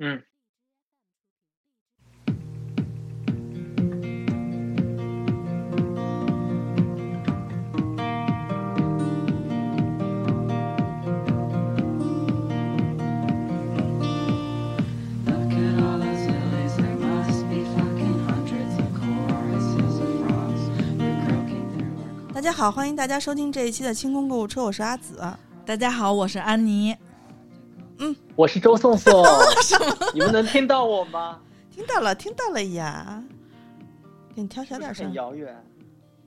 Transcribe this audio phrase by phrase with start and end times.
[0.00, 0.20] 嗯，
[22.34, 25.22] 大家好，欢迎大家收听这一期的清空购物车，我是阿紫。
[25.64, 26.96] 大家好，我是安妮。
[28.36, 29.24] 我是周颂颂，
[30.12, 31.38] 你们能听到我吗？
[31.70, 33.22] 听到了，听到了呀。
[34.34, 35.56] 给你调小点声遥远。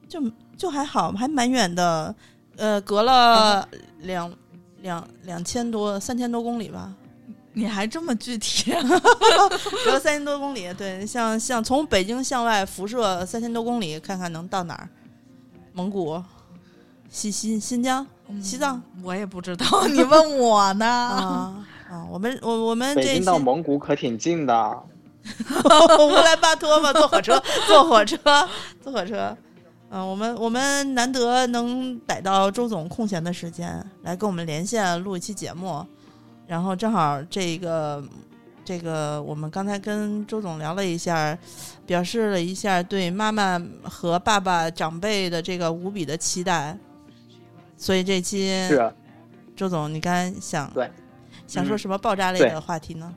[0.07, 0.21] 就
[0.57, 2.15] 就还好，还蛮远的，
[2.55, 3.67] 呃，隔了
[3.99, 4.33] 两
[4.81, 6.93] 两两千多、三千多公里吧，
[7.51, 8.71] 你还这么具体？
[9.83, 10.73] 隔了三千多公里。
[10.75, 14.87] 对，像像从北京向外辐射三千多公里，看看能到哪儿？
[15.73, 16.23] 蒙古、
[17.09, 18.07] 西新新疆、
[18.41, 20.85] 西藏我也不知道， 你问我呢？
[20.85, 22.05] 啊啊！
[22.11, 24.83] 我们我我们北京这到蒙古可挺近的，
[25.99, 28.17] 乌兰巴托嘛，坐火车， 坐火车，
[28.81, 29.35] 坐火车。
[29.89, 35.85] 嗯、我们我们难得能逮到周总空闲的时间来跟我们连线录一期节目，
[36.45, 38.03] 然后正好这个
[38.65, 41.37] 这个我们刚才跟周总聊了一下，
[41.85, 46.77] 表示了一下对妈妈和爸爸长辈的这个无比的期待，
[47.77, 48.91] 所以这期是
[49.55, 50.89] 周总，你刚才想对
[51.45, 53.13] 想说嗯什么爆炸类的话题呢？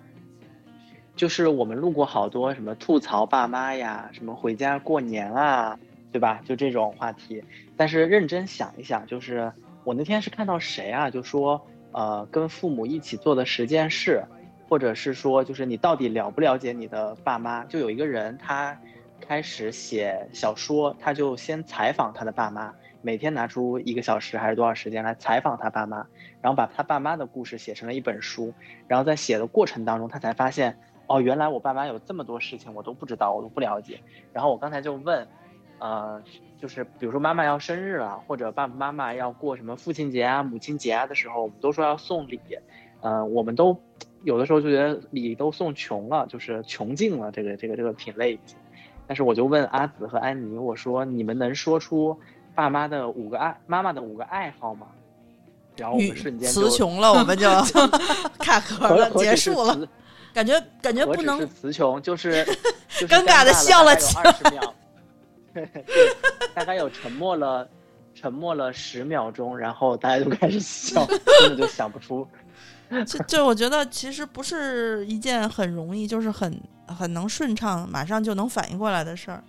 [1.16, 5.78] 就是我们录过好多什么吐槽爸妈呀，什么回家过年啊，
[6.12, 6.40] 对吧？
[6.46, 7.42] 就这种话题。
[7.76, 9.52] 但是认真想一想，就是
[9.84, 11.60] 我那天是看到谁啊，就说
[11.92, 14.22] 呃，跟父母一起做的十件事，
[14.68, 17.64] 或者是说就是你到底了不了解你的爸妈？
[17.64, 18.78] 就有一个人他
[19.20, 26.06] 开始写小说，他就先采访他的爸妈，每天拿出一个小时还是多少时间来采访他爸妈，
[26.40, 28.52] 然后把他爸妈的故事写成了一本书。
[28.86, 34.00] 然后在写的过程当中，他才发现，哦，原来我爸妈有这么多事情我都不知道，我都不了解。
[34.32, 35.26] 然后我刚才就问，
[35.78, 36.22] 呃，
[36.58, 42.38] 就是比如说妈妈要生日了，或者爸爸妈妈要过什么父亲节啊、母亲节啊的时候，我们都说要送礼，
[43.00, 43.76] 呃，我们都
[44.24, 48.38] 有的时候就觉得礼都送穷了，就是穷尽了这个这个这个品类。
[49.06, 52.16] 但是我就问阿紫和安妮，我说你们能说出
[52.54, 54.86] 爸妈的五个爱妈妈的五个爱好嘛？
[55.76, 57.48] 然后我们瞬间词穷了，我们就
[58.38, 59.88] 卡壳了，结束了。
[60.34, 62.44] 感觉感觉不能词穷，就是
[62.98, 64.74] 就是尴尬的笑了起二十秒，
[65.54, 65.68] 对，
[66.54, 67.66] 大概有沉默了，
[68.14, 72.26] 沉默了十秒钟，然后大家就开始笑，根本就想不出。
[73.06, 79.42] 就就我觉得其实不是一件很容易，就是很很能顺畅，马上就能反应过来的事儿。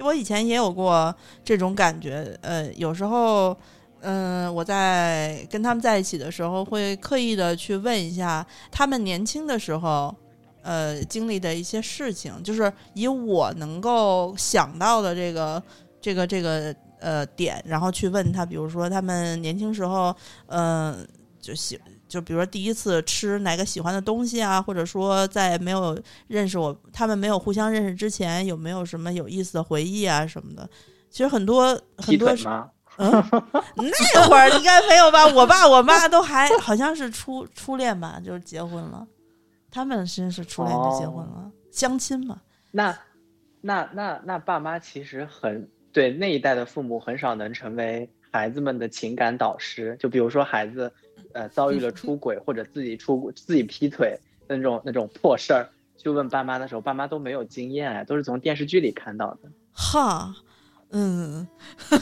[0.00, 1.14] 我以前也有过
[1.44, 3.56] 这种感觉，呃，有时候，
[4.00, 10.14] 嗯、我在跟他们在一起的时候，会刻意的去问一下他们年轻的时候，
[10.62, 15.62] 呃，经历的一些事情，就是以我能够想到的这个
[16.00, 20.14] 这个这个呃点，然后去问他，比如说他们年轻时候，
[20.46, 21.06] 嗯、
[21.40, 21.76] 就喜
[22.08, 30.68] 就比如说第一次吃哪个喜欢的东西啊，或者说在没有认识我，他们没有互相认识之前，有没有什么有意思的回忆啊什么的？
[31.10, 32.30] 其实很多很多
[32.96, 35.26] 那会儿应该没有吧？
[35.28, 39.06] 我爸我妈都还好像是初初恋吧，就是结婚了，
[39.70, 42.40] 他们先是初恋就结婚了，相亲嘛。
[42.70, 42.98] 那
[43.60, 49.96] 那那那爸妈其实很对那一代的父母很少能成为孩子们的情感导师。
[49.98, 50.92] 就比如说孩子，
[51.32, 59.50] 呃，遭遇了出轨或者自己出自己劈腿的那种那种破事儿，去问爸妈的时候，爸妈都没有经验啊，都是从电视剧里看到的。
[59.72, 60.34] 哈，
[60.90, 61.46] 嗯，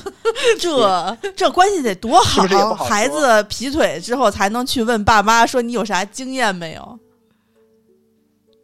[0.61, 6.99] 这这关系得多好，是是好孩子劈腿之后才能去问爸妈说你有啥经验没有？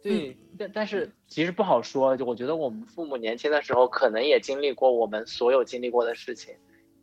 [0.01, 2.17] 对，但但是其实不好说。
[2.17, 6.53] 就我觉得我们父母年轻的时候，可能也经历过我们所有经历过的事情，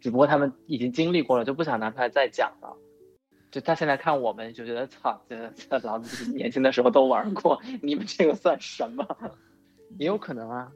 [0.00, 2.76] 只不过他们已经经历过了，就不想拿出来再讲了。
[3.50, 9.04] 就他现在看我们，就觉得操，这这老子年轻的时候都玩过，你们这个算什么？
[9.98, 10.68] 也有可能啊。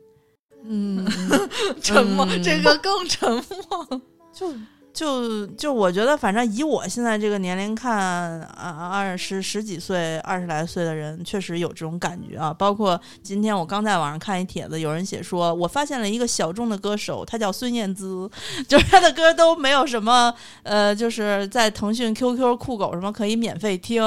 [0.64, 1.06] 嗯，
[1.80, 4.00] 沉默，嗯这个更沉默。
[4.32, 4.52] 就
[4.94, 12.54] 就就我觉得，反正以我现在这个年龄看，啊，二十十几岁、二十来岁的人，确实有这种感觉啊。
[12.54, 18.30] 包括今天我刚在网上看一帖子，有人写说，我发现了一个小众的歌手，他叫孙燕姿，
[18.68, 20.32] 就是他的歌都没有什么，
[20.62, 24.00] 呃，就是在腾讯、QQ、酷狗什么可以免费听。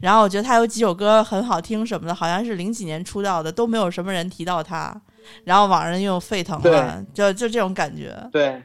[0.00, 4.98] 然后我觉得他有几首歌很好听什么的，好像是零几年出道的，都没有什么人提到他。
[5.44, 8.16] 然后网上又沸腾了，就就这种感觉。
[8.32, 8.60] 对，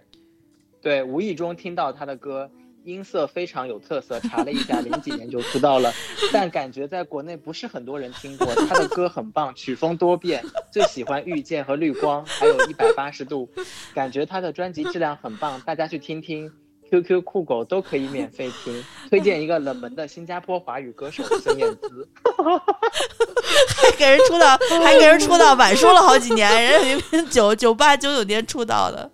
[0.86, 2.48] 对，无意中听到他的歌，
[2.84, 5.92] 音色非常有特色，查了一下，零几年就出道了，
[6.32, 8.54] 但感觉在国内不是很多人听过。
[8.54, 13.50] 他的歌很棒，曲风多变，最喜欢《遇见》和《绿光》，还有一百八十度，
[13.96, 16.52] 感觉他的专辑质量很棒，大家去听听。
[16.92, 22.08] QQ 酷狗都可以免费听，推荐一个冷门的新加坡华语歌手孙燕姿。
[23.76, 29.10] 还给人出道，还给人出道晚说了好几年，人家明 明九九八九九年出道的。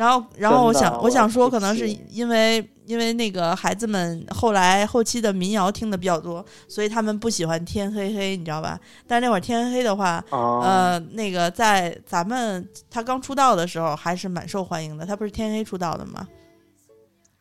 [0.00, 8.80] 然后，然后我想，我我想说，可能是因为因为那个孩子们后来后期的民谣听的比较多，所以他们不喜欢天黑黑，你知道吧？
[9.06, 15.04] 但是那会儿天黑黑的话，哦，呃，那个在咱们他刚出道的时候还是蛮受欢迎的。
[15.04, 16.26] 他不是天黑出道的吗？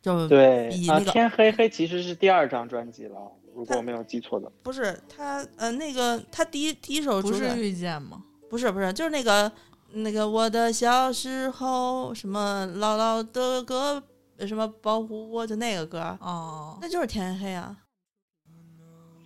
[0.02, 3.16] 就对啊，比那个天黑黑其实是第二张专辑了，
[3.56, 4.52] 如果我没有记错的。
[4.62, 8.22] 不是他呃那个他第一第一首不是遇见吗？
[8.50, 9.50] 不是不是，就是那个
[9.92, 14.02] 那个我的小时候什么姥姥的歌，
[14.38, 17.76] 呃什么保护我，就那个歌，哦那就是天黑啊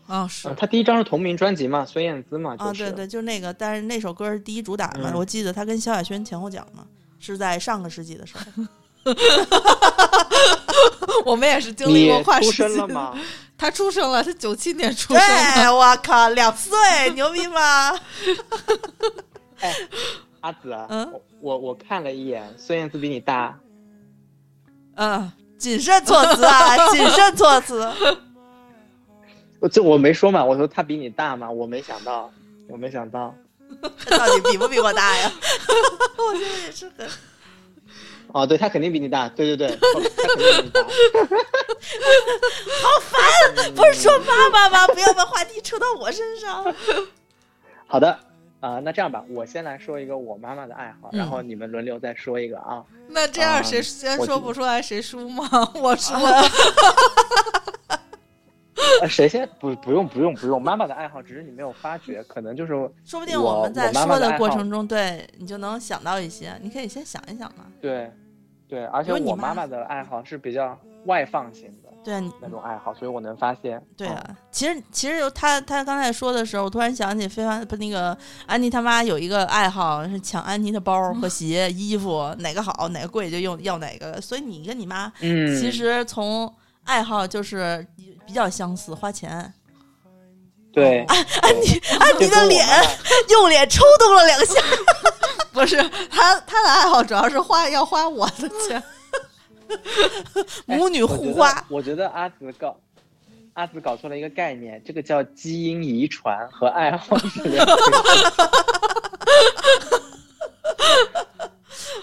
[0.07, 2.83] 哦是嗯，他第一张是同名专辑嘛，孙燕姿嘛，啊，就是。
[2.91, 6.85] 对对，就是那个，但是那首歌是第一主打嘛，嗯我记得他跟萧亚轩前后脚嘛，
[7.19, 8.43] 是在上个世纪的时候。
[11.25, 12.69] 我们也是经历过跨出时期的。
[12.69, 13.19] 生了吗？
[13.57, 15.73] 他出生了，他九七年出生对，的。
[15.73, 16.77] 我靠，两岁，
[17.13, 17.91] 牛逼吗？
[19.61, 19.73] 哎，
[20.43, 23.57] 阿紫啊，嗯我我我看了一眼，孙燕姿比你大，
[24.95, 27.89] 嗯，谨慎措辞啊，谨慎措辞。
[29.61, 32.29] 我这我没说嘛，我说她比你大嘛，我没想到，
[32.67, 33.33] 我没想到。
[34.05, 35.31] 他到底比不比我大呀？
[36.19, 37.07] 我觉得也是很。
[38.33, 39.87] 哦，对，他肯定比你大，对对对，她
[40.27, 40.83] 肯定比你大。
[43.75, 44.87] 不是说妈妈吗？
[44.87, 46.63] 不要把话题扯到我身上。
[47.87, 48.19] 好的，
[48.63, 52.81] 啊、那这样吧，我先来说一个我妈妈的爱好，然嗯后你们轮流再说一个啊。
[53.09, 55.43] 那这样啊谁先说不出来谁输吗？
[55.75, 56.15] 我说
[59.01, 59.45] 呃，谁先？
[59.59, 60.61] 不，不用，不用，不用。
[60.61, 62.71] 妈妈的爱好只是你没有发觉，可能就是
[63.03, 67.65] 说不定我们在说的过程中，对你就能想到一些，你可以先想一想嘛。
[67.81, 68.09] 对，
[68.69, 73.77] 对，而且我妈妈的爱好是比较外放型的对啊，你那种爱好，所以我能发现。
[73.77, 86.53] 嗯对啊，其实其实有他他刚才说的时候，我突然想起非凡不那个安妮他妈有一个爱好是抢安妮的包和 鞋、衣服，哪个好哪个贵就用要哪个，所以你跟你妈嗯，其实从
[86.83, 87.85] 爱好就是
[88.25, 89.53] 比较相似，花钱。
[90.73, 92.67] 对，安安妮安妮的脸
[93.29, 94.61] 用脸抽动了两下，
[95.53, 95.77] 不是
[96.09, 98.81] 他他的爱好主要是花要花我的钱。
[100.67, 101.65] 哎 母女互花。
[101.69, 102.75] 我觉得阿紫搞
[103.53, 107.81] 阿紫搞错了一个概念，这个叫基因遗传和爱好是两回事。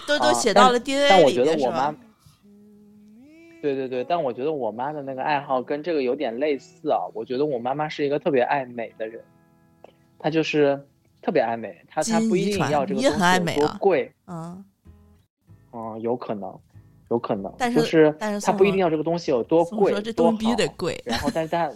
[0.06, 1.94] 都都啊写到了 DNA 但我觉得我妈？，
[3.62, 6.98] 对对对，但我觉得我妈的那个爱好跟这个有点类似啊。
[7.14, 9.22] 我觉得我妈妈是一个特别爱美的人，
[10.18, 10.84] 她就是
[11.22, 14.64] 特别爱美，她她不一定要这个也很爱东西有多贵，嗯，
[15.72, 16.58] 嗯，有可能，
[17.10, 21.70] 有可能，但就是是但是她不一定要这个东西有多贵说这多东西得好贵，然后但是她，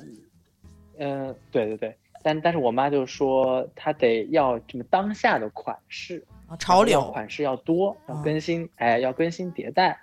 [0.99, 9.99] 嗯、对对对，但但是我妈就说她得要这么当下的款式，啊潮流款式要多，要嗯更新，哎，要更新迭代。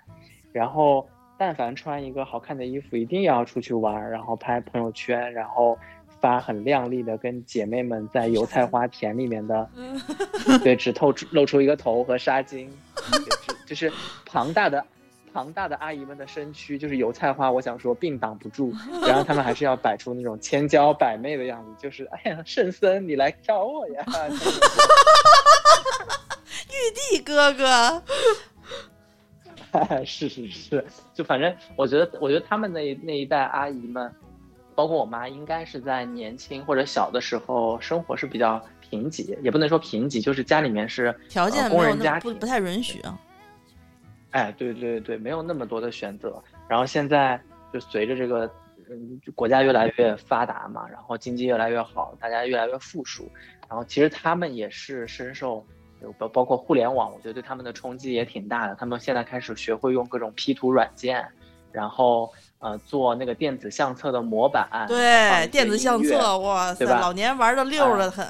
[0.52, 1.08] 然后，
[1.38, 5.78] 但凡穿一个好看的衣服，一定要出去玩，然后拍朋友圈，然后
[6.20, 9.66] 发很靓丽的跟姐妹们在油菜花田里面的，
[10.62, 12.68] 对，只透出露出一个头和纱巾，
[13.66, 13.90] 就是
[14.26, 14.84] 庞大的。
[15.32, 18.72] 庞大的阿姨们的身躯就是油菜花，我想说并挡不住，
[19.06, 24.04] 然后他们还是要摆出那种千娇百媚的样子，就是哎呀，圣僧你来找我呀！
[26.68, 28.02] 玉帝哥哥，
[30.04, 30.84] 是是是，
[31.14, 34.12] 就反正我觉得，我觉得他们那那一代阿姨们，
[34.74, 43.18] 包括我妈，应该是在年轻或者小的时候生活是比较贫瘠，也不能说贫瘠，就是家里面是条件呃工人家庭不不太允许啊。
[44.32, 46.42] 哎，对对对，没有那么多的选择。
[46.68, 47.40] 然后现在
[47.72, 48.50] 就随着这个，
[48.90, 53.30] 嗯，国家越来越发达嘛，然后经济越来越好，大家越来越富庶。
[53.68, 55.64] 然后其实他们也是深受，
[56.18, 58.74] 包包括互联网，我觉得对他们的冲击也挺大的。
[58.74, 61.26] 他们现在开始学会用各种 P 图软件，
[61.70, 68.26] 然后呃做那个电子相册的模板，对，电子相册，哇塞，老年玩的溜的很。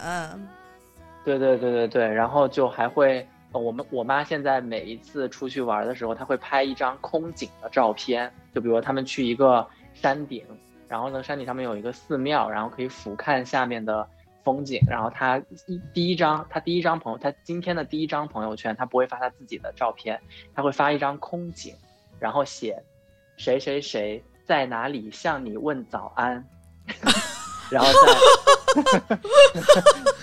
[1.25, 10.45] 对对对对对，然后就还会，我们我妈现在每一次出去玩的时候，她会拍一张空景的照片，就比如他们去一个山顶，
[10.89, 14.09] 然后呢山顶上面有一个寺庙，然后可以俯瞰下面的
[14.43, 20.21] 风景，然后她一第一张，她第一张朋友，她今天的第一张朋友圈，她不会发她自己的照片，
[20.55, 21.75] 她会发一张空景，
[22.19, 22.83] 然后写
[23.37, 26.45] 谁谁谁在哪里向你问早安，
[27.71, 29.19] 然后再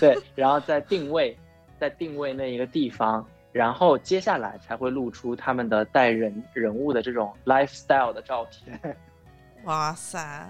[0.00, 1.36] 对，然后再定位，
[1.80, 8.96] 再定位那一个地方，然后接下来才会露出他们的带人人物的这种 lifestyle 的照片。
[9.64, 10.46] 哇塞，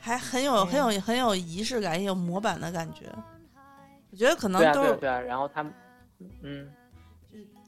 [0.00, 3.06] 还很有很有很有仪式感，也有模板的感觉。
[4.10, 5.20] 我觉得可能都是对啊，对啊。
[5.20, 5.72] 然后他们，
[6.42, 6.68] 嗯，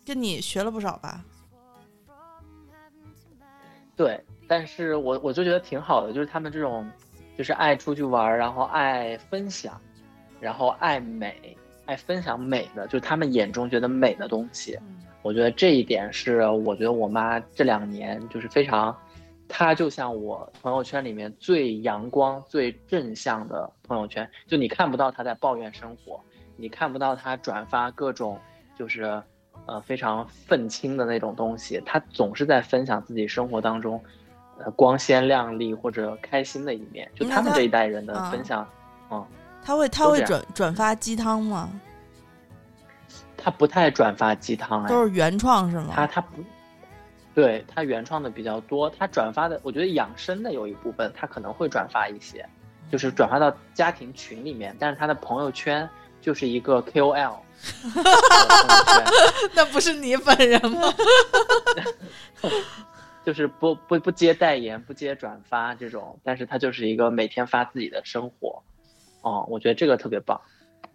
[0.05, 1.25] 跟你学了不少吧？
[3.97, 4.21] 对。
[4.51, 6.91] 但是我我就觉得挺好的，就是他们这种，
[7.37, 9.79] 就是爱出去玩，然后爱分享，
[10.41, 11.55] 然后爱美，
[11.89, 14.79] 爱分享美的，就是他们眼中觉得美的东西。
[15.23, 18.95] 我觉得这一点是，我觉得我妈这两年就是非常，
[19.49, 24.29] 她就像我朋友圈里面最阳光、最正向的朋友圈。
[24.47, 26.21] 就你看不到她在抱怨生活，
[26.59, 28.39] 你看不到她转发各种
[28.79, 29.23] 就是
[29.65, 33.99] 呃非常愤青的那种东西，她总是在分享自己生活当中
[34.59, 37.11] 呃光鲜亮丽或者开心的一面。
[37.15, 38.69] 就他们这一代人的啊分享，
[39.11, 39.27] 嗯，
[39.69, 41.69] 他会他会转转发鸡汤吗？
[43.37, 45.93] 他不太转发鸡汤哎，都是原创是吗？
[45.95, 46.43] 他他不，
[47.35, 52.49] 对他原创的比较多，他转发的，我觉得养生的有一部分他可能会转发一些，
[52.91, 55.87] 就是转发到家庭群里面，但是他的朋友圈
[56.23, 57.45] 就是一个 KOL 朋友
[58.87, 59.05] 圈，
[59.53, 60.91] 那不是你本人吗？
[63.23, 68.63] 就是不不不接代言，不接转发这种，但是他就是一个每天发自己的生活，
[69.29, 70.41] 哦，我觉得这个特别棒，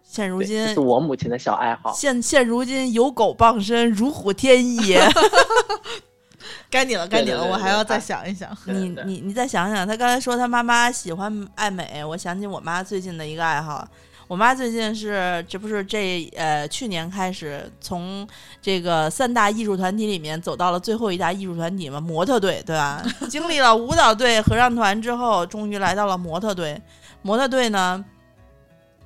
[0.02, 4.96] 现如今是我母亲的小爱好，现现如今有狗傍身，如虎添翼。
[6.70, 8.50] 该你了，该你了，对对对我还要再想一想。
[8.66, 13.86] 你你你再想想，他刚才说他妈妈喜欢爱美，我想起我妈最近的一个爱好。
[14.26, 18.26] 我妈最近是，这不是这呃去年开始从
[18.60, 23.02] 这个三大艺术团体里面走到了最后一大艺术团体嘛，模特队，对吧？
[23.28, 26.80] 经历了舞蹈队、合唱团之后，终于来到了模特队。
[27.22, 28.02] 模特队呢，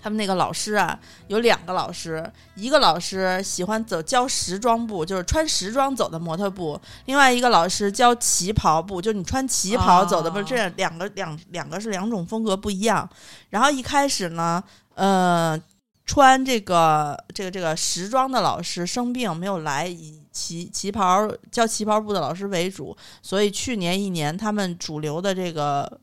[0.00, 13.08] 他们那个老师啊，有两个老师，一个老师喜欢走教时装步，就是穿时装走的模特步；另外一个老师教旗袍步，就是你穿旗袍走的，不这两个两两个是两种风格不一样。
[13.50, 14.62] 然后一开始呢，
[14.94, 15.60] 呃，
[16.06, 26.00] 穿这个这个这个时装的老师生病没有来，以旗旗袍教旗袍部的老师为主，所以去年一年他们主流的这个。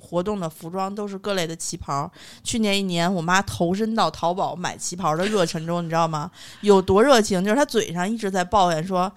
[0.00, 2.10] 活动的服装都是各类的旗袍。
[2.42, 6.30] 去年一年，我妈投身到淘宝买旗袍的热忱中，你知道吗？
[6.60, 7.42] 有多热情？
[7.44, 9.12] 就是她嘴上一直在抱怨说：“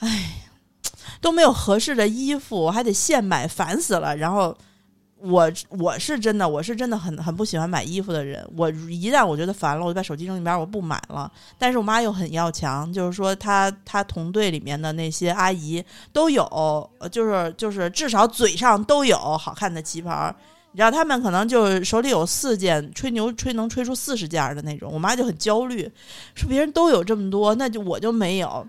[0.00, 0.48] 哎，
[1.20, 4.56] 都没有合适的衣服，我还得现买，烦死了。”然后
[5.22, 8.44] 我我是真的，我是真的很很不喜欢买衣服的人。
[8.56, 11.30] 我一旦我觉得烦了，我就把手机扔一边，我不买了。
[11.58, 20.34] 但是我妈又很要强，就是说她她同队里面的那些阿姨都有，就是就是至少嘴上都有好看的旗袍。
[20.72, 24.88] 你知道他们可能就手里有四件，吹牛吹能吹出四十件的那种。
[24.92, 25.90] 我妈就很焦虑，
[26.34, 28.64] 说别人都有这么多，那就我就没有。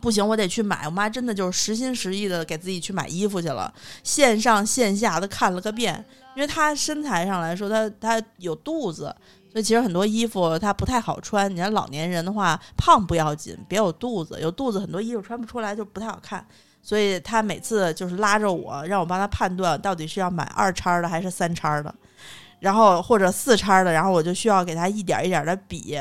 [0.00, 0.82] 不行，我得去买。
[0.84, 3.72] 我妈真的就是实心实意的给自己去买衣服去了，
[4.04, 6.04] 线上线下的看了个遍。
[6.34, 9.04] 因为她身材上来说，她她有肚子，
[9.50, 11.50] 所以其实很多衣服她不太好穿。
[11.50, 16.46] 你看老年人的话，胖不要紧，别有肚子，有肚子很多衣服穿不出来就不太好看。
[16.82, 21.92] 所以她每次就是拉着我，让我帮她判断到底是要买二叉的还是三叉的，
[22.60, 25.98] 然后或者四叉的，然后我就需要给她一点一点的比。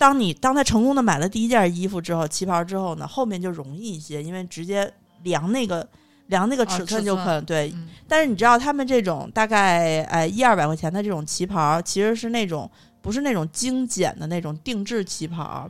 [0.00, 4.90] 当你当他成功的买了第一件衣服之后，旗袍之后呢，后面就容易一些，因为直接
[5.24, 5.86] 量那个
[6.28, 7.70] 量那个尺寸寸就可能、对。
[7.74, 12.68] 嗯但是你知道他们这种大概呃一二百块钱的这种旗袍，其实是那种
[13.02, 15.68] 不是那种精简的那种定制旗袍，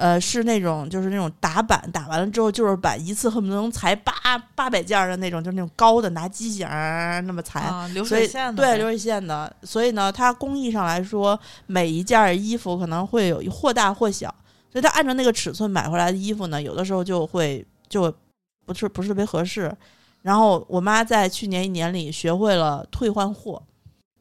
[0.00, 4.12] 呃，是那种就是那种打板，打完了之后就是板，一次恨不得能裁八
[4.54, 7.60] 八百件儿的那种，就是那种高的拿机型儿那么裁。
[7.60, 14.34] 啊，流水线的对流水线的，所以呢，它工艺上来说，每一件衣服可能会有或大或小，
[14.72, 18.10] 所以它按照那个尺寸买回来的衣服呢，有的时候就会就
[18.64, 19.70] 不是不是特别合适。
[20.22, 23.62] 然后我妈在去年一年里学会了退换货，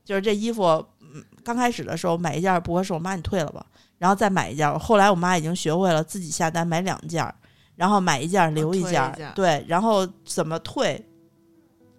[0.03, 0.63] 就是这衣服，
[0.99, 3.65] 嗯，刚开始的时候买一件不合适，我妈你退了吧，
[3.99, 4.79] 然后再买一件。
[4.79, 7.35] 后来我妈已经学会了自己下单买两件儿，
[7.75, 10.99] 然后买一件儿留一件，一件儿对，然后怎么退，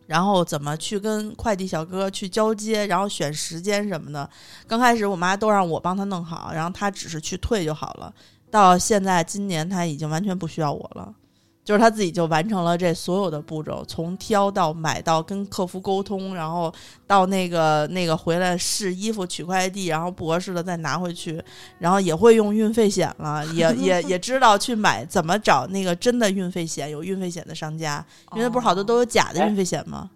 [0.07, 4.29] 然后怎么去跟快递小哥去交接，然后选时间什么的。
[4.67, 8.13] 刚开始我妈都让我帮她弄好，然后她只是去退就好了。
[8.51, 11.15] 到现在今年她已经完全不需要我了，
[11.63, 16.73] 就是他自己就完成了这所有的步骤，从挑到买到跟客服沟通，然后
[17.07, 21.41] 到那个那个回来试衣服、取快递，然后不合适的再拿回去，
[21.79, 30.11] 然后也会用运费险了，也也 也知道去买怎么找那个真的运费险，有运费险的商家，因为不是好多都有假的运费险吗？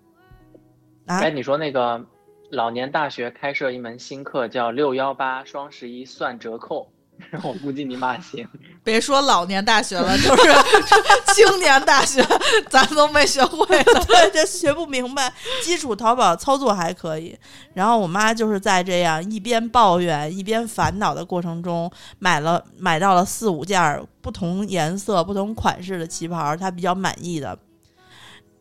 [1.07, 2.03] 啊哎，，你说那个
[2.51, 6.89] 老年大学开设一门新课叫六幺八双十一算折扣，
[7.43, 8.47] 我估计你妈行。
[8.85, 10.43] 别说老年大学了，就是
[11.35, 12.23] 青年大学，
[12.69, 14.05] 咱都没学会呢。
[14.07, 17.37] 对，这学不明白，基础淘宝操作还可以。
[17.73, 27.59] 然后我妈就是在这样一边抱怨一边烦恼的过程中，买了买到了四五件儿不同颜色、不同款式的旗袍，她比较满意的。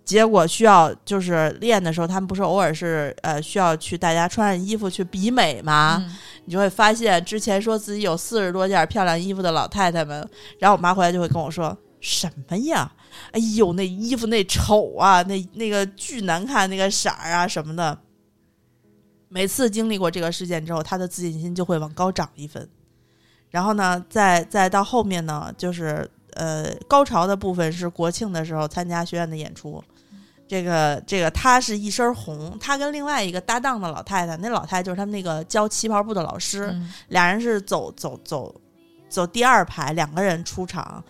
[0.06, 6.04] 结果需要就是练的时候，他们不是偶尔是呃需要去大家穿上衣服去比美吗？
[6.06, 10.30] 嗯你就会发现，之前说自己有四十多件漂亮衣服的老太太们，
[10.60, 12.92] 然后我妈回来就会跟我说：“什么呀？
[13.32, 17.98] 哎呦，那衣服那丑啊，那那个巨难看，那个色儿啊什么的。”
[19.32, 22.68] 每次经历过这个事件之后，她的自信心就会往高涨一分。
[23.50, 29.82] 然后呢，再再到后面呢，就是呃高潮的部分是国庆的时候参加学院的演出。
[30.48, 38.54] 这个这个，她是一身红，她跟另外一个搭档的老太太，那老太太就是他们那个教旗袍部的老师，嗯俩人是走走走
[39.10, 41.04] 走第二排，两个人出场。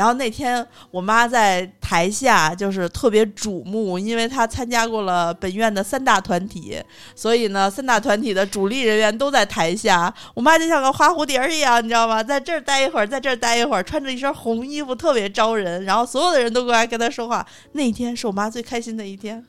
[0.00, 6.82] 然后那天我妈在台下就是特别瞩目，因为她参加过了本院的三大团体，
[7.14, 10.10] 所以呢，三大团体的主力人员都在台下。
[10.32, 12.22] 我妈就像个花蝴蝶一样，你知道吗？
[12.22, 15.84] 在这儿待一会儿，在这儿待一会儿，穿着一身红衣服，特别招人。
[15.84, 17.46] 然后所有的人都过来跟她说话。
[17.72, 19.44] 那天是我妈最开心的一天。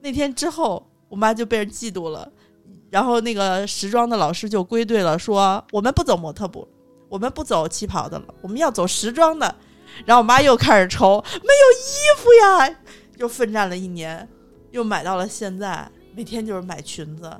[0.00, 2.28] 那天之后，我妈就被人嫉妒了。
[2.90, 6.66] 然后那个时装的老师就归队了，说我们不走模特步，
[7.08, 9.54] 我们不走旗袍的了，我们要走时装的。
[10.04, 12.76] 然后我妈又开始愁，没有衣服呀，
[13.16, 14.28] 又奋战了一年，
[14.70, 17.30] 又买到了现在，每天就是买裙子，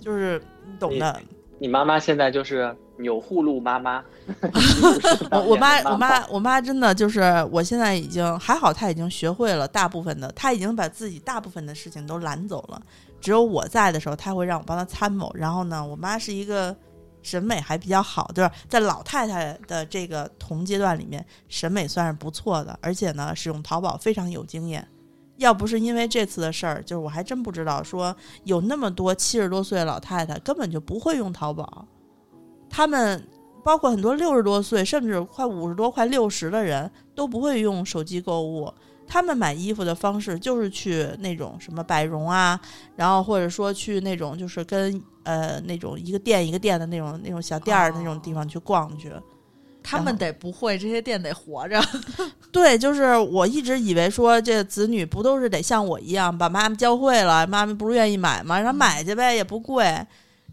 [0.00, 1.20] 就是你懂的。
[1.58, 4.04] 你妈妈现在就是钮祜禄妈妈。
[5.32, 12.82] 我 我妈我妈妈我妈真的就是，我现在已经还好，她已经学会了大部分的，她已经把自己大部分的事情都揽走了。
[13.22, 15.32] 只有我在的时候，她会让我帮她参谋。
[15.34, 16.76] 然后呢，我妈是一个
[17.26, 24.86] 审美还比较好，就是在老太太的这个同阶段里面，审美算是不错的，而且呢，使用淘宝非常有经验。
[25.38, 31.84] 要不是因为这次的事儿，就是我还真不知道说有那么多七十多岁的老太太根本就不会用淘宝，
[32.70, 33.26] 他们
[33.64, 38.72] 包括很多六十多岁甚至快五十多、快六十的人都不会用手机购物。
[39.06, 42.60] 他们买衣服的方式就是去那种什么百荣啊，
[42.96, 49.12] 然后或者说去那种就是跟呃那种一个店一个店的那种那种小店儿那种地方去逛去。
[49.88, 51.80] 他们得不会，这些店得活着。
[52.50, 58.56] 对，就是我一直以为说这子女不都是得像我一样把妈妈教会了，妈妈不是愿意买吗？
[58.58, 60.04] 让她买去呗，也不贵。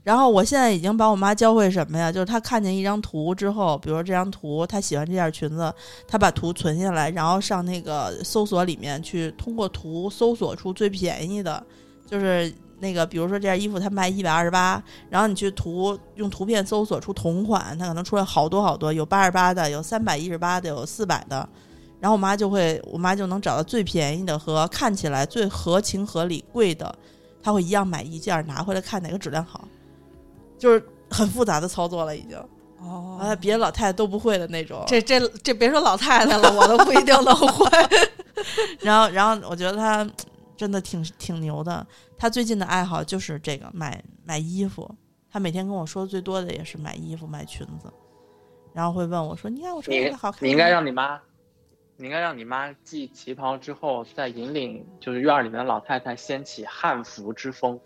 [0.03, 2.11] 然后我现在已经把我妈教会什么呀？
[2.11, 5.73] 就是她看见一张图之后，比如说这张图，她喜欢这件裙子，
[6.07, 11.63] 她把图存下来，然后上那个搜索里面去，通过图搜索出最便宜的，
[12.05, 21.47] 就是那个，比如说这件衣服它卖一百二十八，然后你去图用图片搜索出同款，它可能出来好多好多，有八十八的，有三百一十八的，有四百的。
[22.01, 26.93] 然后我妈就会，我妈就能找到最便宜的和看起来最合情合理贵的，
[27.41, 29.65] 她会一样买一件拿回来看哪个质量好，
[30.63, 32.37] 就是很复杂的操作了已经，
[32.79, 34.81] 哦啊，别的老太太都不会的那种。
[34.87, 37.67] 这这这别说老太太了，我都不一定能会。
[38.79, 40.09] 然后，然后我觉得她
[40.55, 41.85] 真的挺挺牛的。
[42.17, 44.89] 她最近的爱好就是这个买买衣服，
[45.29, 47.91] 她每天跟我说最多的也是买衣服、买裙子，
[48.71, 51.19] 然后会问我说：“你看我穿个好看？”你应该让你妈，
[51.97, 57.77] 你应该让你妈系旗袍之后，再引领就是院儿里面的老太太掀起汉服之风，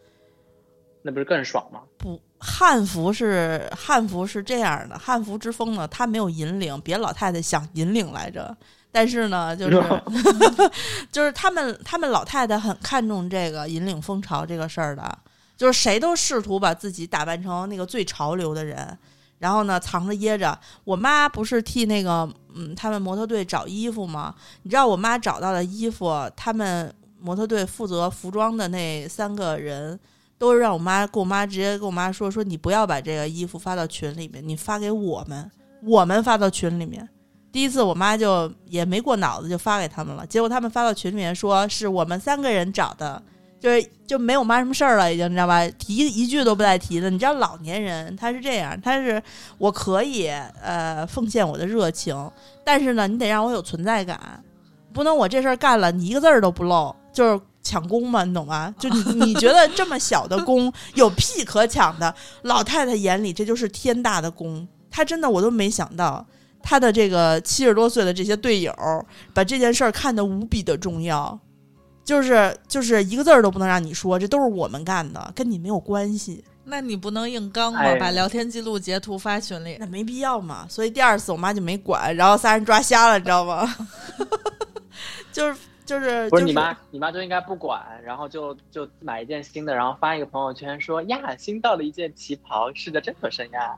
[1.02, 1.82] 那不是更爽吗？
[1.98, 8.56] 不，汉服是汉服是这样的，汉服之风呢，它没有引领，别老太太想引领来着。
[8.92, 9.84] 但是呢，就是
[11.12, 15.18] 就是他们他们老太太很看重这个引领风潮这个事儿的，
[15.56, 18.98] 就是谁都试图把自己打扮成那个最潮流的人，
[19.40, 20.58] 然后呢藏着掖着。
[20.84, 24.34] 我妈不是替那个嗯他们模特队找衣服吗？
[24.64, 30.00] 你知道我妈找到的衣服，他们模特队负责服装的那三个人。
[30.38, 35.50] 都是让我妈跟我妈直接跟我妈说说，你不要把这个衣服发到群里面，你发给我们，
[35.84, 37.08] 我们发到群里面。
[37.52, 43.20] 第一次我妈就也没过脑子就发给他们了，结果他们发到群里面说是我们三个人找的，
[43.60, 45.68] 就是就没我妈什么事儿了，已经你知道吧？
[45.70, 47.10] 提一句都不带提的。
[47.10, 49.22] 你知道老年人他是这样，他是
[49.58, 50.28] 我可以
[50.62, 52.16] 呃奉献我的热情，
[52.64, 54.44] 但是呢，你得让我有存在感。
[54.94, 58.74] 不能我这事儿干了，你一个字儿都不漏，就是抢功嘛，你懂吗？
[58.80, 62.14] 就你你觉得这么小的功 有屁可抢的？
[62.44, 66.26] 老太太眼里这就是天大的功，她真的我都没想到。
[66.64, 68.74] 她的这个七十多岁的这些队友，
[69.34, 71.38] 把这件事儿看得无比的重要，
[72.04, 76.44] 就是就是一个字儿都不能让你说，这都是我们干的，跟你没有关系。
[76.70, 77.80] 那你不能硬刚吗？
[77.80, 79.78] 哎把聊天记录截图发群里。
[79.80, 80.66] 那没必要嘛。
[80.70, 83.74] 所以第二次我妈就没管，然后仨人抓瞎了，你知道吗？
[85.32, 93.74] 就是就是就是不是你妈，你妈就应该不管，然后就就买一件新的，然后发一个朋友圈说呀，新到了一件旗袍，试的真合身呀，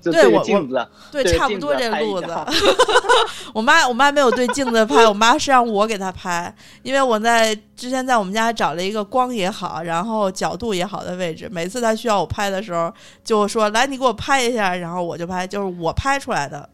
[0.00, 2.44] 就对着镜子，对，差不多这路子张。
[3.54, 16.68] 我妈我妈没有对镜子拍，我妈是让我给她拍，因为我在之前在我们家找了一个光也好，然后角度也好的位置，每次她需要我拍的时候，就说来你给我拍一下，然后我就拍，就是我拍出来的，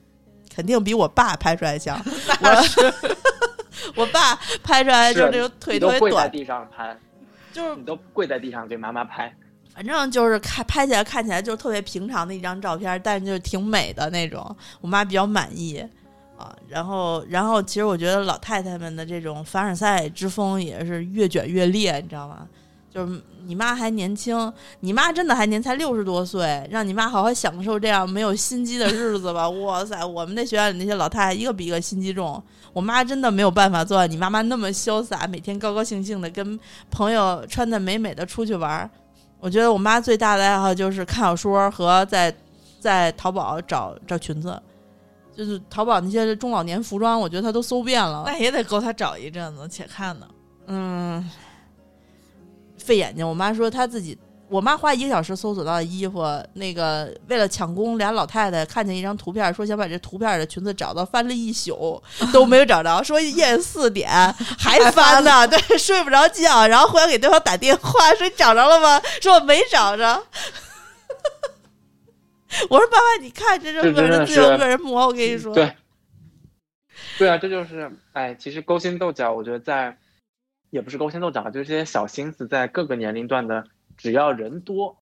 [0.54, 2.00] 肯定比我爸拍出来像。
[2.40, 3.17] 我
[3.96, 6.96] 我爸拍出来就是那种腿特别短，跪在地上拍，
[7.52, 9.34] 就是你都跪在地上给妈妈拍。
[9.74, 15.78] 反正就是看拍起来看起来就是特别平常的一张照片，但是就是挺美的那种，我妈比较满意
[16.36, 16.52] 啊。
[16.68, 22.48] 然后，然后其实我觉得老太太们的这种凡尔赛之风也是越卷越烈，你知道吗？
[22.90, 29.46] 就是你妈还年轻，你妈真的还年才六十多岁，让你妈好好享受这样没有心机的日子吧。
[29.60, 36.58] 哇塞，我们那学校里那些老太太一个比一个心机重，我妈真的没有办法做到你妈妈那么潇洒，每天高高兴兴的跟
[36.90, 38.90] 朋友穿的美美的出去玩儿。
[39.40, 42.34] 我觉得我妈最大的爱好就是看小说和在
[42.80, 44.60] 在淘宝找找裙子，
[45.36, 48.24] 就是淘宝那些中老年服装，我觉得她都搜遍了。
[48.26, 50.28] 那也得够她找一阵子，且看呢。
[50.66, 51.30] 嗯，
[52.76, 53.26] 费眼睛。
[53.26, 64.10] 我妈说她自己，我妈花一个小时搜索到的衣服，那个为了抢功，俩老太太看见一张图片，说想把这图片的裙子找到，翻了一宿都没有找着， 说夜里四点
[64.58, 69.00] 还翻呢， 对，睡不着觉，然后回来给对方打电话，说你找着了吗？
[69.20, 70.22] 说我没找着。
[72.70, 75.76] 我说爸爸，你看这是个人自由是个人魔，我跟你说，对，
[77.18, 79.98] 对啊，这就是哎，其实勾心斗角，我觉得在
[80.70, 83.66] 也不是勾心斗角，就是这些小心思，在各个年龄段的，
[83.98, 84.96] 只要人多，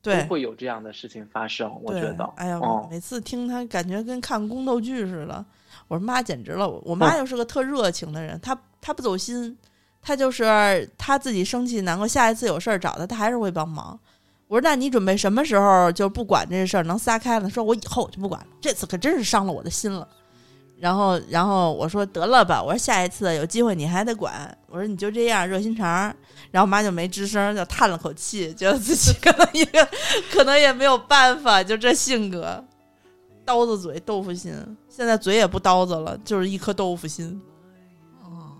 [0.00, 1.70] 对都会有这样的事情发生。
[1.82, 5.44] 我觉得，哎呀，哦，每次听他感觉跟看宫斗剧似的。
[5.88, 6.68] 我说妈，简直了！
[6.68, 9.56] 我我妈嗯又是个特热情的人，她她不走心，
[10.00, 13.98] 她就是她自己生气难过，下一次有事儿找她，她还是会帮忙。
[14.48, 17.50] 我说那你准备什么时候就不管这事儿能撒开了？
[17.50, 20.06] 说我以后就不管了，这次可真是伤了我的心了。
[20.78, 24.56] 然后，然后我说得了吧，我说下一次有机会你还得管。
[24.68, 26.14] 我说你就这样热心肠儿。
[26.50, 29.64] 然后我妈就没吱声，就叹了口气，觉得自己可能也
[30.32, 32.64] 可能也没有办法，就这性格，
[33.44, 34.52] 刀子嘴豆腐心。
[34.88, 37.40] 现在嘴也不刀子了，就是一颗豆腐心。
[38.22, 38.56] 哦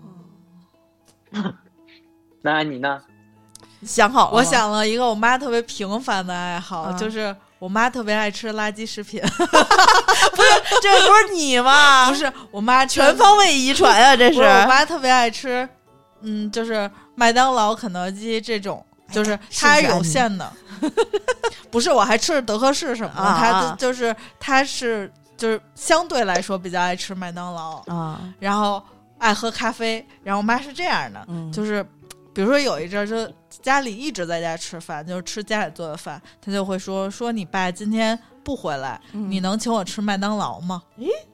[2.41, 3.01] 那你呢？
[3.85, 10.49] 想好了我想了一个我妈特别平凡的爱好，啊就是我妈特别爱吃垃圾食品， 不是
[10.81, 12.09] 这不是你吗？
[12.09, 15.67] 不是我妈全方位遗传啊，这是是我妈特别爱吃，
[16.21, 16.89] 嗯，就是
[17.19, 20.49] 麦当劳、肯德基这种，就是它是有限的。
[21.69, 28.81] 不是，我还吃德克士什么的，啊她啊就是它是就是相对来说比较爱吃麦当劳，啊，然后
[29.17, 30.07] 爱喝咖啡。
[30.23, 31.83] 然后我妈是这样的，嗯，就是
[32.33, 33.29] 比如说有一阵儿就
[33.61, 40.81] 家里一直在家吃饭，就是吃家里做的饭，她就会说说你爸今天不回来，嗯你能请我吃麦当劳吗？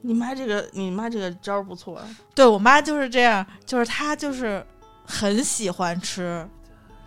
[0.02, 2.00] 你妈这个你妈这个招儿不错，
[2.34, 4.66] 对我妈就是这样，就是她就是
[5.06, 6.46] 很喜欢吃，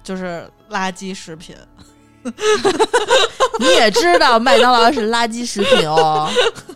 [0.03, 1.55] 就是垃圾食品。
[3.59, 6.29] 你也知道麦当劳是垃圾食品哦。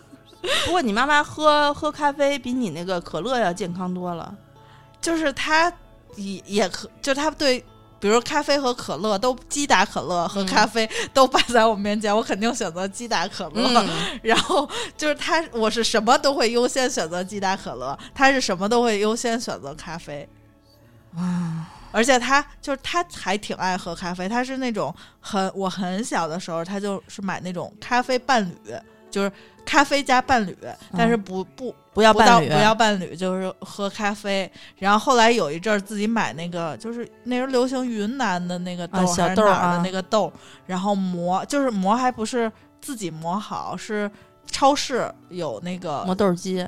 [0.64, 4.34] 不过你妈妈喝喝咖啡比你那个可乐要健康多了。
[5.00, 5.72] 就是她
[6.16, 7.62] 也也可，就她对，
[8.00, 13.82] 比如咖啡和可乐都鸡打可乐和嗯咖啡都摆在我面前，我肯定选择鸡打可乐。
[13.82, 13.88] 嗯，
[14.22, 20.26] 然后就是她，我是什么都会优先选择鸡打可乐，她是什么都会优先选择咖啡。
[21.16, 28.74] 啊，而且他就是他还挺爱喝咖啡，他是那种很我很小的时候，他就是买那种咖啡伴侣，
[29.10, 29.30] 就是
[29.64, 30.56] 咖啡加伴侣，
[30.96, 34.50] 但是不不不要不到伴侣，不要伴侣，就是喝咖啡。
[34.78, 40.32] 然后后来有一阵儿自己买那个，就是那时候流行云南的那个豆、啊小豆儿哪儿的啊那个豆，
[40.66, 42.50] 然后磨，就是磨还不是
[42.80, 44.10] 自己磨好，是
[44.50, 46.66] 超市有那个磨，豆机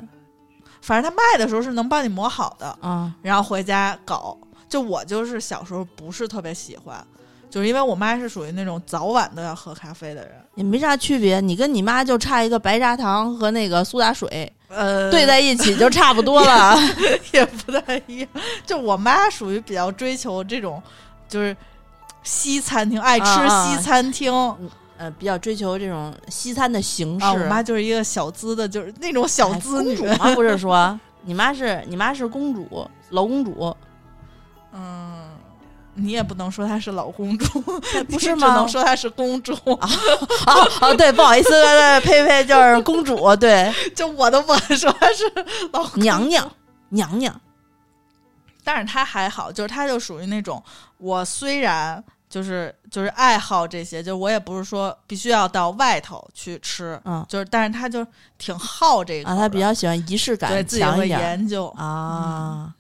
[0.81, 4.37] 反正他卖的时候是能帮你磨好的，啊，然后回家搞。
[4.69, 7.05] 就我就是小时候不是特别喜欢。
[7.49, 11.41] 就是因为我妈是属于那种早晚都要喝咖啡的人，也没啥区别。
[11.41, 16.77] 你跟你妈就差一个白砂糖和那个苏打水，呃，兑在一起就差不多了。
[17.33, 18.29] 也不太一样。
[18.67, 20.83] 就我妈属于比较追求这种，
[21.29, 21.57] 就是
[22.25, 24.33] 西餐厅，爱吃西餐厅。
[24.99, 27.27] 呃，比较追求这种西餐的形式。
[27.27, 29.97] 啊，我妈就是一个小资的，就是那种小哎资女。
[29.97, 30.35] 公主 吗？
[30.35, 33.77] 不是说你妈是你妈是公主，老公主，
[34.73, 35.31] 嗯，
[35.95, 37.61] 你也不能说她是老公主，
[38.09, 39.53] 不是吗能说她是公主。
[39.81, 39.89] 啊
[40.81, 45.25] 啊，对，不好意思，对对，呸呸，就是公主，对， 就我都不敢说她是
[45.73, 46.51] 老娘娘，
[46.91, 47.41] 娘娘，
[48.63, 50.63] 但是她还好，就是她就属于那种，
[50.99, 57.25] 我虽然就是就是爱好这些，就我也不是说必须要到外头去吃，嗯。
[57.29, 62.75] 就是但是他就挺好这个啊，他比较喜欢仪式对感自己会强一点研究啊。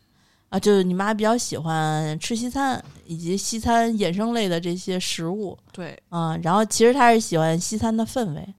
[0.48, 5.58] 啊，就是你妈比较喜欢吃西餐以及西餐衍生类的这些食物。
[5.72, 8.54] 对，嗯，然后其实她是喜欢西餐的氛围，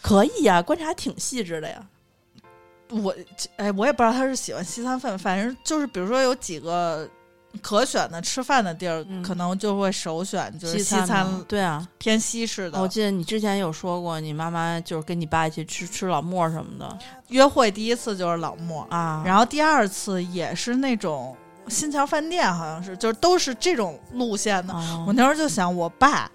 [0.00, 1.84] 可以呀、观察挺细致的呀。
[2.90, 3.14] 我
[3.56, 7.08] 哎，我也不知道他是喜欢西餐饭，反正就是比如说有几个
[7.60, 9.22] 可选的吃饭的地儿，嗯。
[9.22, 12.80] 可能就会首选就是西餐餐对啊，偏西式的。
[12.80, 16.98] 我记得你之前有说过，你妈妈就是跟你爸一起吃吃老莫什么的。
[17.28, 21.36] 约会第一次就是老莫，啊，然后第二次也是那种
[21.68, 24.72] 新桥饭店，好像是，就是都是这种路线的。
[24.74, 25.04] 哦。
[25.06, 26.30] 我那时候就想，我爸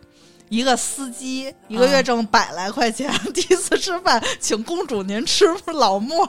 [0.50, 6.28] 一个司机，一个啊月挣百来块钱，第一次吃饭请公主您吃老莫，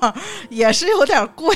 [0.50, 1.54] 也是有点贵。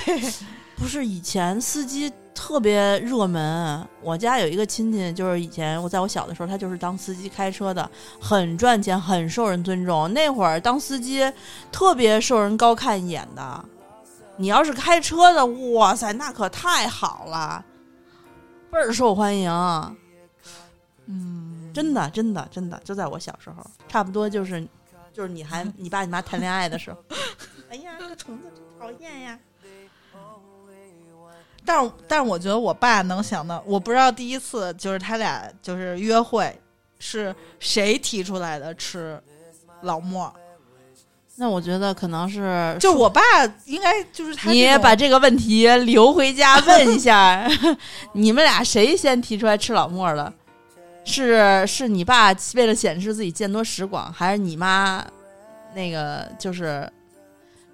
[0.76, 7.88] 不是以前司机特别热门，我家有一个亲戚，就是以前我在我小的时候，他就是当司机开车的，
[8.20, 10.12] 很赚钱，很受人尊重。
[10.12, 11.30] 那会儿当司机
[11.70, 13.64] 特别受人高看一眼的，
[14.36, 17.64] 你要是开车的，哇塞，那可太好了，
[18.70, 19.50] 倍儿受欢迎。
[21.06, 24.66] 嗯，真的，真的，真的，就在我小时候，差不多就是，
[25.12, 26.98] 就是你还你爸你妈谈恋爱的时候。
[27.68, 29.38] 哎呀，这虫子真讨厌呀！
[31.64, 36.54] 但是但是我觉得我爸能想到，我不知道第一次就是他俩就是约会
[36.98, 39.20] 是谁提出来的吃
[39.82, 40.32] 老莫，
[41.36, 43.20] 那我觉得可能是，就我爸
[43.64, 47.48] 应该就是他你这种把这个问题留回家 问一下，
[48.12, 50.32] 你们俩谁先提出来吃老莫的？
[51.04, 55.04] 是是你爸为了显示自己见多识广，还是你妈
[55.74, 56.88] 那个就是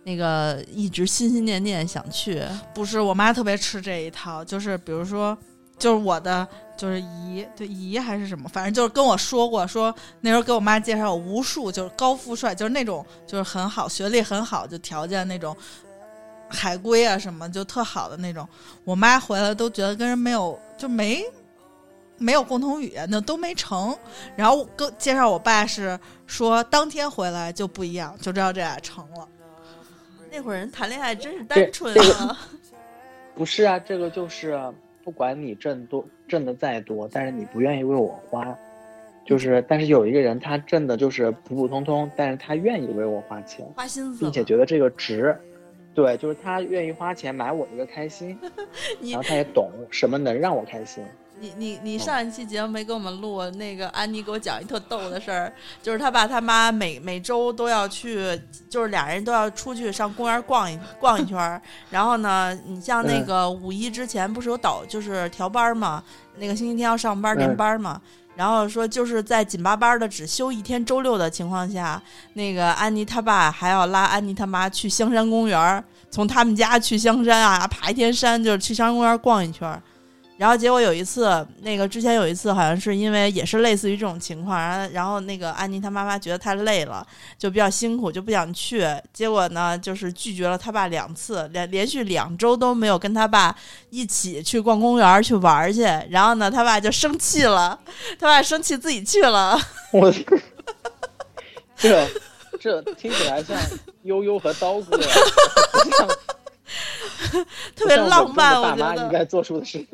[0.09, 2.42] 那个一直心心念念想去？
[2.73, 5.37] 不是我妈特别吃这一套，就是比如说，
[5.79, 15.55] 就是我的就是姨，对姨还是什么，反正就是跟我说过，说那时候给我妈介绍无数就是高富帅，就是那种就是很好学历很好，就条件那种
[16.49, 18.49] 海归啊什么就特好的那种。
[18.85, 21.23] 我妈回来都觉得跟人没有就没
[22.16, 23.94] 没有共同语言，那都没成。
[24.37, 29.29] 然后跟介绍我爸是说当天回来就不一样，就知道这俩成了。
[30.38, 32.38] 那会儿人谈恋爱真是单纯这啊！
[33.35, 34.57] 不是啊，这个就是
[35.03, 38.57] 不管你挣多挣的再多，但是你不愿意为我花，
[39.27, 45.37] 就是但是有一个人他挣的就是普普通通，但是他愿意为我花钱，花心思并且，觉得这个值。
[45.92, 48.38] 对，就是他愿意花钱买我一个开心，
[49.03, 51.05] 然后他也懂什么能让我开心。
[51.40, 61.61] 你你你上一期节目没给我们录那个安妮给我讲一特逗的事儿，就是他爸他妈每每周都要去，就是俩人都要出去上公园逛一逛一圈儿。
[61.90, 66.03] 然后呢，你像那嗯个五一之前不是有倒就是调班儿嘛，
[66.37, 68.01] 那个星期天要上班嗯连班儿嘛。
[68.35, 72.01] 然后说就是在紧巴巴的只休一天周六的情况下，
[72.35, 79.83] 那个安妮他爸还要拉安妮他妈去香山公园儿，从他们家去香山啊，爬一天山，就是去香山公园逛一圈儿。
[80.38, 87.05] 然后结果有一次，那个之前有一次好像是因为也是类似于这种情况，然后然后那个安妮她妈妈觉得太累了，
[87.37, 88.87] 就比较辛苦，就不想去。
[89.12, 93.53] 结果呢，就是拒绝了他爸两次，连连续两周都没有跟他爸
[93.90, 95.83] 一起去逛公园去玩儿去。
[96.09, 97.77] 然后呢，他爸就生气了，
[98.18, 99.59] 他爸生气自己去了。
[99.92, 100.12] 我
[101.77, 102.09] 这
[102.61, 103.57] 这听起来像
[104.03, 104.98] 悠悠和 刀哥，
[107.74, 109.85] 特别浪漫我觉得应该做出的事。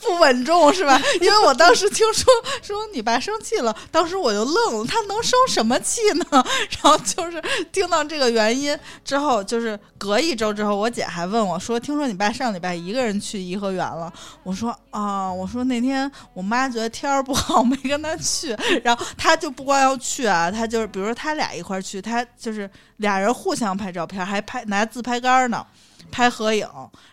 [0.00, 1.00] 不稳重是吧？
[1.20, 2.24] 因为我当时听说
[2.62, 6.24] 说你爸生气了，当时我就愣了，他能生什么气呢？
[6.82, 18.56] 然后就是听到这个原因之后，就是隔一周之后，我姐还问我说：“听说你爸上礼拜一个人去颐和园了？”我说：“啊，我说那天我妈觉得天儿不好，没跟他去。
[18.82, 25.64] 然后他就不光要去啊，他就是比如说他俩一块儿去，他就是俩人互相拍照片，还拍拿自拍杆呢，
[26.10, 26.68] 拍合影，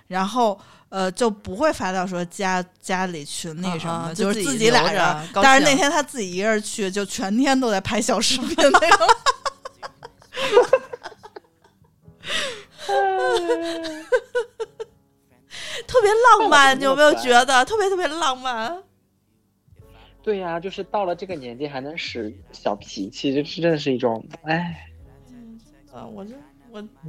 [0.07, 5.29] 然后呃就不会发到说家家里去那什么，就是自己俩人。
[5.33, 9.07] 但是那天他自己一个人去，就全天都在拍小视频那种。
[15.87, 18.83] 特别浪漫，你有没有觉得特别特别浪漫？
[20.21, 24.25] 对呀，就是到了这个年纪还能使小脾气，就是真的是一种。
[24.43, 24.89] 哎。
[25.29, 25.59] 嗯。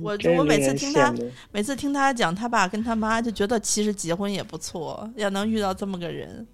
[0.00, 1.14] 我我我每次听他
[1.52, 6.46] 每次听他讲他爸跟他妈，就觉得其实结婚也不错，要能遇到这么个人。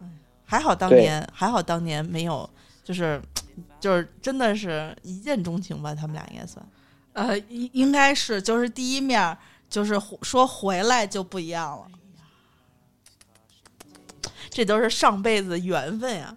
[0.00, 0.08] 哎，
[0.44, 2.48] 还好当年还好当年没有，
[2.82, 3.20] 就是
[3.80, 6.66] 就是真的是一见钟情吧，他们俩应该算。
[7.12, 9.36] 呃，应应该是就是第一面
[9.68, 11.86] 就是说回来就不一样了。
[14.50, 16.36] 这都是上辈子缘分呀。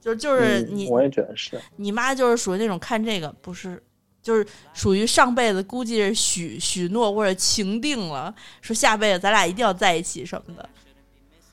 [0.00, 1.60] 就就是你、嗯我也觉得是。
[1.76, 3.82] 你妈就是属于那种看这个不是，
[4.22, 10.68] 就是属于上辈子估计是许许诺或者情定了，说下辈子咱俩一定要在一起什么的。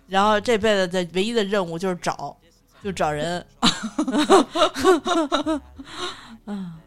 [0.08, 2.36] 然后这辈子的唯一的任务就是找，
[2.84, 3.46] 就找人。
[3.60, 3.70] 啊，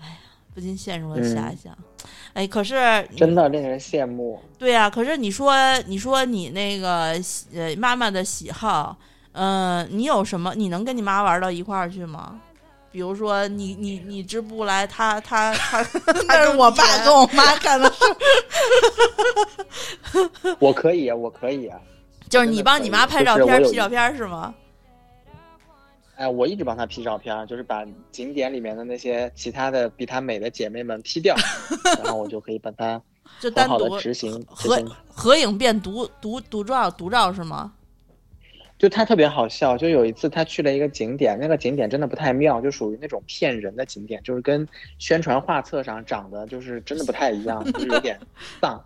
[0.00, 0.18] 哎呀，
[0.54, 1.76] 不禁陷入了遐想。
[2.34, 2.74] 哎，可是
[3.16, 4.42] 真的令人羡慕。
[4.58, 5.54] 对呀、可是你说，
[5.86, 8.96] 你说你那个喜呃妈妈的喜好，
[9.32, 10.54] 嗯、你有什么？
[10.54, 12.40] 你能跟你妈玩到一块儿去吗？
[12.92, 15.84] 比如说你你你织不来，他他 他，
[16.28, 18.04] 那是我爸跟我妈 干的事。
[20.60, 21.80] 我可以，我可以啊。
[22.28, 24.54] 就是你帮你妈拍照片、就是 P 照片是吗？
[26.16, 31.34] 哎，我一直帮她 P 照片，就是把景点里面的那些其他的比她美的姐妹们 P 掉，
[32.02, 33.00] 然后我就可以把它
[33.40, 34.78] 就单独执行合。
[35.08, 37.72] 合影变独独独照独照是吗？
[38.82, 44.66] 就他特别好笑，就有一次他去了一个景点，那个景点真的不太妙，就属于那种骗人的景点，就是跟
[44.98, 48.18] 宣传画册上长得就是真的不太一样，就是有点
[48.60, 48.84] 丧。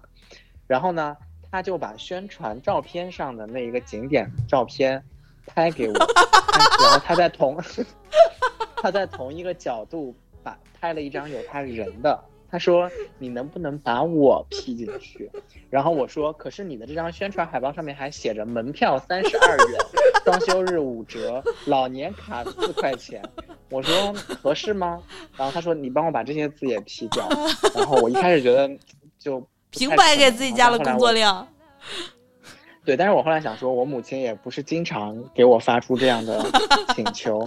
[0.66, 1.16] 然后呢，
[1.50, 5.02] 他就把宣传照片上的那一个景点照片
[5.46, 5.94] 拍给我，
[6.82, 7.58] 然后他在同
[8.76, 12.22] 他在同一个角度把拍了一张有他人的。
[12.56, 12.90] 她说
[13.20, 15.30] ：“你能不能把我 P 进去？”
[15.68, 19.78] 然后我说：“可是你的这张宣传海报上面还写着门票三十二元，
[20.24, 23.22] 双休日五折，老年卡四块钱。”
[23.68, 25.02] 我说：“合适吗？”
[25.36, 27.28] 然后他说：“你帮我把这些字也 P 掉。”
[27.76, 28.74] 然后我一开始觉得
[29.18, 31.46] 就 平白给自己加了工作量。
[32.86, 36.42] 对，但是我后来想说，我母亲也不是经常给我发出这样的
[36.94, 37.46] 请求，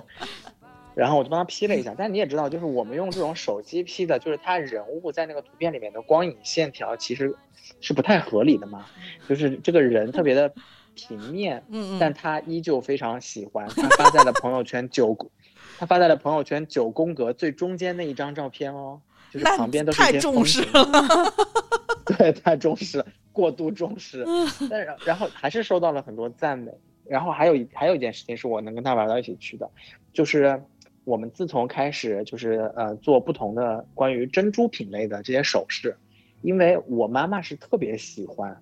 [0.95, 1.93] 然后我就帮他 P 了一下。
[1.97, 7.35] 但你也知道，就是我们用这种手机 P 的，就是他人物在那个图片里面的光影线条其实
[7.79, 8.85] 是不太合理的嘛，
[9.27, 10.53] 就是这个人特别的
[10.95, 15.29] 平面， 嗯嗯，但他依旧非常喜欢，他发在了朋友圈九宫，
[15.79, 18.99] 他发在了朋友圈九宫格最中间那一张照片哦，
[19.31, 20.71] 就是旁边都是一太些风重视景
[22.17, 24.25] 对，太重视了，过度重视。
[24.69, 26.71] 但是然后还是收到了很多赞美。
[27.05, 29.67] 然后还有一还有一件事情是我能跟他玩到一起去的，
[30.13, 30.61] 就是
[31.09, 35.97] 我们自从开始就是呃做不同的关于珍珠品类的这些首饰，
[36.43, 38.55] 因为我妈妈是特别喜欢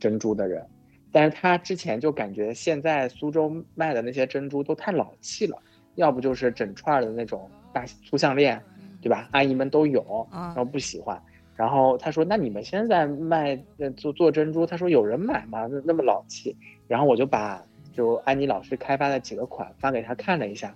[0.00, 0.66] 珍珠的人，
[1.12, 5.56] 但是她之前就感觉现在苏州卖的那些珍珠都太老气了，
[5.94, 8.60] 要不就是整串儿的那种大粗项链，
[9.00, 9.28] 对吧？
[9.30, 11.22] 阿姨们都有，嗯然后不喜欢。
[11.54, 15.68] 然后她说：“那你们现在卖呃做做珍珠，她说有人买吗？
[15.70, 16.56] 那那么老气。”
[16.88, 20.74] 然后我就把就安妮老师开发的几个款发给她看了一下，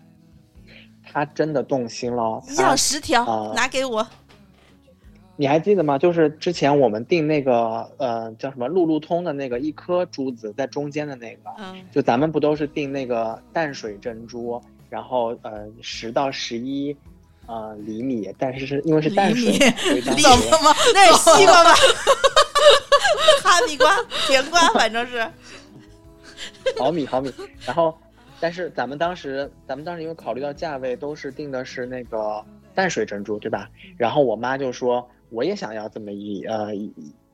[1.12, 2.42] 他真的动心了。
[2.50, 4.06] 一他样十条、啊拿给我。
[5.38, 5.98] 你还记得吗？
[5.98, 16.96] 就是之前我们订那个呃叫什么路路通的那个一颗珠子在中间的那个，嗯就咱们不都是订那个淡水珍珠，然后呃十到十一
[17.44, 20.74] 呃厘米，但是是因为是淡水厘米嘛，所以当时怎么吗？
[20.94, 21.74] 那是西瓜吧？
[23.44, 23.94] 哈密瓜、
[24.26, 25.26] 甜瓜，反正是。
[26.80, 27.30] 毫米毫米，
[27.66, 27.96] 然后
[28.40, 32.44] 但是咱们当时咱们当时因为考虑到价位，都是定的是那个
[32.75, 33.70] 淡水珍珠，对吧？
[33.96, 36.92] 然后我妈就说，我也想要这么一呃一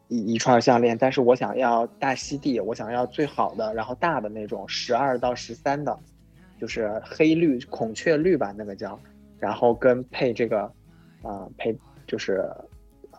[0.08, 5.98] 一一串项链，但是我想要大溪地，我想要最好的，然后大的那种十二到十三的，
[6.60, 8.98] 就是黑绿孔雀绿吧，那个叫，
[9.38, 10.70] 然后跟配这个，
[11.22, 12.48] 呃配就是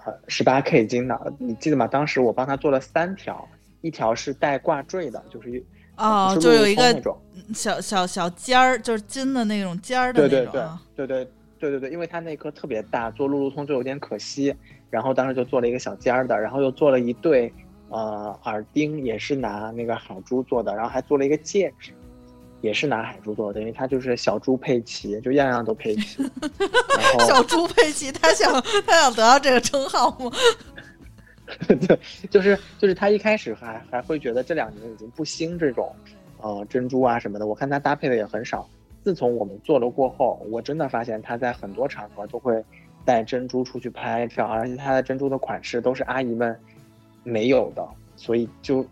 [0.06, 1.88] 呃十八 K 金的，你记得吗？
[1.88, 3.48] 当时我帮她做了三条，
[3.82, 5.64] 一条是带挂坠的，就是
[5.98, 7.02] 哦，就有一个。
[7.54, 10.82] 小小小尖儿，就是金的那种尖儿的对对对那种啊。
[10.96, 11.28] 对对
[11.60, 14.56] 对对对，因为它那颗特别大，做路路通就有点可惜，
[14.90, 17.54] 然后当时就做了一个小尖儿的，然后又做了一对
[17.90, 21.92] 呃耳钉，也是拿那个海珠做的，然后还做了一个戒指，
[22.62, 26.24] 也是拿海珠做的，因为它就是小猪佩奇，就样样都佩奇。
[27.28, 28.52] 小猪佩奇，他想
[28.88, 30.32] 他想得到这个称号吗？
[31.68, 35.94] 对，就是就是他一开始还还会觉得这两年已经不兴这种，
[36.40, 38.68] 呃珍珠啊什么的，我看他搭配的也很少。
[39.04, 42.64] 自从我们做了过后，我真的发现他在很多场合都会
[43.04, 46.58] 带珍珠出去拍照，而且他的珍珠的款式都是阿姨们
[47.24, 47.86] 没有的，
[48.16, 48.86] 所以就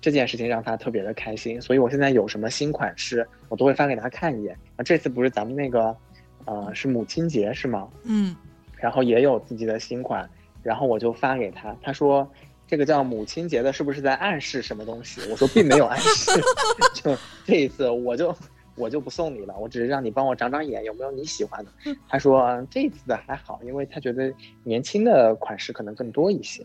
[0.00, 1.60] 这件事情让他特别的开心。
[1.60, 4.56] 所以我现在有什么新款式，我都会发给他看一眼。
[4.76, 5.94] 啊，这次不是咱们那个，
[6.46, 7.86] 呃，是母亲节是吗？
[8.04, 8.34] 嗯，
[8.76, 10.26] 然后也有自己的新款，
[10.68, 12.30] 然后我就发给他，他说
[12.66, 15.22] 这个叫母亲节的，是不是在暗示什么东西？
[15.30, 16.30] 我说并没有暗示，
[16.92, 17.16] 就
[17.46, 18.36] 这一次我就
[18.74, 21.72] 我就不送你了，我只是让你帮我长长眼，有没有你喜欢的？
[22.06, 24.30] 他说嗯这一次的还好，因为他觉得
[24.62, 26.62] 年轻的款式可能更多一些，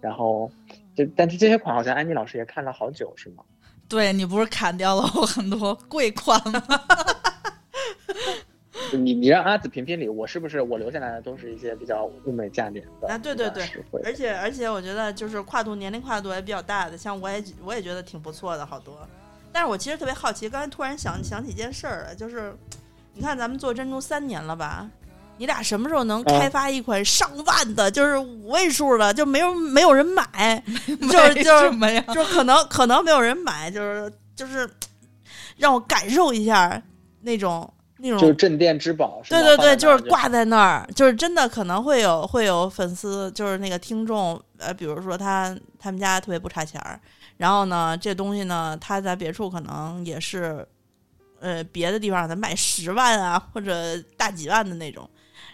[0.00, 0.50] 然后
[0.96, 3.44] 就但是这些款好像安妮老师也看了好久是吗？
[3.86, 6.62] 对你不是砍掉了我很多贵款吗？
[8.96, 13.68] 你你让阿紫评评理，我是不是我留下来的都是一些比较物美价廉的啊对对对
[14.04, 18.94] 而且而且我觉得就是跨度年龄跨度也比较大的，像我也我也觉得挺不错的，好多。
[19.52, 22.54] 但是我其实特别好奇，刚才突然想想起一件事儿来，就是
[23.14, 24.88] 你看咱们做珍珠三年了吧？
[25.38, 30.62] 你俩什么时候能开发一款上万的，就是五位数的，就没有没有人买，
[31.10, 32.04] 就是就是什么呀？
[32.14, 34.68] 就是可能可能没有人买，就是就是
[35.56, 36.80] 让我感受一下
[37.22, 37.68] 那种
[38.04, 46.98] 那种就是镇店之宝，对对对，就是挂在那儿，就是真的可能会有会有粉丝，就是那个听众，呃，比如说他他们家特别不差钱儿，
[47.36, 50.66] 然后呢，这东西呢，他在别处可能也是，
[51.38, 53.72] 呃，别的地方咱卖十万啊或者
[54.16, 55.08] 大几万的那种，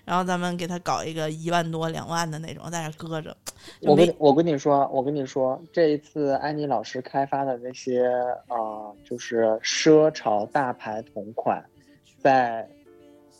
[0.06, 3.36] 然后咱们给他搞一个一万多两万的那种在那儿搁着，
[3.82, 8.06] 我跟我跟你说，我跟你说，这一次安妮老师开发的那些
[8.48, 11.62] 呃，就是奢潮大牌同款，
[12.18, 12.68] 在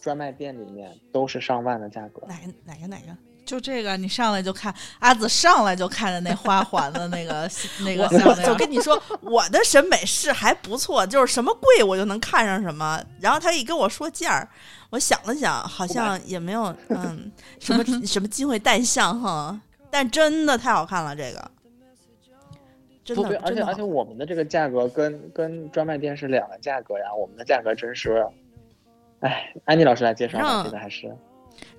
[0.01, 2.23] 专卖店里面都是上万的价格。
[2.27, 7.51] 哪个哪个哪个，就这个，你上来就看阿紫上来就看着那花环的那个
[7.85, 8.09] 那个
[8.45, 13.03] 就，跟你说，我的审美是还不错，就是什么贵我就能看上什么。
[13.21, 14.49] 然后他一跟我说价儿，
[14.91, 19.61] 我想了想，好像也没有嗯什么 什么机会带相哈。
[19.91, 21.51] 但真的太好看了，这个
[23.03, 28.27] 真不对，而的真的好且而且我们的这个价格跟跟专卖店是两个价格呀，我们的价格真是，
[29.21, 31.15] 哎，安妮老师来介绍吧，让这个还是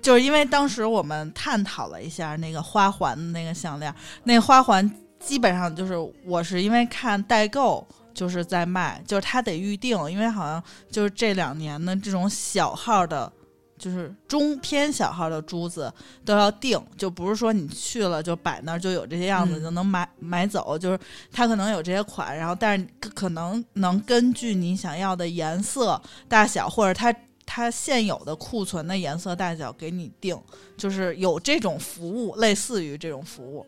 [0.02, 13.32] 就是因为当时我们探讨了一下那个花环的那个项链，那个花环基本上就是我是因为看代购就是在卖，就是它得预定，因为好像就是这两年的这种小号的。
[13.80, 15.90] 就是中偏小号的珠子
[16.22, 21.00] 都要定，就不是说你去了就摆那儿就有这些样子、嗯就能买买走，就是
[21.32, 27.10] 它可能有这些款，然后但是可可能能根据你想要的颜色大小或者它
[27.52, 30.40] 它现有的库存的颜色大小给你定，
[30.76, 33.66] 就是有这种服务，类似于这种服务。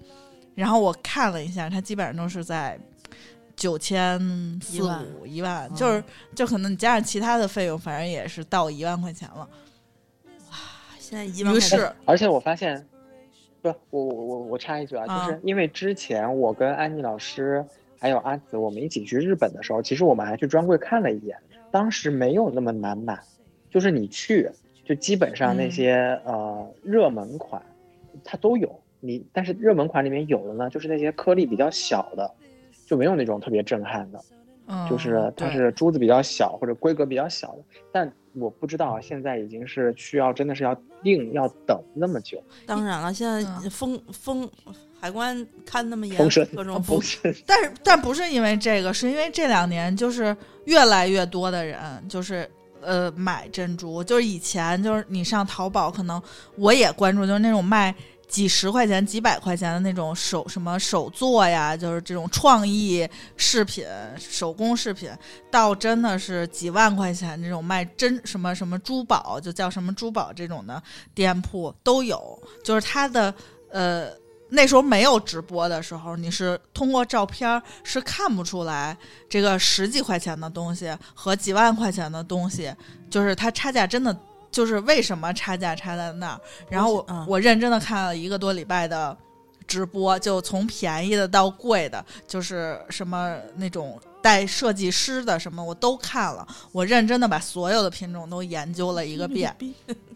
[0.55, 2.79] 然后我看了一下，它基本上都是在
[3.57, 4.21] 九千
[4.63, 9.49] 四一万五一万，嗯就是就可能你加上其他的费用，反正也是到一万块钱了。
[10.53, 10.57] 哇
[11.01, 12.87] 现在一万于块钱是，而且我发现，
[13.61, 17.67] 不，我我我我插一句啊，啊就是因为之前我跟安妮老师
[17.99, 21.37] 还有阿紫，我们一起去日本的时候，其实我们还去专柜看了一眼，
[21.73, 23.19] 当时没有那么难买，
[23.73, 24.51] 就是你去
[24.85, 25.71] 就基本上那嗯。
[25.71, 27.63] 些、呃热门款
[28.23, 32.31] 它都有，你但是热门款里面有的呢，就是那些颗粒比较小的，
[32.87, 34.23] 就没有那种特别震撼的。
[34.67, 43.71] 嗯，就是它是珠子比较小或者规格比较小的，但我不知道啊现在已经是需要真的是要定要等那么久，当然了，现在嗯。
[43.71, 44.49] 封封
[45.01, 52.49] 海关看那么严封神，各种封神，但是但不是因为这个，是因为这两年就是越来越多的人就是
[52.83, 56.21] 呃买珍珠，就是以前就是你上淘宝，可能
[56.57, 57.95] 我也关注，就是那种卖
[58.29, 63.87] 几十块钱、几百块钱的那种手什么手作呀，就是这种创意饰品、
[64.19, 65.11] 手工饰品，
[65.51, 70.83] 到真的是几万块钱这种卖真什么什么珠宝，就叫什么珠宝这种的
[71.15, 73.35] 店铺都有，就是它的
[73.71, 74.22] 呃。
[74.55, 78.95] 那时候没有直播的时候，你是通过照片儿是看不出来
[79.29, 82.73] 这个十几块钱的东西和几万块钱的东西，
[83.11, 84.15] 就是它差价真的
[84.51, 86.41] 就是为什么差价差在那儿。
[86.69, 89.17] 然后我、嗯我认真的看了一个多礼拜的
[89.67, 99.57] 直播，就从便宜的到贵的，就是什么那种带设计师的什么我都看了，我认真的把所有的品种都研究了一个遍。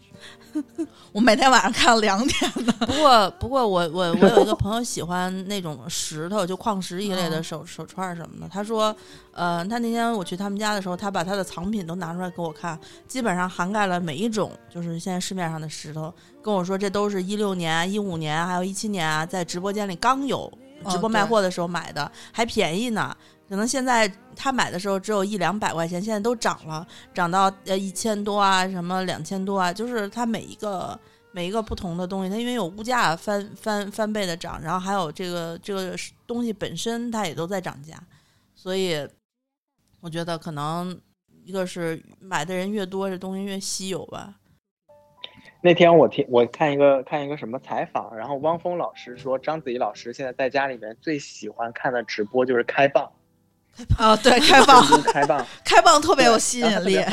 [1.11, 8.47] 我每天晚上看到两点的，不过，不过我我我有一个朋友喜欢那种石头，就矿石一类的嗯手、手串什么的。
[8.49, 8.95] 他说，
[9.31, 16.13] 呃，他那天我去他们家的时候，他把他的藏品都拿出来给我看，基本上涵盖了每一种，就是现在市面上的石头。
[16.41, 20.51] 跟我说，这都是一六年、一五年还有一七年啊，在直播间里刚有
[20.89, 23.15] 直播卖货的时候买的，还便宜呢。
[23.49, 30.99] 可能现在他买的时候只有一两百块钱，现在都涨了，涨到呃一千多啊，什么两千多啊，就是它每一个。
[31.33, 35.95] 每一个不同的东西，它因为有物价翻翻翻倍的涨，然后还有这个这个
[36.25, 37.95] 东西本身它也都在涨价，
[38.55, 39.07] 所以
[40.01, 40.99] 我觉得可能
[41.43, 44.33] 一个是买的人越多，这东西越稀有吧。
[45.61, 53.07] 那天我听我看一个看一个什么采访，然后汪峰老师说，章子怡老师现在在家里面最喜欢看的直播就是开蚌，
[53.97, 57.03] 啊， 对，开蚌， 开蚌，开蚌特别有吸引力。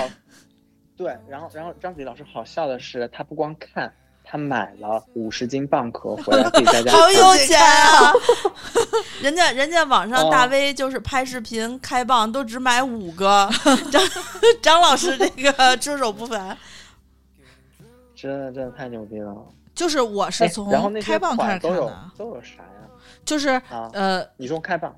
[0.97, 3.93] 对，然后然后张子怡老师好笑的是，他不光看，
[4.23, 8.12] 他买了五十斤蚌壳回来自己在家好有钱啊！
[9.21, 13.51] 人家人家网上哦大 V 就是拍视频开蚌都只买五个，
[13.91, 14.03] 张
[14.62, 16.57] 张老师这个出手不凡。
[18.15, 19.35] 真的真的太牛逼了。
[19.75, 22.89] 就是我是哎从然后那些开蚌开款都有始看的，都有啥呀？
[23.25, 24.93] 就是啊，呃，你说开蚌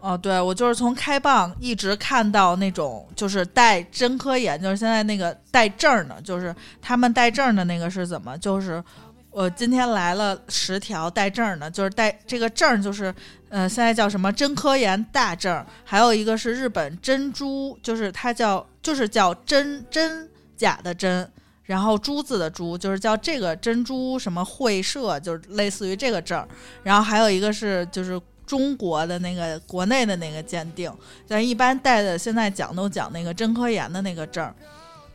[0.00, 8.36] 哦，对，我就是从开蚌一直看到那种就是带真科眼，就是现在那个带证儿的，就是他们带证儿的那个是怎么？
[8.38, 8.82] 就是
[9.30, 13.14] 我今天来了十条带证儿的，就是带这个证儿就是
[13.48, 21.28] 呃现在叫什么真科研大证儿，还有一个是日本珍珠，就是它叫就是叫真真假的真。
[21.64, 26.46] 然后珠子的珠就是叫这个珍珠什么会社，就是类似于这个证儿。
[26.82, 30.92] 然后还有一个是就是中国的那个国内的那个鉴定，
[31.26, 34.54] 但一般带的现在讲都讲那个真科研的那个证儿。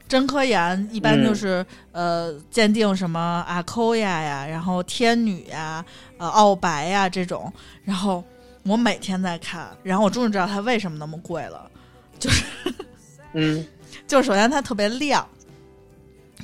[0.07, 5.85] 真科研一般就是、呃鉴定什么阿扣呀呀，然后天女呀、
[6.17, 7.53] 呃奥白呀这种。
[7.83, 8.23] 然后
[8.63, 11.69] 我每天在看，然后我终于知道它为什么那么贵了。
[12.17, 12.43] 就是
[13.33, 13.63] 嗯，
[14.07, 15.27] 就是首先它特别亮，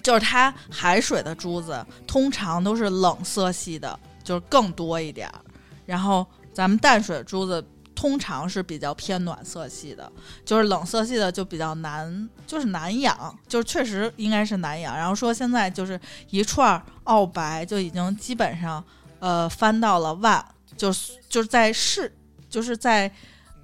[0.04, 5.42] 就是它海水的珠子通常都是冷色系的，就是更多一点儿。
[5.88, 6.24] 然后
[6.56, 10.10] 咱们淡水珠子通常是比较偏暖色系的，
[10.46, 14.96] 就是冷色系的就比较难，就是难养，就是确实应该是难养。
[14.96, 16.00] 然后说现在就是
[16.30, 18.84] 一串澳白就已经基本上
[19.20, 20.44] 呃翻到了万，
[20.78, 20.92] 就
[21.30, 22.12] 就是在市
[22.50, 23.12] 就是在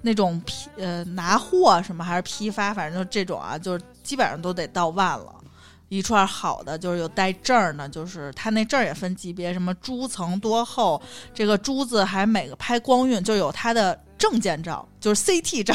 [0.02, 5.34] 那种批呃拿货什么还是批发，反正就这种啊，就是基本上都得到万了。
[5.92, 11.00] 一串好的就是有带证儿呢，就是它那证儿也分级别，什么珠层多厚，
[11.34, 15.74] 这个珠子还每个拍光晕，就有它的证件照，就是 CT 照，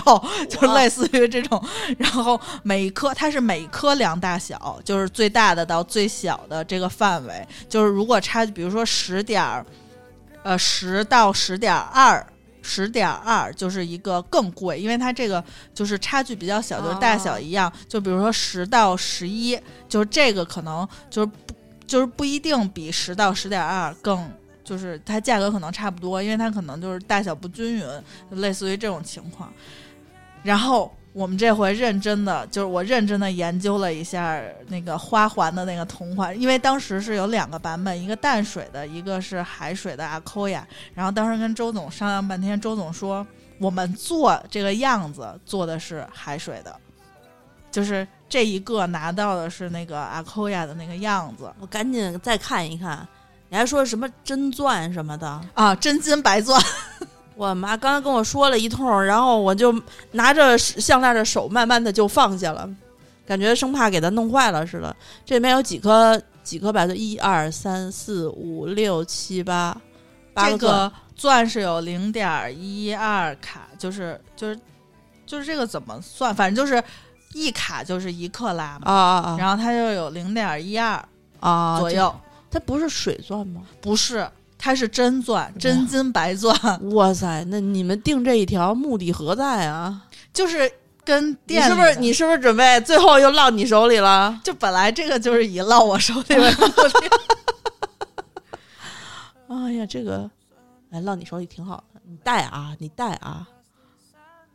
[0.49, 1.63] 就是类似于这种。
[1.99, 9.63] 然后每一颗它是每一颗量大小，就是最大的到最小的这个范围，就是如果差，比如说十点儿，
[10.41, 12.25] 呃十到十点二。
[12.69, 15.41] 十点二就是一个更贵，因为它这个
[15.73, 17.71] 就是差距比较小，就是大小一样。
[17.87, 19.57] 就比如说十到十一，
[19.87, 21.53] 就是这个可能就是不
[21.87, 24.29] 就是不一定比十到十点二更，
[24.65, 27.85] 就是它价格可能差不多，因为它可能就是大小不均匀，
[28.31, 29.49] 类似于这种情况。
[30.43, 40.67] 然后我们这回认真的，就是我认真的研究了一下那个花环的那个同款，因为当时是有两个版本，一个淡水的，一个是海水的阿扣呀。
[40.93, 43.25] 然后当时跟周总商量半天，周总说
[43.57, 46.79] 我们做这个样子做的是海水的，
[47.71, 53.07] 就是这一个拿到的是那个阿扣亚的那个样子我赶紧再看一看。
[53.49, 55.41] 你还说什么真钻什么的？
[55.55, 56.61] 啊，真金白钻。
[57.37, 59.73] 我妈刚才跟我说了一通，然后我就
[60.11, 62.67] 拿着项链的手慢慢的就放下了，
[63.25, 64.95] 感觉生怕给它弄坏了似的。
[65.23, 69.79] 这里面有几颗几颗白钻，一二三四五六七八，
[70.33, 74.59] 八这个钻个钻是有零点一二卡，就是就是
[75.25, 76.33] 就是这个怎么算？
[76.33, 76.83] 反正就是
[77.33, 81.03] 一卡就是一克拉嘛，啊啊啊然后它就有零点一二
[81.39, 82.15] 啊左右，
[82.49, 83.61] 它不是水钻吗？
[83.81, 84.27] 不是，
[84.57, 86.55] 它是真钻，真金白钻，
[86.93, 90.03] 哇塞，那你们定这一条目的何在啊？
[90.33, 90.71] 就是
[91.03, 94.39] 跟店是不是你是不是准备最后又落你手里了？
[94.43, 96.91] 就本来这个就是以落我手里为目的，
[99.55, 100.29] 哎呀，这个，
[100.91, 103.47] 哎，落你手里挺好的，你戴啊，你戴啊，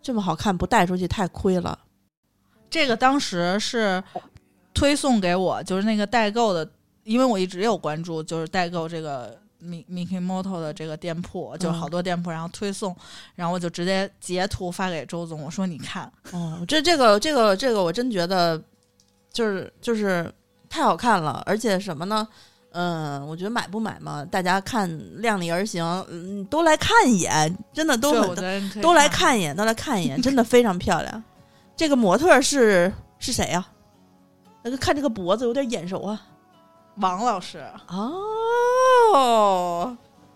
[0.02, 1.78] 这么好看不带出去太亏了。
[2.68, 4.02] 这个当时是
[4.74, 6.68] 推送给我，就是那个代购的，
[7.04, 12.94] 因为我一直有关注，就是代购这个 Mi Mikimoto 的这个店铺，就好多店铺，然后推送，
[13.34, 18.60] 然后我就直接截图发给周总，我说你看，哦，这这个这个这个，我真觉得
[19.32, 20.32] 就是就是
[20.68, 22.26] 太好看了，而且什么呢？
[22.74, 24.88] 嗯，我觉得买不买嘛，大家看
[25.20, 29.38] 量力而行，嗯，都来看一眼，真的都对，很都来看。
[29.38, 31.22] 一眼，都来看一眼，真的非常漂亮。
[31.76, 33.66] 这个模特是是谁呀、
[34.62, 36.22] 那个看这个脖子有点眼熟啊。
[36.96, 37.58] 王老师，
[37.88, 38.12] 哦，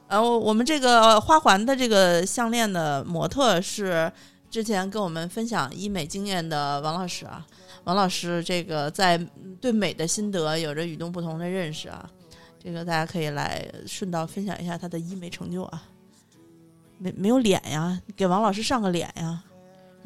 [0.09, 4.11] 然后我们这个花环的这个项链的模特是
[4.51, 7.45] 之前跟我们分享医美经验的王老师啊。
[7.85, 9.17] 王老师这个在
[9.61, 12.09] 对美的心得有着与众不同的认识啊。
[12.63, 15.83] 这个大家可以来顺道分享一下他的医美成就啊。
[16.99, 19.43] 没没有脸呀，给王老师上个脸呀，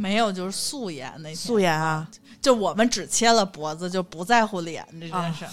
[0.01, 2.09] 没有就是素颜那天素颜啊，
[2.40, 5.44] 就我们只切了脖子，就不在乎脸这啊件事。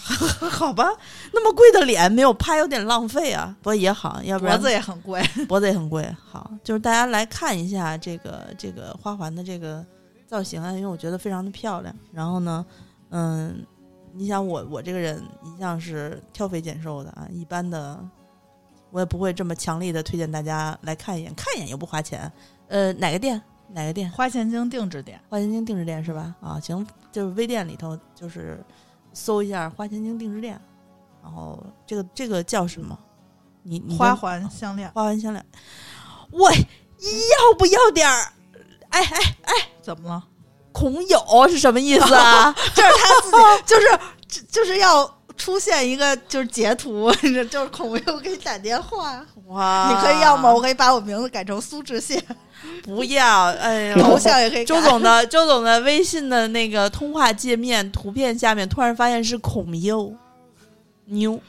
[0.47, 0.87] 好吧，
[1.33, 6.09] 那么贵的脸没有拍有点浪费啊，不过也好，要不然脖子也很贵，脖子也很贵。
[6.31, 9.85] 好，就是大家来看一下这个这个花环的这个
[10.25, 11.93] 造型啊，因为我觉得非常的漂亮。
[12.13, 12.65] 然后呢，
[13.09, 13.65] 嗯，
[14.13, 17.99] 你想我我这个人一向是挑肥拣瘦的啊，一般的
[18.91, 22.31] 我也不会这么强力的推荐大家来看一眼，看一眼又不花钱。
[22.69, 23.41] 呃，哪个店？
[23.69, 24.09] 哪个店？
[24.11, 25.19] 花钱精定制店。
[25.29, 26.35] 花钱精定制店是吧？
[26.41, 28.63] 啊，行，就是微店里头就是
[29.13, 30.59] 搜一下花钱精定制店，
[31.21, 32.97] 然后这个这个叫什么？
[33.63, 35.45] 你你花环项链花环项链，
[36.31, 36.55] 喂，
[36.99, 38.33] 要不要点儿？
[38.89, 39.01] 哎
[39.43, 40.23] 哎，怎么了？
[40.71, 42.53] 孔友是什么意思啊？
[42.73, 47.11] 就是他自己，就是就就是要出现一个就是截图，
[47.49, 50.53] 就是孔佑给你打电话，哇，你可以要吗？
[50.53, 52.19] 我可以把我名字改成苏志燮，
[52.83, 54.65] 不要，哎呀，头像也可以。
[54.65, 60.13] 周总的 周总的微信的那个通话界面图片下面突然发现是孔佑，
[61.05, 61.39] 牛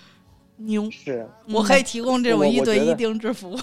[0.56, 1.26] 牛，是。
[1.52, 3.50] 我可以提供这种一对一定制服。
[3.50, 3.58] 务。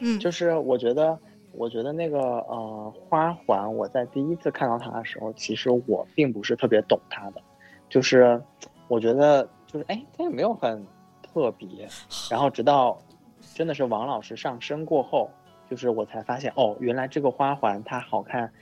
[0.00, 1.18] 嗯，就是我觉得，
[1.58, 7.42] 我觉得那个呃花环，我在第一次看到它的时候，其实我并不是特别懂它的，
[7.88, 8.40] 就是
[8.86, 10.86] 我觉得就是哎，它也没有很
[11.20, 11.88] 特别，
[12.30, 12.96] 然后直到
[13.54, 15.28] 真的是王老师上身过后，
[15.68, 18.52] 就是我才发现哦，原来这个花环它好看，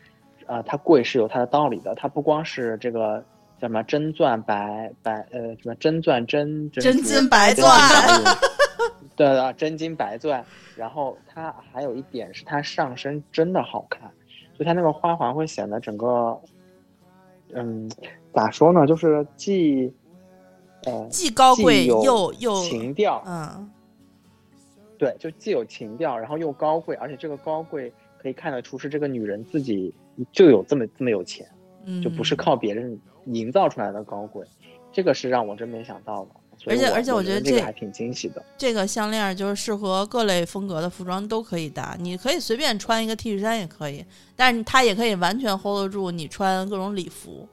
[0.46, 3.22] 呃，它贵是有它的道理的，它不光是这个。
[3.58, 7.66] 叫什么真钻白白呃什么真钻真真真金白钻
[9.16, 10.44] 对的，真金白钻。
[10.76, 14.10] 然后它还有一点是它上身真的好看，
[14.58, 16.38] 就它那个花环会显得整个，
[17.54, 17.90] 嗯，
[18.34, 19.90] 咋说呢，就是既，
[20.84, 23.70] 呃，既高贵又又情调，嗯，
[24.98, 29.94] 对，就既有情调，然后又高贵，而且这个高贵可以看得出是这个女人自己
[30.30, 31.48] 就有这么这么有钱，
[31.86, 34.46] 嗯就不是靠别人营造出来的高贵，
[34.92, 36.30] 这个是让我真没想到的。
[36.66, 38.42] 而且而且我我觉得这这个还挺惊喜的。
[38.56, 44.04] 这个项链就是适合各类风格的服装都可以搭，你可以随便穿一个 T 恤衫也可以，
[44.34, 47.48] 但是它也可以完全 hold 得住你穿各种礼服，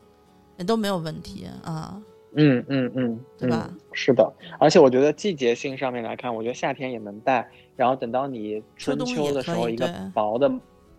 [0.57, 2.01] 也都没有问题啊。
[2.35, 3.79] 嗯嗯嗯，对吧嗯？
[3.91, 10.51] 是的，而且我觉得季节性上面来看，我觉得夏天也能戴，然后等到你春秋的时候，一个薄的，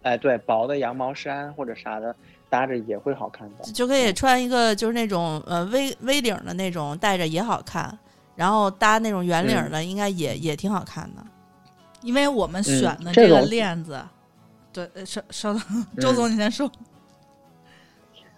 [0.02, 2.14] 哎，对，薄的羊毛衫或者啥的
[2.48, 3.64] 搭着也会好看的。
[3.72, 7.98] 就可以穿一个就是那种呃 V V 领的那种，戴着也好看，
[8.36, 11.24] 然后搭那种圆领的，应该也也挺好看的。
[12.02, 14.00] 因为我们选的嗯这个链子，
[14.72, 15.62] 对，呃稍稍等，
[15.98, 16.70] 周总你先说。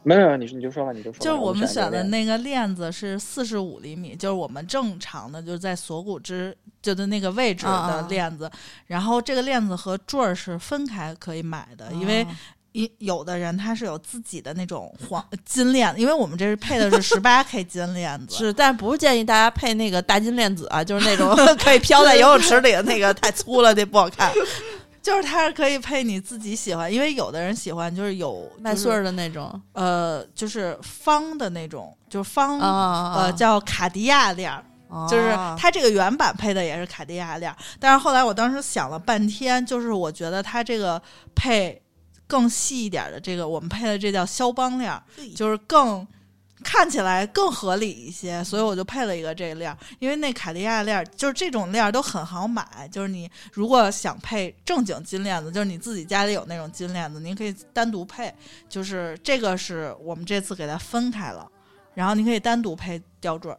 [0.05, 1.19] 没有没有，你你就说吧，你就说。
[1.19, 8.49] 就是我们选的那个链子是四十五厘米，就是我们正常的，就是在锁骨之就是那个位置的链子。
[8.87, 12.29] 然后这个链子和坠儿是分开可以买的，因为哦
[12.77, 24.31] 一有的人他是有自己的那种黄金链子，因为我们这是配的是十八 K 金链子，是，但不是建议大家配那个大金链子啊，就是那种 可以飘在游泳池里的那个，太粗了，那不好看。
[25.01, 34.63] 就是它是可以配你自己喜欢，因为有的人喜欢就是有麦穗儿的那种呃，就是方的那种，就是方、啊，呃叫卡地亚链儿。
[35.11, 41.01] 就是哦它这个原版配的也是卡地亚链儿，但是后来我当时想了半天，就是我觉得它这个
[41.35, 41.83] 配
[42.27, 45.03] 更细一点的这个，我们配的这叫肖邦链儿，
[45.35, 46.07] 就是更
[46.65, 49.79] 看起来更合理一些，所以我就配了一个这个链儿。
[49.99, 58.35] 因为那卡地亚链儿就是这种链儿都很好买，就是你如果想配正经金链子，就是你自己家里有那种金链子，您可以单独配。
[58.69, 61.49] 就是这个是我们这次给它分开了，
[61.95, 63.59] 然后你可以单独配吊坠儿。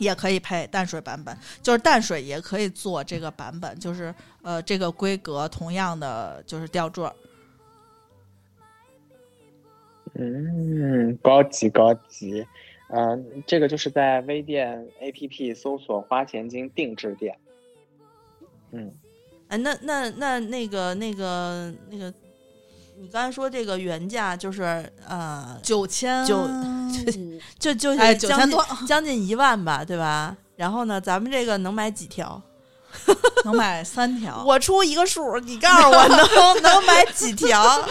[0.00, 7.14] 也可以配淡水版本，就是淡水也可以做这个版本，就是呃这个规格同样的就是吊坠儿，
[10.14, 12.46] 嗯，高级高级，
[12.88, 17.38] 嗯、这个就是在微店 APP 搜索“花钱精定制店”。
[18.72, 18.90] 嗯，
[19.48, 22.12] 哎，那那那那个那个那个，
[23.00, 24.62] 你刚才说这个原价就是
[25.08, 27.00] 呃，九千九五，
[27.58, 30.36] 就就哎将近九千多将近一万吧，对吧？
[30.56, 32.40] 然后呢，咱们这个能买几条？
[33.46, 34.44] 能买三条。
[34.44, 36.18] 我出一个数，你告诉我能
[36.62, 37.88] 能买几条？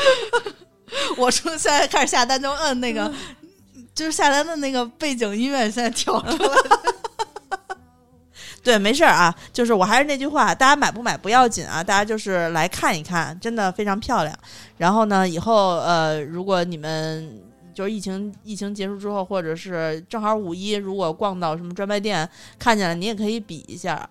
[1.18, 3.12] 我说现在开始下单就摁那个，
[3.96, 6.96] 就是下单的那个背景音乐现在调出来了。
[8.70, 14.40] 对，没事儿啊，就是我还是那句话，大家买不买不要紧啊，大家就是来看一看，真的非常漂亮。
[14.78, 17.42] 然后呢，以后呃，如果你们
[17.74, 24.08] 就是疫情疫情结束之后，或者是正好五一，如果逛到什么专卖店看见了，你也可以比一下。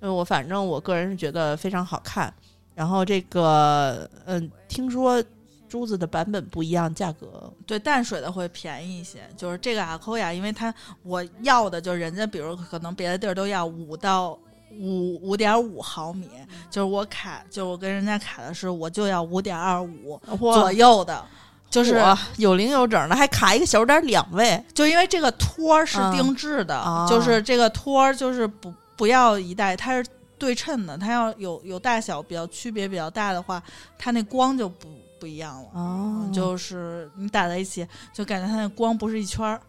[0.00, 2.32] 因为我反正我个人是觉得非常好看。
[2.74, 5.22] 然后这个，嗯，听说
[5.68, 9.20] 珠子的版本不一样，价格对淡水的会便宜一些。
[9.36, 14.38] 就是这个阿扣亚，因为它我要的就是人家，比如可能别的地儿都要五到
[14.72, 16.28] 五五点五毫米，
[16.70, 21.24] 就是我卡，就是我跟人家卡的是我就要五点二五左右的。
[21.70, 22.02] 就是
[22.38, 24.64] 有零有整的，还卡一个小数点儿两位。
[24.72, 33.62] 就因为这个托儿是嗯定制的，啊就是这个托儿就是不不要一带，它是对称的，它要有有大小比较区别比较大的话，
[33.98, 34.88] 它那光就不
[35.18, 35.68] 不一样了。
[35.74, 39.60] 哦就是你打在一起，就感觉它那光不是一圈儿。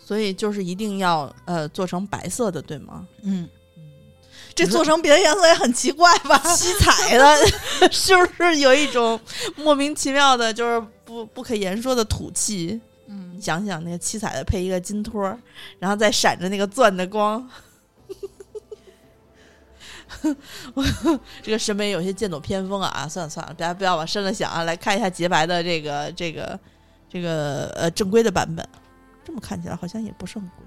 [0.00, 3.06] 所以就是一定要呃做成白色的，对吗？
[3.22, 3.46] 嗯，
[4.54, 6.38] 这做成别的颜色也很奇怪吧？
[6.56, 7.36] 七彩的，
[7.92, 9.20] 是不是有一种
[9.56, 12.80] 莫名其妙的，就是不不可言说的土气？
[13.06, 15.38] 嗯你，想想那个七彩的配一个金托儿，
[15.78, 17.48] 然后再闪着那个钻的光，我
[21.42, 23.06] 这个审美有些剑走偏锋啊！
[23.08, 24.62] 算了算了，大家不要往深了想啊！
[24.64, 26.58] 来看一下洁白的这个这个
[27.08, 28.66] 这个呃正规的版本，
[29.24, 30.66] 这么看起来好像也不是很贵，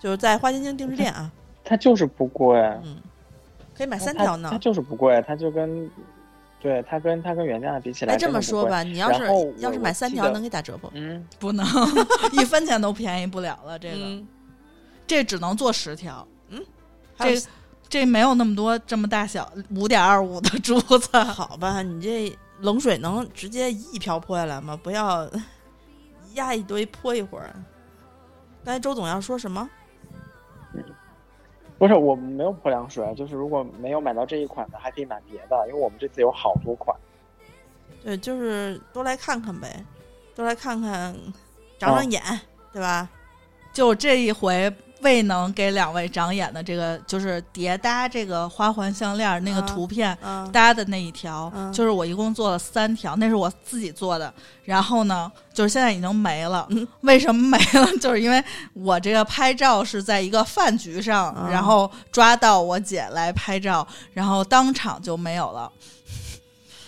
[0.00, 1.30] 就是在花千金定制店啊，
[1.64, 2.96] 它就是不贵，嗯，
[3.74, 4.58] 可以买三条呢它。
[4.58, 5.90] 就是不贵，它就跟，
[6.60, 9.24] 对它跟它跟原价的比起来，哎，这么说，吧，你要是
[9.58, 10.90] 要是买三条，能给打折不？
[10.94, 11.66] 嗯，不能
[12.32, 13.78] 一分钱都便宜不了了。
[13.78, 14.26] 这个、嗯，
[15.06, 16.26] 这只能做十条，
[17.18, 17.40] 这
[17.88, 21.18] 这没有那么多这么大小五点二五的珠子。
[21.24, 24.78] 好吧，你这冷水能直接一瓢泼下来吗？
[24.82, 25.28] 不要
[26.34, 27.54] 压一堆泼一会儿。
[28.64, 29.68] 刚才周总要说什么？
[31.78, 36.94] 不是我们没有泼凉水，就是如果没有买到这一款的，还可以买别的，因为我们这次有好多款。
[38.02, 39.84] 对，就是多来看看呗，
[40.34, 41.16] 多来看看，
[41.78, 42.20] 长长眼，
[42.72, 43.08] 对吧？
[43.72, 44.68] 就这一回
[45.00, 50.16] 未能给两位长眼的这个，就是叠搭这个花环项链那个啊图片。
[50.22, 54.32] 嗯，搭的那一条，嗯就是我一共做了三条，那是我自己做的。
[54.64, 56.66] 然后呢，就是现在已经没了。
[56.70, 57.86] 嗯为什么没了？
[57.98, 58.42] 就是因为
[58.74, 65.70] 我这个拍照是在一个饭局上，啊然后抓到我姐来拍照，然后当场就没有了。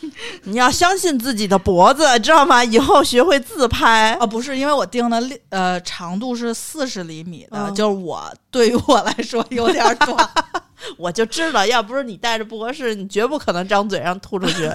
[0.45, 2.65] 你要相信自己的脖子，知道吗？
[2.65, 4.17] 以后学会自拍。
[4.21, 10.29] 哦，不是，因为我定的呃长度是四十厘米的，嗯就是我对于我来说有点短。
[10.97, 14.71] 我就知道，要不是你戴着不合适，你绝不可能张嘴让吐出去。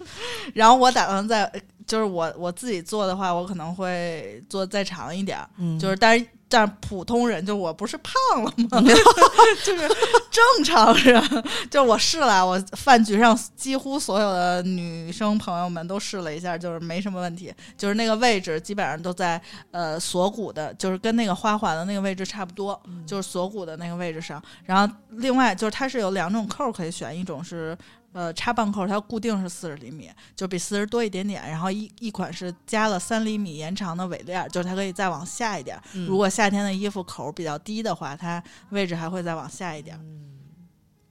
[0.54, 1.50] 然后我打算在，
[1.86, 8.82] 就是我我自己做的话，我可能会做再长一点，嗯就是但是但是普通人，就我不是胖了吗？
[9.64, 9.88] 就是
[10.30, 19.40] 正常人，就我试了，我饭局上几乎所有的女生朋友们都试了一下，就是没什么问题，就是那个位置基本上都在
[19.70, 24.42] 呃锁骨的，就是跟那个花环的那个位置差不多，就是锁骨的那个位置上。
[24.64, 27.78] 然后另外就是它是有两种扣儿可以选，一种是。
[28.12, 31.48] 呃，插棒扣它固定是四十厘米，就比四十多一点点。
[31.48, 40.00] 然后一一款是加了三厘米延长的尾链儿，就是它可以再往下一点如果夏天的衣服口儿比较低的话，它位置还会再往下一点儿。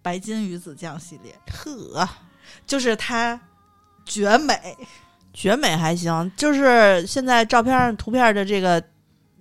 [0.02, 2.08] 白金鱼子酱系列呵，
[2.66, 3.40] 就是它
[4.06, 4.78] 绝美，
[5.34, 8.82] 绝美还行，就是现在照片上图片的这个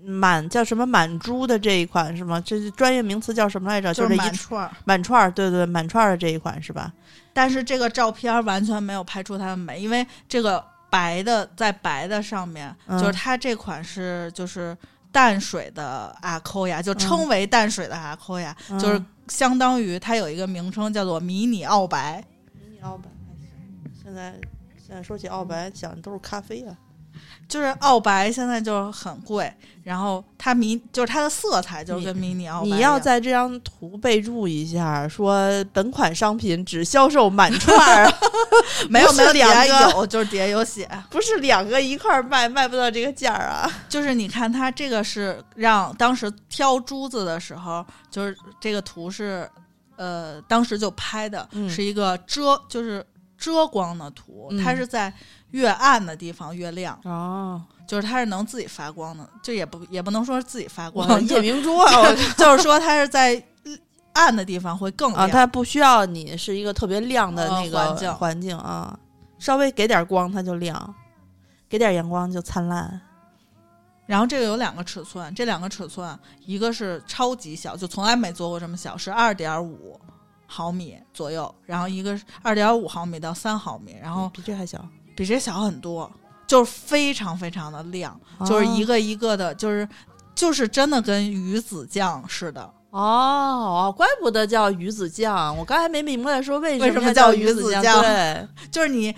[0.04, 2.40] 满叫什么满珠的这一款是吗？
[2.40, 3.94] 这是专业名词叫什么来着？
[3.94, 4.70] 就是一满串儿。
[4.84, 6.92] 满串儿，对对，满串儿的这一款是吧？
[7.38, 14.76] 但是这个照片儿完全没有拍出它的美，因为这个白的在白的上面，嗯就是它这款是就是
[15.12, 22.24] 淡水的阿扣亚，就称为淡水的阿扣亚，嗯就是相当于它有一个名称叫做迷你澳白。
[22.54, 23.46] 迷你澳白还行。
[24.02, 24.34] 现在
[24.76, 26.76] 现在说起澳白，想的都是咖啡啊。
[27.48, 29.52] 就是澳白现在就很贵，
[29.82, 35.42] 然后它迷就是它的色彩就是跟迷你澳白你要在这张图备注一下，说
[35.72, 38.12] 本款商品只销售满串儿，
[38.90, 43.70] 没有没有两个有就是底下有写，不是两个一块儿卖，卖不到这个价儿啊。
[43.88, 49.48] 就是你看它这个是让当时挑珠子的时候，就是这个图是
[49.96, 53.04] 呃当时就拍的、嗯是一个遮就是
[53.38, 55.12] 遮光的图，嗯它是在
[55.50, 61.90] 越暗的地方越亮，哦，就是它是能自己发光的，就也不也不能说是自己发，光，夜明珠啊！
[62.36, 63.42] 就是说它是在
[64.12, 65.24] 暗的地方会更亮。
[65.24, 68.98] 啊，它不需要你是一个特别亮的呃那个环境环境啊，
[69.38, 70.94] 稍微给点光它就亮，
[71.68, 73.00] 给点阳光就灿烂。
[74.06, 80.00] 然后这个有两个尺寸，这两个尺寸一个是超级小，就从来没做过这么小，是二点五
[80.46, 84.82] 毫米左右，然后一个是二点五毫米到三毫米，然后比这还小，
[85.18, 86.10] 比这小很多。
[86.46, 89.86] 就是非常非常的亮，就是一个个一个的，就是
[90.34, 92.72] 就是真的跟鱼子酱似的。
[92.88, 97.52] 哦，怪不得叫鱼子酱，我刚才没明白说为为什么么叫鱼？
[97.52, 99.14] 子酱对， 就是你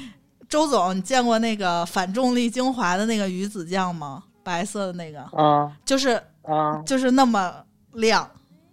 [0.48, 4.24] 周总，你见过那个反重力精华的那个鱼子酱吗？
[4.42, 7.55] 白色的那个，啊就是啊，就是那么
[7.92, 8.28] 亮，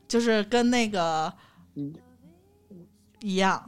[0.07, 1.31] 就是跟那个
[1.75, 1.93] 嗯
[3.19, 3.63] 一样。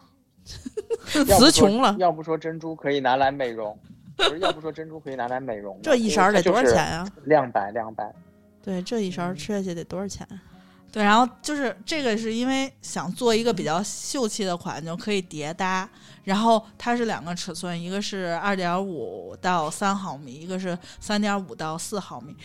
[1.05, 3.77] 词穷了要不说珍珠可以拿来美容，
[4.15, 6.81] 不是要不说珍珠可以拿来美容， 这一勺得多少钱呀？
[6.97, 8.13] 呀、亮白亮白，
[8.63, 10.27] 对，这一勺吃下去得多少钱？
[10.91, 15.87] 对，然后就是这个是因为想做一个比较秀气的款，就可以叠搭。
[16.23, 22.35] 然后它是两个尺寸，一个是二点五到三毫米，一个是三点五到四毫米。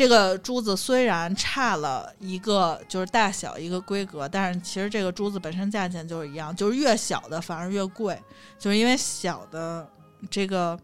[0.00, 8.18] 这个珠子虽然差了一个就是大小一个规格，但是其实这个珠子本身价钱就是一样，就是越小的反而越贵，
[8.58, 9.86] 就是因为小的
[10.30, 10.80] 这个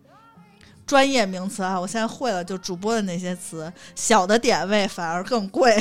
[0.85, 5.75] 专业名词啊，我现在会了，就主播的那些词，小的点位反而更贵。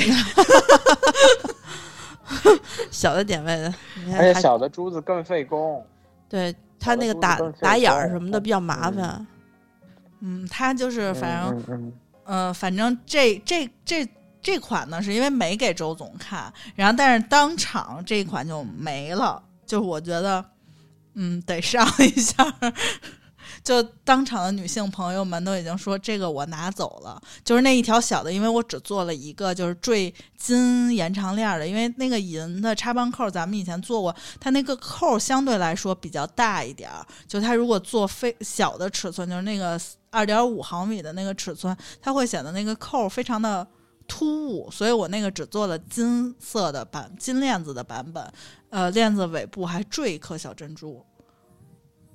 [2.90, 3.74] 小的点位的，
[4.16, 5.84] 而且小的珠子更费工。
[6.26, 9.26] 对它那个打打眼儿什么的比较麻嗯烦。
[10.20, 11.92] 嗯，它就是反正。
[12.26, 14.06] 嗯，反正这这这
[14.42, 20.44] 这款呢，是因为没给周总看，然后但是当场这款就没了，就我觉得，
[21.14, 22.44] 嗯，得上一下。
[23.62, 39.80] 就当场的女性朋友们都已经说这个我拿走了，就是那一条小的，因为我只做了一个，就是坠金延长链的，因为那个银的插帮扣咱们以前做过，它那个扣相对来说比较大一点儿，就它如果做非小的尺寸，就是那个
[40.16, 43.66] 二点五毫米的那个尺寸，它会显得那个扣非常的
[44.08, 48.32] 突兀，所以我那个只做了金色的版金链子的版本，
[48.70, 51.04] 呃，链子尾部还坠一颗小珍珠，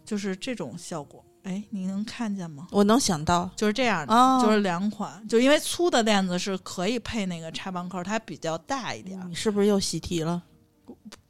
[0.03, 1.23] 就是这种效果。
[1.43, 2.67] 哎，你能看见吗？
[2.71, 9.27] 我能想到就是这样的，哦就是两款，就因为粗的链子是可以配那个插帮扣，它比较大一点儿。
[9.27, 10.41] 你是不是又习题了？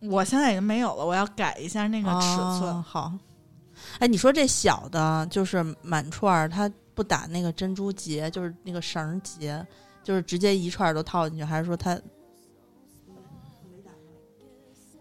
[0.01, 2.75] 我现在已经没有了，我要改一下那个尺寸。
[2.75, 3.13] 哦好，
[4.01, 9.63] 哎，你说这小的，就是满串儿，它不打那个珍珠结，就是那个绳结，
[10.03, 12.01] 就是直接一串儿都套进去，还是说它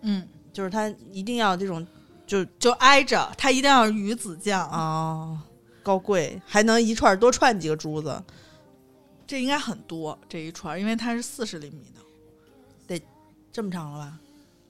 [0.03, 1.87] 嗯，就是它一定要这种
[2.27, 5.41] 就就挨着，它一定要鱼子酱啊，哦
[5.83, 8.23] 高贵，还能一串多串几个珠子？
[9.27, 12.01] 这应该很多这一串，因为它是四十厘米的。
[12.87, 13.03] 得
[13.51, 14.19] 这么长了吧？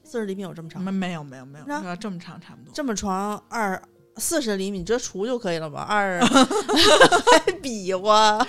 [0.05, 0.81] 四十厘米有这么长？
[0.81, 2.73] 没没有没有没有，这么长差不多。
[2.73, 3.83] 这么长二
[4.17, 5.83] 四十厘米，你直接除就可以了吧？
[5.83, 8.45] 二还 比划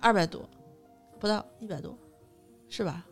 [0.00, 0.48] 二百多，
[1.18, 1.96] 不到一百多，
[2.68, 3.04] 是吧？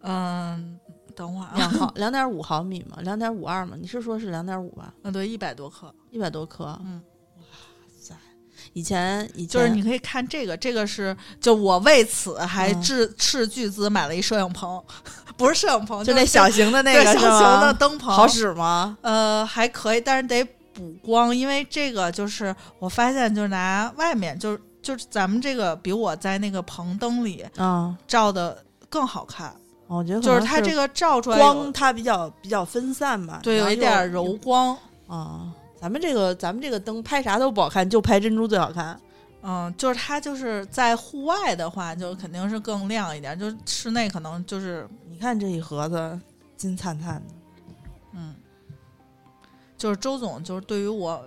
[0.00, 0.78] 嗯，
[1.14, 4.92] 等会儿两啊， 毫两点五毫米嘛，两点五二嘛，你是说是两点五吧？
[5.02, 5.94] 嗯，对，一百多克。
[6.10, 7.00] 一百多克，嗯，
[8.72, 9.48] 以前以前。
[9.48, 12.82] 就是你可以看这个，这个是就我为此还嗯。
[12.82, 14.82] 斥斥巨资买了一摄影棚，
[15.36, 17.74] 不是摄影棚，就那小型的那个是小型的？
[17.74, 18.96] 灯棚，好使吗？
[19.02, 20.42] 呃，还可以，但是得
[20.72, 29.54] 补光，因为这个就是我发现，就是拿外面，就是就是咱们这个比我在那个棚灯里啊，照的更好看，
[29.86, 35.52] 我觉得就是它这个照出来有光它比较比较分散吧，对有一点柔光，啊。
[35.82, 38.96] 咱们这个咱们这个灯拍啥都不好看，就拍珍珠最好看。
[39.42, 46.20] 嗯，就是它就是在户外的话，就肯定是更亮一点，就是室内可能就是你看这一盒子
[46.56, 47.34] 金灿灿的，
[48.12, 48.32] 嗯，
[49.76, 51.20] 就是周总就是对于我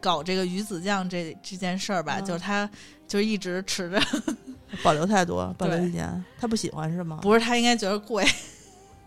[0.00, 2.68] 搞这个鱼子酱这这件事儿吧，嗯就是他
[3.06, 4.02] 就一直持着，
[4.82, 6.24] 保留太多，保留对意见。
[6.40, 7.20] 他不喜欢是吗？
[7.22, 8.26] 不是他应该觉得贵，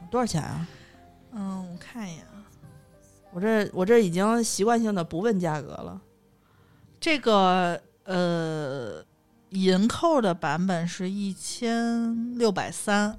[0.10, 0.66] 多少钱啊？
[1.34, 2.40] 嗯，我看一眼啊。
[3.32, 6.02] 我这我这已经习惯性的不问价格了。
[7.00, 9.04] 这个呃
[9.50, 13.18] 银扣的版本是一千六百三，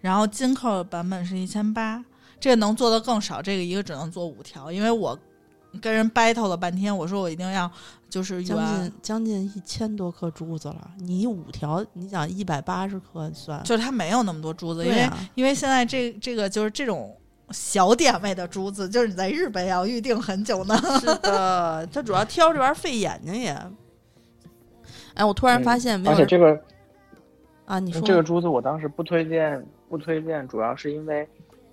[0.00, 2.04] 然后金扣的版本是一千八。
[2.40, 5.16] 这个能做的更少，这个一个只能做五条，因为我
[5.80, 7.70] 跟人 battle 了半天，我说我一定要
[8.10, 13.62] 就是将近，将近一千多颗珠子了，你五条，你想一百八十颗算？
[13.62, 17.16] 就是它没有那么多珠子，因为、啊，因为现在这这个就是这种
[17.52, 20.76] 小点位的珠子，就是你在日本要预定很久呢。
[21.00, 23.56] 是的，它主要挑这玩意儿费眼睛也。
[25.14, 26.58] 哎，我突然发现没有人而且这个
[27.66, 31.28] 啊，你说这个珠子我当时不推荐，不推荐，主要是因为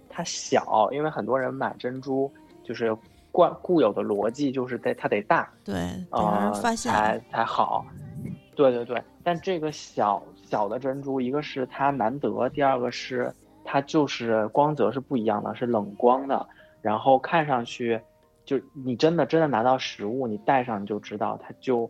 [0.09, 2.32] 它小，因为很多人买珍珠
[2.63, 2.95] 就是
[3.32, 5.75] 惯固有的逻辑就是得它得大对，
[6.09, 6.91] 啊、人发现。
[6.91, 7.86] 才才好。
[8.55, 13.34] 对对对，但这个小小的珍珠，一个是它难得，第二个是
[13.72, 16.47] 它就是光泽是不一样的，是冷光的，
[16.82, 18.01] 然后看上去
[18.43, 21.88] 就你真的真的拿到实物，你戴上你就知道，它就，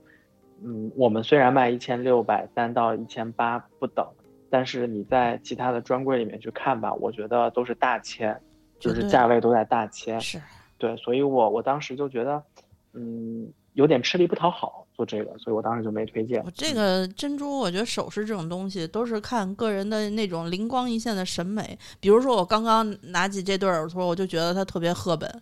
[0.61, 4.05] 嗯，我们虽然卖一千六百三到一千八不等，
[4.49, 8.37] 但是你在其他的专柜里面去看吧，我觉得都是大千，
[8.77, 10.19] 就是价位都在大千。
[10.19, 10.37] 是，
[10.77, 12.43] 对，所以我我当时就觉得，
[12.91, 16.43] 嗯，有点吃力不讨好做这个，所以我当时就没推荐。
[16.43, 21.79] 我这个珍珠，我觉得首饰这种东西都是看个人的那种灵光一现的审美。
[22.01, 25.41] 比如说我刚刚拿起这对耳托，我就觉得它特别赫本。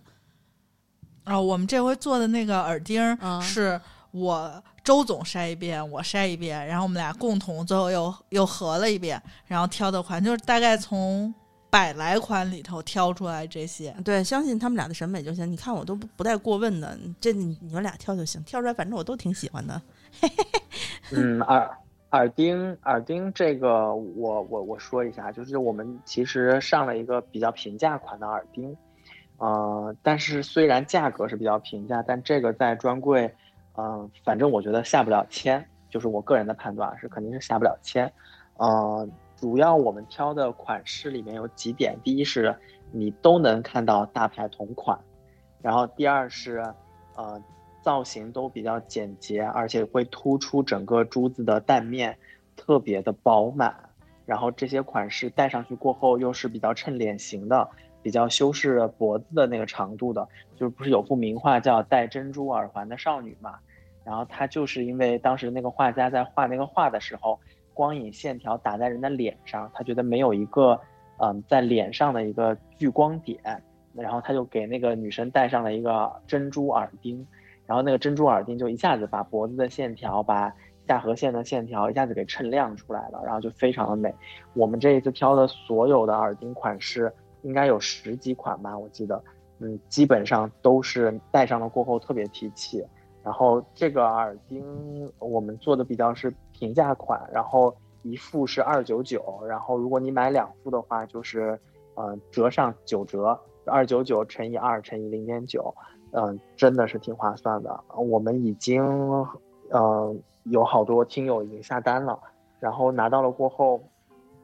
[1.24, 3.02] 啊，我们这回做的那个耳钉
[3.42, 3.82] 是
[4.12, 11.34] 我周总筛一遍，我筛一遍，然后我们俩共同最后又又合了一遍，然后挑的款就是大概从
[11.70, 13.96] 百来款里头挑出来这些。
[14.04, 15.52] 对，相信他们俩的审美就行。
[15.52, 19.82] 你看我都不不带过问的，这你你们俩挑就行，挑出来反正我都挺喜欢的。
[21.12, 21.78] 嗯，耳
[22.12, 28.76] 耳钉，耳钉这个我我我说一下，就是我们其实上了一个比较平价款的耳钉，
[29.38, 33.34] 呃，但是虽然价格是比较平价，但这个在专柜，
[33.78, 38.12] 嗯、反正我觉得下不了千，就是我个人的判断是肯定是下不了千，
[38.56, 39.08] 呃，
[39.38, 42.54] 主要我们挑的款式里面有几点，第一是
[42.92, 45.00] 你都能看到大牌同款，
[45.62, 46.64] 然后第二是，
[47.16, 47.42] 呃，
[47.84, 52.18] 造型都比较简洁，而且会突出整个珠子的蛋面，
[52.56, 53.74] 特别的饱满。
[54.26, 57.70] 然后这些款式戴上去过后又是比较衬脸型的，
[58.02, 60.28] 比较修饰脖子的那个长度的。
[60.56, 63.60] 就是不是有幅名画叫《戴珍珠耳环的少女》嘛？
[64.04, 67.40] 然后她就是因为当时那个画家在画那个画的时候，
[67.78, 70.80] 光影线条打在人的脸上，他觉得没有一个
[71.20, 73.40] 嗯在脸上的一个聚光点，
[73.94, 77.24] 然后他就给那个女生戴上了一个珍珠耳钉，
[77.68, 80.52] 然后那个珍珠耳钉就一下子把脖子的线条，把
[80.88, 84.12] 下颌线的线条一下子给衬亮出来了，然后就非常的美。
[84.56, 87.14] 我们这一次挑的所有的耳钉款式
[87.44, 89.24] 应该有十几款吧，我记得，
[89.60, 92.84] 嗯，基本上都是戴上了过后特别提气。
[93.24, 94.64] 然后这个耳钉
[95.20, 101.60] 我们做的比较是平价款，然后一副是二九九，然后如果你买两副的话，就是
[101.94, 105.72] 呃折上九折，二九九乘以二乘以零点九，
[106.12, 107.80] 嗯，真的是挺划算的。
[107.96, 108.84] 我们已经
[109.70, 112.20] 呃有好多听友已经下单了，
[112.60, 113.80] 然后拿到了过后，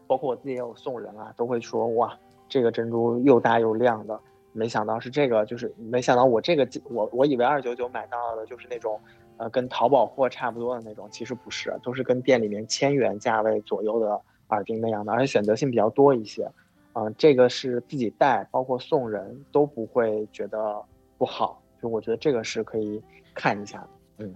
[0.06, 2.16] 包括我自己也有送人啊，都会说哇，
[2.48, 4.20] 这个珍珠又大又亮的。
[4.56, 9.00] 没想到是这个，就是没想到我这个我我以为二九九买到的就是那种，
[9.38, 16.50] 呃，跟淘宝货差不多的那种，其实不是，都是跟店里面千元价位左右的耳钉那样的，而且选择性比较多一些。
[16.96, 20.80] 嗯、这个是自己戴，包括送人都不会觉得
[21.18, 23.02] 不好，就我觉得这个是可以
[23.34, 23.84] 看一下。
[24.18, 24.36] 嗯，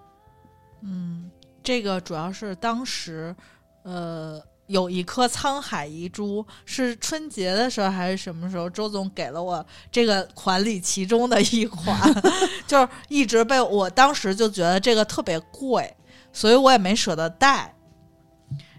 [0.81, 1.31] 嗯
[1.61, 3.35] 这个主要是当时，
[3.83, 8.69] 呃，有一颗沧海遗珠，是春节的时候还是什么时候？
[8.69, 11.99] 周总给了我这个款里其中的一款，
[12.67, 15.95] 就是一直被我当时就觉得这个特别贵，
[16.33, 17.73] 所以我也没舍得带。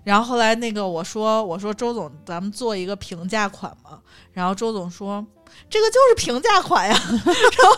[0.04, 3.98] 然后后来那个我说我说周总，咱们做一个平价款嘛。
[4.32, 5.26] 然后周总说
[5.68, 6.94] 这个就是平价款呀。
[6.94, 7.76] 然后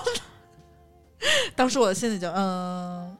[1.54, 3.16] 当时我心里就嗯。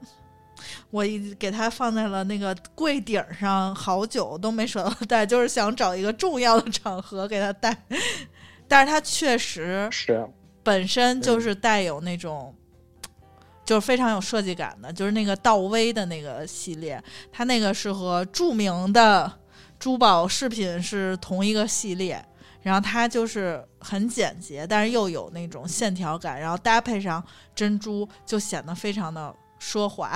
[0.90, 7.76] 我一给它放在了那个柜顶上，好久都没舍得戴，就是想找一个重要的场合给它戴。
[8.66, 10.28] 但是它确实是，
[10.62, 12.54] 本身就是带有那种，
[13.64, 19.32] 就是非常有设计感的，就是那个道威的那个系列，它那个是和著名的
[19.78, 22.24] 珠宝饰品是同一个系列。
[22.62, 27.24] 然后它就是很简洁，但是又有那种线条感，然后搭配上
[27.54, 30.14] 珍珠，就显得非常的奢华。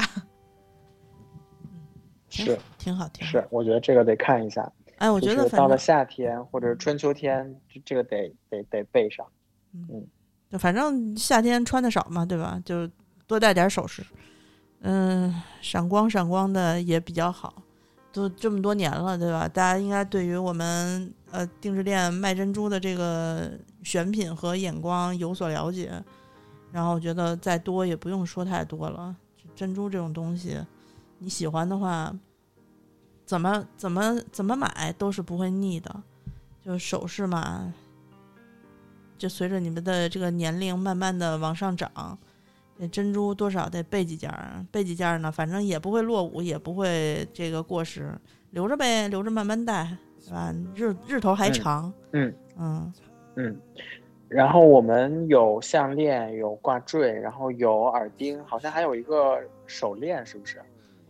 [2.43, 3.31] 是挺好，挺好。
[3.31, 4.71] 是，我觉得这个得看一下。
[4.99, 9.27] 哎，我觉得到了夏天或者春秋天，这这个得得得备上。
[9.73, 10.07] 嗯
[10.51, 12.61] 就反正夏天穿的少嘛，对吧？
[12.65, 12.89] 就
[13.27, 14.05] 多带点首饰，
[14.83, 17.63] 嗯，闪光闪光的也比较好。
[18.13, 19.49] 都这么多年了，对吧？
[19.49, 23.51] 大家应该对于我们呃定制店卖珍珠的这个
[23.83, 25.91] 选品和眼光有所了解。
[26.71, 29.17] 然后我觉得再多也不用说太多了。
[29.57, 30.57] 珍珠这种东西，
[31.25, 32.15] 你喜欢的话，
[33.25, 36.03] 怎么怎么怎么买都是不会腻的。
[36.63, 37.73] 就首饰嘛，
[39.17, 42.19] 就随着你们的这个年龄慢慢的往上涨，
[42.77, 48.15] 那珍珠多少得备几件儿，备几件儿呢，反正也不会落伍，也不会这个过时，
[48.51, 50.55] 留着呗，留着慢慢戴，是吧？
[50.75, 52.93] 日日头还长，嗯嗯
[53.37, 53.57] 嗯。
[54.29, 60.61] 然后我们有项链，有挂坠，然后有耳钉，好像还有一个手链，是不是？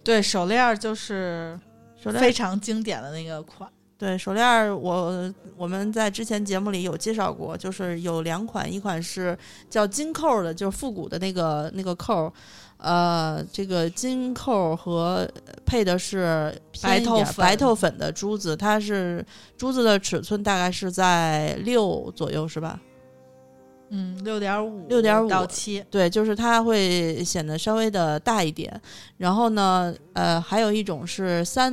[0.04, 1.58] 对，手链儿就是
[1.96, 3.68] 手链非常经典的那个款。
[3.96, 9.38] 对手链儿，我我们在之前节目里有介绍过，就是有两款，一款是
[9.70, 12.32] 叫金扣的，就是复古的那个那个扣儿，
[12.78, 15.26] 呃，这个金扣和
[15.64, 16.52] 配的是
[16.82, 19.24] 白透白透粉的珠子，它是
[19.56, 22.78] 珠子的尺寸大概是在六左右，是吧？
[23.96, 28.80] 嗯，六点五，六点五到七，对，就是它会显得稍微的大一点。
[29.16, 31.72] 然后呢，呃，还有一种是三，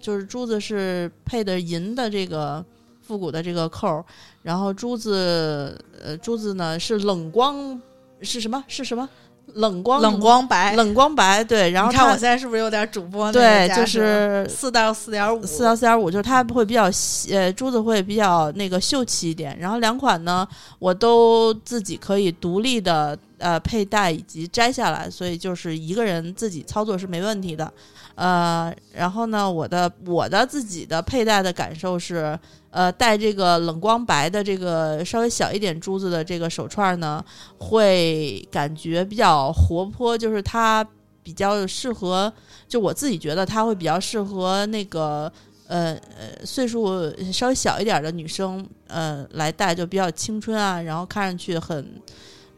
[0.00, 2.64] 就是珠子是配的银的这个
[3.02, 4.04] 复古的这个扣儿，
[4.42, 7.78] 然后珠子，呃，珠子呢是冷光，
[8.22, 8.64] 是什么？
[8.66, 9.06] 是什么？
[9.54, 10.74] 冷光冷光白。
[10.74, 11.70] 冷光白，对。
[11.70, 19.58] 然后你看我现在是不是有点主播那对，就是四到四点五，四到四点五，就是它会比较细呃珠子会比较那个秀气一点。
[19.58, 20.46] 然后两款呢，
[20.78, 27.72] 我都自己可以独立的呃佩戴以及摘下来，所以就是一个人自己操作是没问题的。
[28.14, 32.36] 呃，然后呢，我的我的自己的佩戴的感受是，
[32.78, 37.24] 呃，戴这个冷光白的这个稍微小一点珠子的这个手串呢，
[37.58, 40.86] 会感觉比较活泼，就是它
[41.20, 42.32] 比较适合，
[42.68, 45.32] 就我自己觉得它会比较适合那个
[45.66, 51.84] 呃呃岁数稍微小一点的女生，呃来戴就比较青春啊，然后看上去很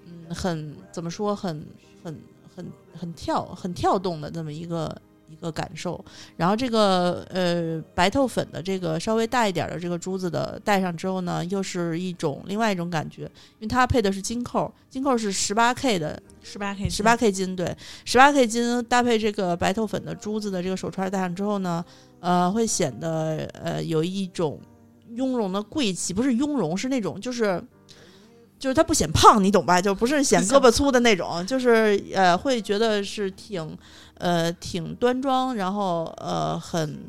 [0.07, 1.67] 嗯很怎么说很
[2.05, 2.15] 很
[2.55, 4.95] 很很跳很跳动的这么一个。
[5.41, 6.03] 一个感受，
[6.37, 17.75] 然后这个呃白透粉的这个稍微大一点的这个珠子的戴上之后呢，又是一种另外一种感觉，因为它配的是金扣，金扣是十八 K 的十八 K，十八 K 金，对，
[18.05, 21.83] 十八 K 金搭配这个白透粉的珠子的这个手串戴上之后呢，
[22.21, 24.61] 呃，会显得呃有一种
[25.15, 27.63] 雍容的贵气，不是雍容，是那种就是
[28.59, 29.81] 就是它不显胖，你懂吧？
[29.81, 33.75] 就不是显胳膊粗的那种，就是呃会觉得是挺
[34.21, 37.01] 呃挺端庄，然后呃很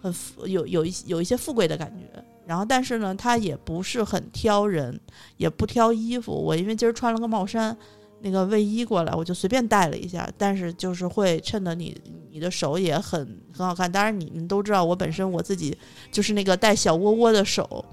[0.00, 2.24] 很富有有一有一些富贵的感觉。
[2.46, 4.98] 然后，但是呢，它也不是很挑人，
[5.36, 6.32] 也不挑衣服。
[6.32, 7.76] 我因为今儿穿了个帽衫，
[8.22, 11.96] 那个卫衣过来，我就随便戴了一下，但是就是会衬得你
[12.28, 13.92] 你的手也很很好看。
[13.92, 15.78] 当然，你们都知道我本身我自己
[16.10, 17.84] 就是那个带小窝窝的手，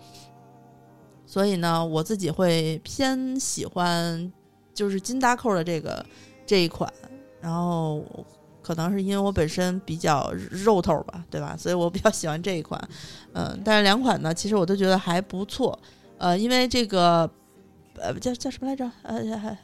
[1.28, 4.34] 所以呢，我自己会偏喜欢
[4.74, 6.04] 就是金搭扣的这个
[6.48, 6.92] 这一款，
[7.40, 8.04] 然后。
[8.68, 11.56] 可能是因为我本身比较肉头吧，对吧？
[11.58, 12.78] 所以我比较喜欢这一款，
[13.32, 15.80] 嗯、但是两款呢，其实我都觉得还不错，
[16.18, 17.30] 呃，因为这个
[17.96, 18.84] 呃叫叫什么来着？
[19.04, 19.58] 呃，还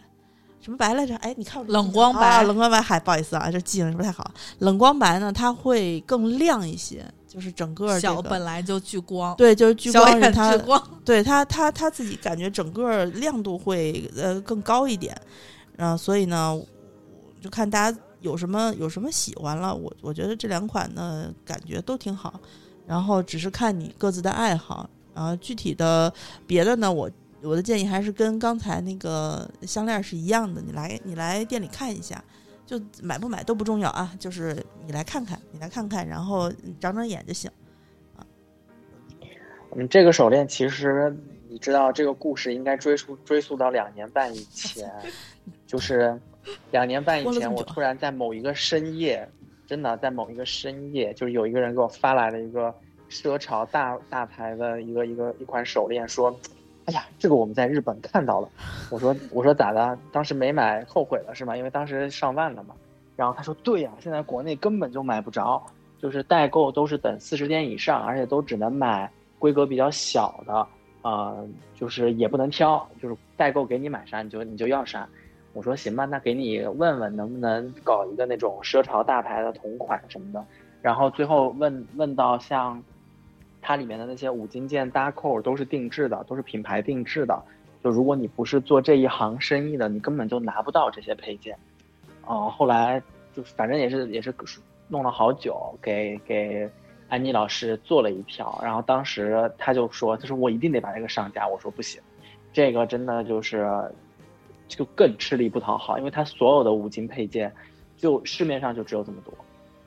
[0.61, 1.13] 什么白来着？
[1.17, 4.31] 哎，你看我冷光白啊冷光白，嗨，不好意思啊，这记性是不太好。
[4.59, 15.13] 冷光白呢，它会更亮一些，就是整个、这小、本来就聚光，对，就是聚光是它聚光，对它，它它自己感觉整个亮度会呃更高一点，
[15.75, 16.57] 然后所以呢，
[17.41, 19.75] 就看大家有什么有什么喜欢了。
[19.75, 22.39] 我我觉得这两款呢感觉都挺好，
[22.87, 26.11] 然后只是看你各自的爱好，然后具体的
[26.47, 27.07] 别的呢，我
[27.43, 32.23] 我的建议还是跟刚才那个项链是一样的，你来你来店里看一下。
[32.65, 36.49] 就买不买都不重要啊，就是你来看看，你来看看，然后
[36.79, 37.51] 长长眼就行。
[38.15, 38.23] 啊
[39.75, 41.13] 嗯，这个手链其实
[41.49, 44.89] 你知道，这个故事应该追溯追溯到两年半以前，
[45.67, 46.17] 就是
[46.71, 49.27] 两年半以前，我突然在某一个深夜，
[49.65, 52.73] 真的在某一个深夜，就是有一个人给我发来了一个
[53.09, 56.37] 奢潮大大牌的一个一个一款手链，说，
[56.85, 58.49] 哎呀，这个我们在日本看到了。
[58.89, 59.97] 我说我说咋的？
[60.11, 61.55] 当时没买后悔了是吗？
[61.55, 62.75] 因为当时上万了嘛。
[63.15, 65.63] 然后他说对呀、现在国内根本就买不着，
[65.99, 70.67] 就是代购都是等四十天以上，而且都只能买规格比较小的，
[71.03, 71.47] 呃，
[71.79, 75.07] 就是也不能挑，就是代购给你买啥你就你就要啥。
[75.53, 80.43] 我说行吧，那给你问问能不能搞一个那种奢潮大牌的同款什么的。
[80.81, 82.83] 然后最后问问到像
[83.61, 87.41] 它里面的那些五金件搭扣都是定制的，都是品牌定制的。
[87.83, 91.57] 就如果你不是做这一行生意的，你根本就拿不到这些配件。
[92.25, 93.01] 哦、后来
[93.33, 94.33] 就反正也是也是
[94.87, 96.69] 弄了好久，给给
[97.09, 102.01] 安妮老师做了一条，然后当时他就说，他说我一定得把这个上架，我说不行，
[102.51, 103.69] 这个真的就是
[104.75, 107.53] 就更吃力不讨好，因为它所有的五金配件
[107.97, 109.33] 就市面上就只有这么多，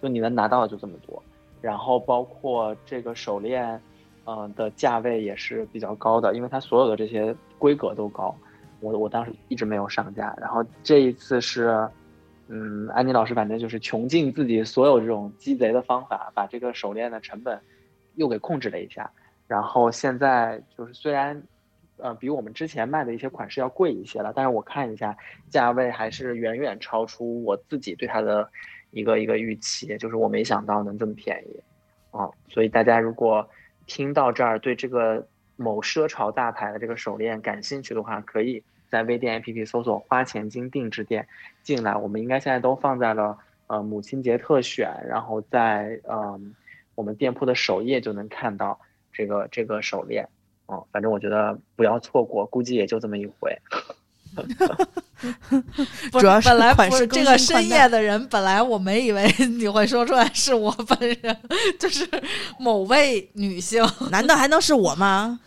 [0.00, 1.22] 就你能拿到的就这么多，
[1.60, 3.80] 然后包括这个手链，
[4.24, 8.34] 嗯、的价位也是比较高的，因为它所有的这些规格都高，
[8.80, 11.88] 我我当时一直没有上架，然后这一次是。
[12.48, 17.60] 嗯，安妮老师反正就是穷尽自己所有这种鸡贼的方法，把这个手链的成本
[18.14, 19.10] 又给控制了一下。
[19.48, 21.42] 然后现在就是虽然，
[21.98, 25.16] 呃，比我们之前卖的一些款式要贵一些了，但是我看一下
[25.48, 28.50] 价位还是远远超出我自己对它的
[28.90, 31.60] 一个一个预期，就是我没想到能这么便宜，
[32.10, 33.48] 啊、所以大家如果
[33.86, 41.26] 听到这儿对这个某奢潮大牌的这个手链感兴趣的话，可以在微店 APP 搜索“花钱金定制店”
[41.62, 41.96] 进来。
[41.96, 46.54] 我们应该现在都放在了呃母亲节特选，然后在嗯、
[46.94, 48.78] 我们店铺的首页就能看到
[49.12, 50.28] 这个这个手链。
[50.66, 53.56] 哦，反正我觉得不要错过，估计也就这么一回。
[56.12, 61.36] 不 主要是本来不是这个深夜的人，本来我没以为你会说出来是我本人，
[61.80, 62.06] 就是
[62.58, 65.40] 某位女性，难道还能是我吗？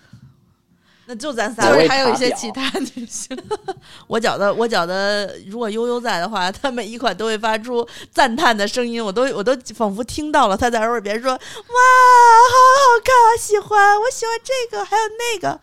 [1.12, 2.62] 那就咱仨就是还有一些其他
[2.96, 3.36] 女性。
[4.06, 15.60] 我觉得，我觉得，如果悠悠在的话，她每一款都会发出赞叹的声音，我都我都仿佛听到了她在耳边说：“哇，好好看，我喜欢，我喜欢这个，还有那个。”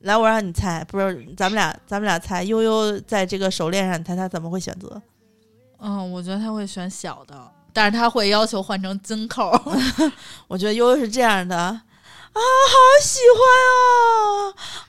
[0.00, 5.02] 来，我让你猜，不是咱们俩，咱们俩猜，悠悠在这个手链上，你猜他怎么会选择？
[5.78, 7.34] 嗯，我觉得他会选小的，
[7.74, 9.50] 但是他会要求换成金扣。
[10.48, 11.78] 我觉得悠悠是这样的
[12.36, 13.40] 啊，好喜欢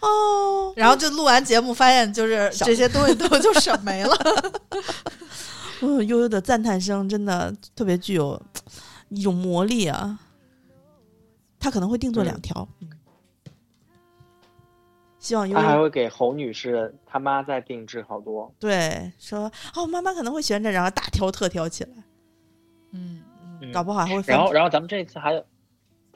[0.02, 4.16] 啊，哦，然后就录完节目，发现就是这些东西都 就省没了。
[5.82, 8.42] 嗯，悠悠的赞叹声真的特别具有
[9.10, 10.20] 一种魔力啊！
[11.60, 12.90] 他可能会定做两条，嗯。
[15.20, 18.52] 希望悠他还会给侯女士他妈再定制好多。
[18.60, 21.92] 对说哦，妈妈可能会喜欢这，然后大挑特挑起来，
[22.92, 23.22] 嗯，
[23.62, 23.72] 嗯。
[23.72, 25.44] 搞不好还会然后，然后咱们这次还有，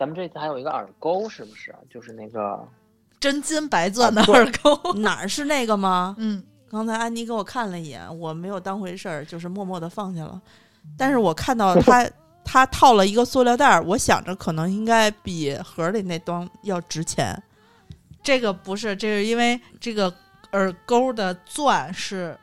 [0.02, 1.76] 咱们这次还有一个耳钩，是不是？
[1.88, 2.60] 就是那个
[3.20, 4.94] 真金白钻的耳钩。
[4.98, 6.16] 哪儿是那个吗？
[6.18, 10.42] 嗯，刚才安妮给我看了一眼，我没有当回事儿，就是默默的放下了。
[10.98, 12.10] 但是我看到他
[12.44, 17.40] 他套了一个塑料袋儿，我想着可能应该比盒里那东要值钱。
[18.24, 20.12] 这个不是，这是因为这个
[20.54, 22.36] 耳钩的钻是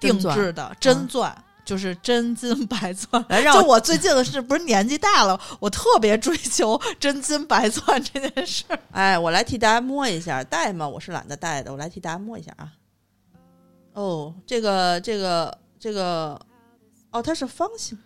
[0.00, 1.44] 定真钻制的，真钻。
[1.66, 8.78] 就是真金白钻，来让我就我最近的是不是年纪大了，我特别追求真金白钻这件事儿。
[8.92, 10.88] 哎，我来替大家摸一下，戴吗？
[10.88, 12.72] 我是懒得戴的，我来替大家摸一下啊。
[13.94, 16.40] 哦，这个这个这个，
[17.10, 17.98] 哦，它是方形，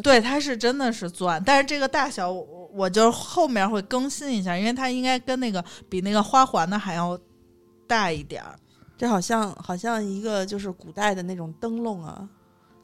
[0.00, 7.18] 对，它是真的是钻，但是这个大小我我就后面会更新一下，因为它应该跟那个比那个花环的还要
[7.88, 8.56] 大一点儿。
[8.96, 12.28] 这好像好像一个就是古代的那种灯笼啊。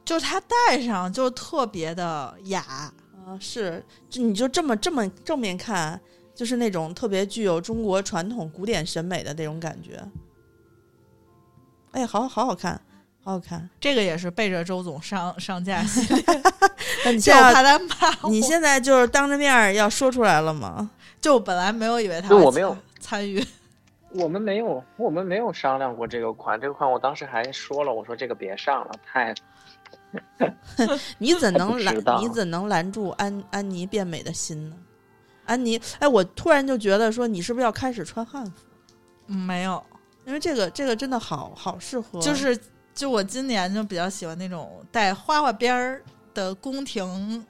[0.08, 2.62] 就是它戴上就特别的雅，
[3.26, 6.00] 啊，是，就你就这么这么正面看，
[6.34, 10.02] 就是那种特别具有中国传统古典审美的那种感觉。
[11.90, 12.80] 哎，好好好看，
[13.22, 13.68] 好好看。
[13.78, 16.24] 这个也是背着周总上上架系列，
[17.04, 20.90] 那你 现在怕他骂我 你现在就是当着面要说出来了吗？
[21.20, 23.46] 就本来没有以为他我没有参与，
[24.14, 26.58] 我们没有，我们没有商量过这个款。
[26.58, 29.34] 这个款我当时还说了，我说这个别上了，太
[31.18, 34.76] 你怎能拦你怎能拦住安安妮变美的心呢？
[35.44, 38.52] 安妮，哎，我突然就觉得说，你是不是要开始穿汉服？
[39.26, 39.82] 嗯没有，
[40.24, 42.58] 因为这个这个真的好好适合，就是
[42.94, 46.02] 就我今年就比较喜欢那种带花花边儿
[46.32, 47.46] 的宫廷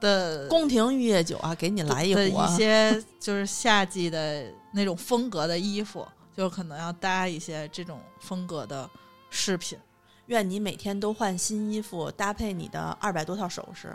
[0.00, 2.48] 的宫廷玉液酒啊，给你来一的壶、啊。
[2.48, 6.06] 一些就是夏季的那种风格的衣服，
[6.36, 8.88] 就可能要搭一些这种风格的
[9.30, 9.78] 饰品。
[10.26, 13.94] 愿你每天都换新衣服，搭配你的二百多套首饰。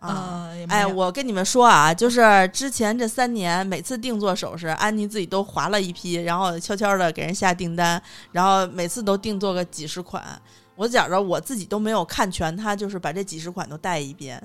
[0.00, 8.02] 啊，哎，我跟你们说啊，就是之前这三年，每次定做首饰，安妮自己都划了一批，然后悄悄的给人下订单，
[8.32, 10.24] 然后每次都定做个几十款。
[10.74, 14.42] 我觉着我自己都没有看全，她就是把这几十款都带一遍。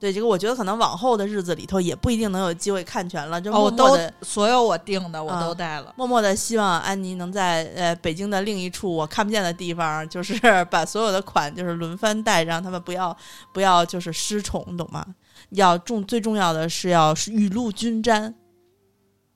[0.00, 5.92] 对这个，我觉得可能往后的日子里头也不一定能有机会看全了，就哦，我都默默的、所有我订的我啊都带了。
[5.94, 10.34] 默默的希望安妮能在呃北京的另一处我看不见的地方，就是
[10.70, 13.14] 把所有的款就是轮番带，让他们不要
[13.52, 15.06] 不要就是失宠，懂吗？
[15.50, 18.34] 要重最重要的是要雨露均沾，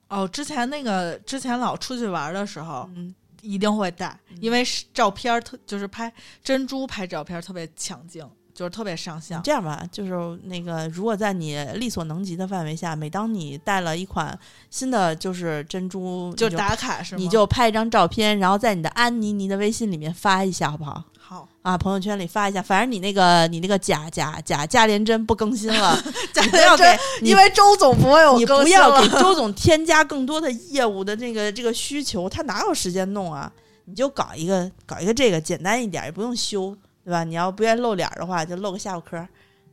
[0.09, 6.13] 哦，之前那个之前老出去玩的时候，嗯，一定会带，因为是照片儿特就是拍
[6.43, 9.43] 珍珠拍照片儿特别抢镜，就是特别上相。
[9.43, 14.39] 这样吧，就是那个如果在你力所能及的范围下，每当你带了一款
[14.71, 17.19] 新的就是珍珠，就打卡是吗？
[17.21, 21.03] 你就拍一张照片，然后在你的安妮妮的微信里面发一下，好不好？
[21.19, 25.97] 好，啊，朋友圈里发一下，反正你那个你那个假假假价廉真不更新了，
[26.51, 33.51] 不要给真，因为周总不会有你更新不要给了周 总添加更多的业务的这个这个需求，他哪有时间弄啊？
[33.87, 37.23] 你就搞一个搞一个这个简单一点，也不用修，对吧？
[37.25, 39.29] 你要不愿意露脸的话，就露个下巴颏儿，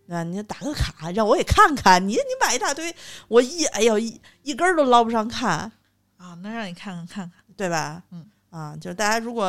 [0.07, 0.23] 对吧？
[0.23, 2.01] 你就打个卡，让我也看看。
[2.01, 2.93] 你你买一大堆，
[3.27, 5.71] 我一哎呦一一根儿都捞不上看，
[6.17, 7.31] 啊，那让你看看看看。
[7.55, 8.03] 对吧？
[8.11, 9.47] 嗯啊，就是大家如果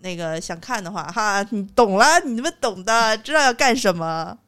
[0.00, 4.38] 那个想看的话，哈，你懂了，你们懂的，知道要干什么。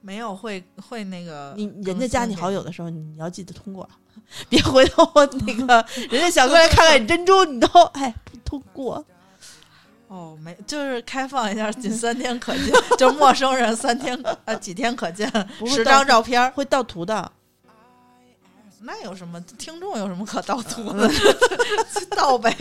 [0.00, 3.90] 没有会会那个你人家加你好友的时候，你要记得通过啊，
[4.48, 5.04] 别回头
[5.46, 9.04] 那个 人家想过来看看你珍珠，你都哎不通过。
[10.08, 15.28] 哦，没，就是开放一下，仅三天可见， 就陌生人三天呃几天可见
[15.66, 17.32] 十张照片儿，会盗图的，
[18.80, 19.40] 那有什么？
[19.58, 21.10] 听众有什么可盗图的？
[22.16, 22.54] 盗呗。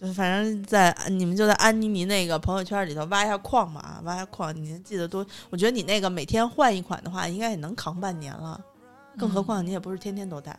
[0.00, 5.26] 就反正在你们就在安妮妮那个朋友圈里头挖一下矿吧，啊，挖一下矿，你记得多。
[5.50, 8.58] 我觉得你那个每天换一款的话，应该也能扛半年了。
[9.18, 10.58] 更何况你也不是天天都带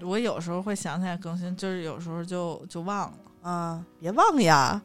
[0.00, 3.14] 我有时候会想起来更新，就是有时候就就忘了。
[3.42, 4.80] 啊，别忘呀，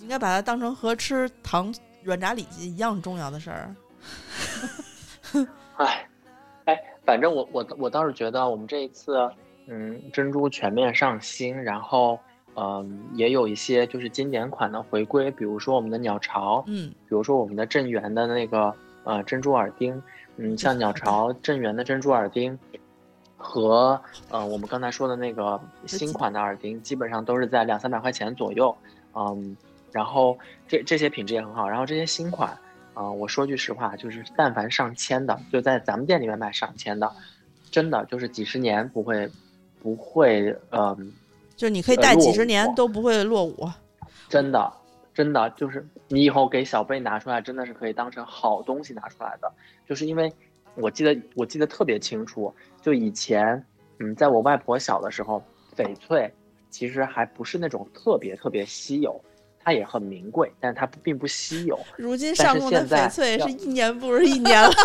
[0.00, 1.72] 应该把它当成和吃糖
[2.02, 3.74] 软炸里脊一样重要的事儿。
[5.76, 6.08] 哎，
[6.64, 9.30] 哎，反正我我我倒是觉得我们这一次，
[9.66, 12.18] 嗯，珍珠全面上新，然后
[12.54, 18.74] 嗯、也有一些就是经典款的回归，比如说我们的鸟巢，嗯，比如说我们的正源的那个
[19.04, 20.02] 呃珍珠耳钉，
[20.38, 22.58] 嗯，像鸟巢正源的珍珠耳钉。
[23.38, 23.98] 和
[24.30, 28.76] 呃，我们刚才说的那个新款的耳钉，基本上都是在两三百块钱左右，
[29.14, 29.56] 嗯，
[29.92, 30.36] 然后
[30.66, 32.50] 这这些品质也很好，然后这些新款，
[32.94, 37.10] 啊、我说句实话，就是但凡上千的，就在咱们店里面卖上千的，
[37.70, 39.30] 真的就是几十年不会
[39.80, 41.12] 不会，嗯、
[41.56, 43.70] 就是你可以戴几十年都不会落伍。
[44.28, 44.70] 真的
[45.14, 49.50] 真的就是你以后给小贝拿出来，真的是可以当成好东西拿出来的，
[49.88, 50.32] 就是因为
[50.80, 53.64] 我记得我记得特别清楚，就以前，
[53.98, 55.42] 嗯，在我外婆小的时候，
[55.76, 56.32] 翡翠
[56.70, 59.20] 其实还不是那种特别特别稀有，
[59.58, 61.78] 它也很名贵，但它并不稀有。
[61.98, 64.70] 如今上供的翡翠是一年不如一年了。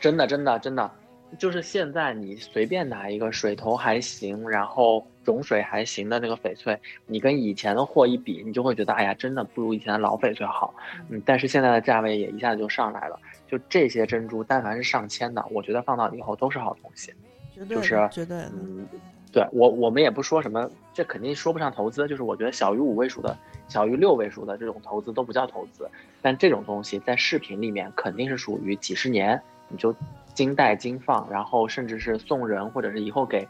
[0.00, 0.90] 真的，真的，真的，
[1.38, 10.74] 就是现在你随便拿一个水头还行，然后种水还行的那个翡翠，你跟以前的货一比，你就会觉得，哎呀，真的不如以前的老翡翠好。
[11.08, 13.18] 嗯，但是现在的价位也一下子就上来了。
[13.52, 17.12] 就这些珍珠，但凡是上千的，我觉得放到以后都是好东西。
[17.54, 18.50] 绝对就是绝对的。
[18.54, 18.88] 嗯，
[19.30, 23.36] 对我我们也不说什么，这肯定说不上投资，就是我觉得小于五位数的、
[23.68, 25.86] 小于六位数的这种投资都不叫投资，
[26.22, 29.38] 但这种东西在视频里面肯定是属于几十年
[29.68, 29.94] 你就
[30.32, 33.46] 金带金放，然后甚至是送人或者是以后给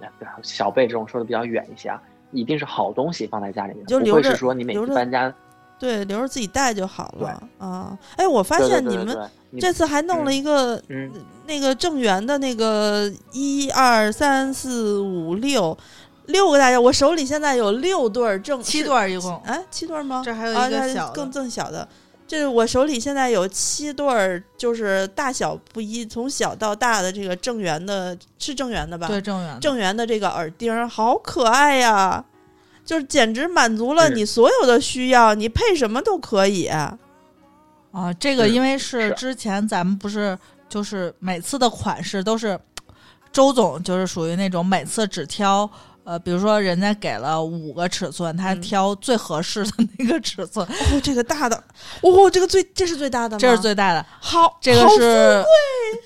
[0.00, 0.08] 呃
[0.42, 2.02] 小辈这种说的比较远一些啊，
[2.32, 5.32] 一定是好东西放在家里面，不会是说你每次搬家，
[5.78, 7.98] 对，留着自己带就好了啊！
[8.16, 9.16] 哎，我发现你们
[9.60, 11.12] 这次还弄了一个嗯
[11.46, 15.76] 那个正圆的那个一二三四五六
[16.26, 20.22] 六个大小，我手里现在有六对儿正七对儿一共，哎七对儿吗？
[20.24, 21.86] 这还有啊，那一个更更小的。
[22.26, 29.06] 这是我手里现在有七对儿，就是大小不一，从小到大的这个正圆的，是正圆的吧？
[29.06, 32.24] 对正圆的正圆的这个耳钉好可爱呀，
[32.84, 36.66] 就是简直满足了你所有的需要，你配什么都可以。
[36.66, 36.98] 啊，
[38.18, 40.38] 这个因为是是之前咱们不是
[40.68, 42.58] 就是每次的款式都是
[43.32, 45.68] 周总就是属于那种每次只挑
[46.04, 51.56] 呃，比如说人家给了五个尺寸，他嗯挑最合适的那个尺寸，哦，这个大的，
[52.02, 53.38] 哦，这个最这是最大的吗？
[53.38, 55.42] 这是最大的，好，这个是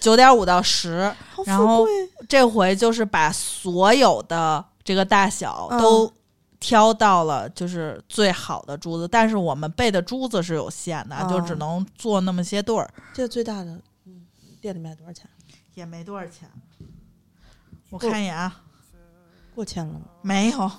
[0.01, 1.93] 九点五到十，好然后富贵
[2.29, 6.13] 这回就是把所有的这个大小嗯都
[6.61, 9.07] 挑到了，就是最好的珠子。
[9.07, 14.27] 但是我们备的珠子是有限的，就嗯只能做那么些对儿，这个最大的，嗯，
[14.61, 15.29] 店里卖多少钱？
[15.75, 16.49] 也没多少钱。
[17.91, 18.63] 我看一眼啊，
[19.55, 20.01] 过千了吗？
[20.23, 20.71] 没有。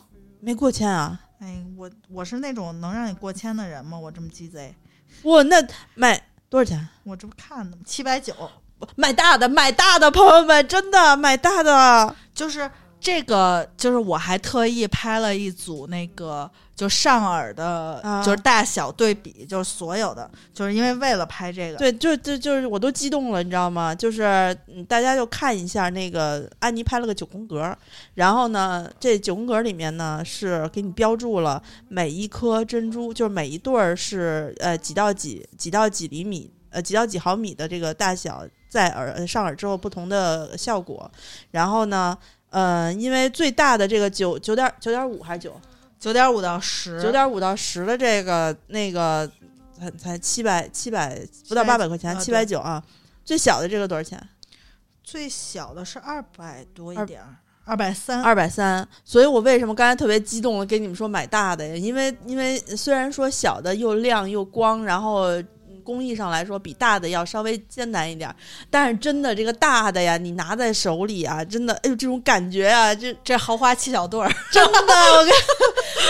[0.41, 1.19] 没过千啊？
[1.39, 3.97] 哎，我我是那种能让你过千的人吗？
[3.97, 4.73] 我这么鸡贼，
[5.21, 5.55] 我，那
[5.95, 6.87] 买多少钱？
[7.03, 7.81] 我这不看呢吗？
[7.85, 8.33] 七百九，
[8.95, 12.15] 买大的，买大的，朋友们，真的买大的。
[12.33, 12.69] 就是
[12.99, 23.95] 这个，就是我还特意拍了一组那个，就上耳的，啊就是大小对比，就是所有的，就是因为为了拍这个，对，就就就是我都激动了，你知道吗？
[23.95, 27.73] 就是嗯大家就看一下那个安妮拍了个九宫格，
[28.15, 41.09] 然后呢，这九宫格里面呢是给你标注了每一颗珍珠，就是每一对儿是呃几到几几到几厘米，呃几到几毫米的这个大小，在耳呃上耳之后不同的效果。
[41.51, 42.17] 然后呢，
[42.49, 45.59] 呃，因为最大的这个九九点九点五还是九
[45.99, 49.29] 九点五到十，九点五到十的这个那个
[49.77, 52.83] 才才七百七百不到八百块钱，七百九啊。
[53.23, 54.19] 最小的这个多少钱？
[55.03, 57.35] 最小的是二百多一点儿，
[57.65, 58.87] 二百三，二百三。
[59.03, 61.75] 所以我为什么刚才特别激动的跟你们说买大的呀？
[61.75, 65.47] 因为因为虽然说小的又亮又光，然后嗯
[65.89, 68.35] 工艺上来说比大的要稍微艰难一点儿，
[68.69, 75.33] 但是真的这个大的呀，你拿在手里啊，真的，哎呦，这种感觉啊，这这豪华七小对儿，真的，我跟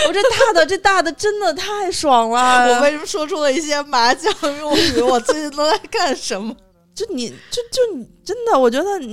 [0.06, 2.68] 我这大的这大的真的太爽了。
[2.76, 5.00] 我为什么说出了一些麻将用语？
[5.00, 6.54] 我最近都在干什么？
[6.94, 9.06] 就你就就你真的，我觉得你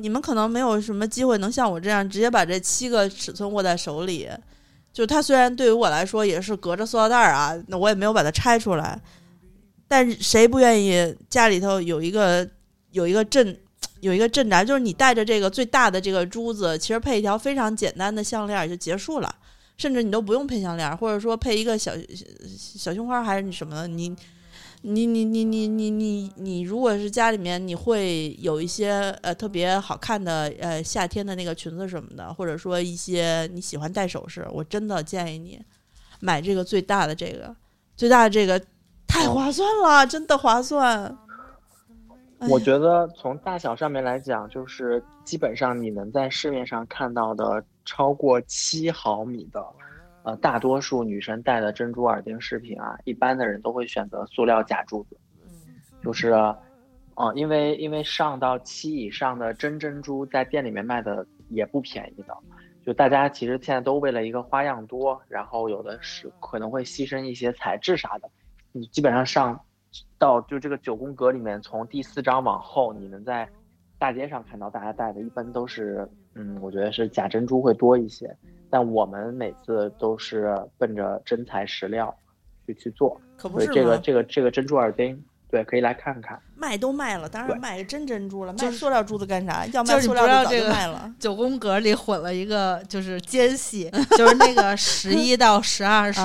[0.00, 4.28] 你们可能没有什么机会能像我这样直接把这七个尺寸握在手里。
[4.92, 9.00] 就它虽然对于我来说也是隔着塑料袋儿啊，那我也没有把它拆出来。
[9.90, 12.48] 但是谁不愿意家里头有一个
[12.92, 13.58] 有一个镇
[13.98, 14.64] 有一个镇宅？
[14.64, 19.34] 就是你带着这个最大的这个珠子，其实配一条非常简单的项链就结束了，
[19.76, 21.92] 甚至你都不用配项链，或者说配一个小
[22.54, 23.88] 小胸花还是你什么？
[23.88, 24.14] 你
[24.82, 28.92] 你你你你你你你，如果是家里面你会有一些
[29.22, 35.60] 呃特别好看的呃夏天的那个裙子什么的，或者说一些你喜欢戴首饰，我真的建议你
[36.20, 37.52] 买这个最大的这个
[37.96, 38.62] 最大的这个。
[39.10, 41.14] 太划算了，真的划算。
[42.48, 49.62] 我觉得从大小上面来讲，就是基本上你能在市面上看到的超过七毫米的，
[50.22, 55.18] 呃，大多数女生戴的珍珠耳钉饰品啊，一般的人都会选择塑料假珠子。
[56.02, 56.32] 就是，
[57.16, 62.34] 嗯，因为因为上到七以上的真珍珠在店里面卖的也不便宜的，
[62.86, 68.30] 就大家其实现在都为了一个花样多，然后有的是可能会牺牲一些材质啥的。
[68.72, 69.58] 你基本上上
[70.18, 73.48] 到就这个九宫格里面，从第四章往后，你能在
[73.98, 78.34] 大街上看到大家戴的，一般都是，嗯，我觉得是假珍珠会多一些。
[78.70, 82.14] 但我们每次都是奔着真材实料
[82.64, 85.20] 去去做，可不是这个这个这个珍珠耳钉，
[85.50, 86.40] 对，可以来看看。
[86.54, 89.66] 卖都卖了，当然卖个真珍珠了，卖塑料珠子干啥？
[89.72, 91.12] 要卖塑料珠早就卖了。
[91.18, 96.20] 九宫格里混了一个就是奸细， 就是那个十一到十二 是。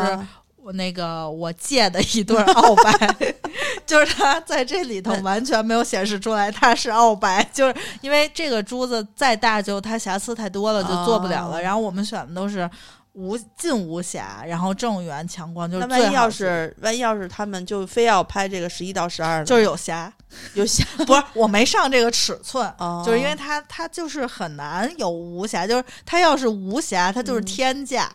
[0.66, 3.16] 我那个我借的一对澳白，
[3.86, 11.62] 就是它在这里头完全没有显示出来它是澳白，就是因为这个珠子再大就它瑕疵太多了就做不了了。
[11.62, 12.68] 然后我们选的都是
[13.14, 20.12] 无近无瑕，然后正圆强光，就是万一要是万一要是他们就非要拍这个十一到十二，就是有瑕
[20.56, 22.68] 有瑕，不是我没上这个尺寸，
[23.06, 28.12] 就是因为它它就是很难有无瑕，就是它要是无瑕，它就是天价。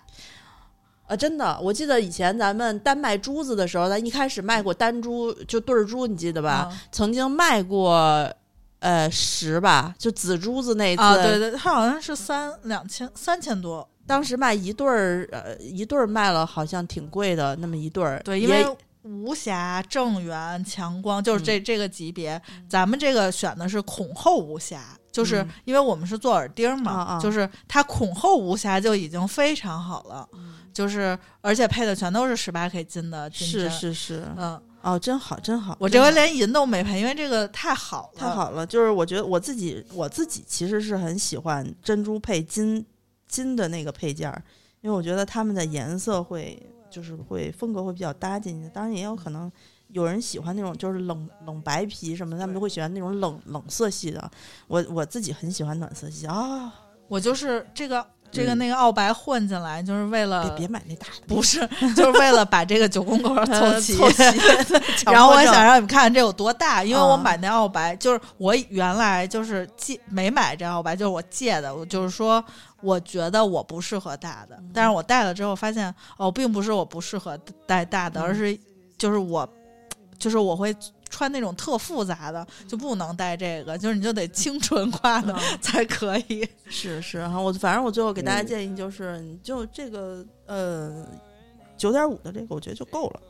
[1.11, 6.71] 啊，真的，我记得以前咱们单卖珠子的时候，咱一开始卖过单珠，就对儿珠，你记得吧？
[6.93, 8.31] 曾经卖过，
[8.79, 11.03] 呃，十吧，就紫珠子那次。
[11.03, 18.23] 啊，对对，它好像是三两千三千多，当时卖一对儿，呃，一对儿卖了好像挺贵的，那么一对儿。
[18.25, 18.65] 对，因为
[19.03, 22.41] 无瑕、正圆、强光，就是这这个级别。
[22.69, 30.29] 咱们这个选的是孔后无瑕，就是因为我们是做耳钉嘛，就是它孔后无瑕就已经非常好了。
[30.73, 35.77] 就是，而且配的全都是十八 K 金的金针，是是是，嗯，哦，真好真好。
[35.81, 38.65] 我这回连银都没配，因为这个太好了，太好了。
[38.67, 42.85] 就是我觉得我自己我自己其实是很喜欢珍珠配金
[43.27, 44.43] 金的那个配件儿，
[44.81, 46.61] 因为我觉得它们的颜色会
[46.91, 48.69] 就是会风格会比较搭进去。
[48.71, 49.51] 当然也有可能
[49.89, 54.31] 有人喜欢那种就是冷冷白皮什么，他们就会喜欢那种冷冷色系的。
[54.69, 56.73] 我我自己很喜欢暖色系啊，
[57.09, 58.07] 我就是这个。
[58.33, 61.59] 这个那个奥白混进来，就是为了别别买那大的，不是，
[61.97, 63.95] 就是为了把这个九宫格凑齐。
[63.97, 64.23] 凑齐。
[65.07, 71.75] 然后我想让你们看看这有多大，因为我买那奥白，就是我原来就是借没买这奥白，就是我借的。
[71.75, 72.45] 我就是说，
[72.83, 78.57] 我觉得我不适合大的，但是我戴了之后发现，哦，并不是我不适合戴大的，而是
[78.97, 79.49] 就是我，
[80.19, 80.75] 就是我会。
[81.11, 86.49] 穿那种特复杂的就不能戴这个，就是你就得清纯挂的 才可以。
[86.71, 91.07] 是是哈，我反正我最后给大家建议就是，你就这个呃
[91.77, 93.21] 九点五的这个，我觉得就够了。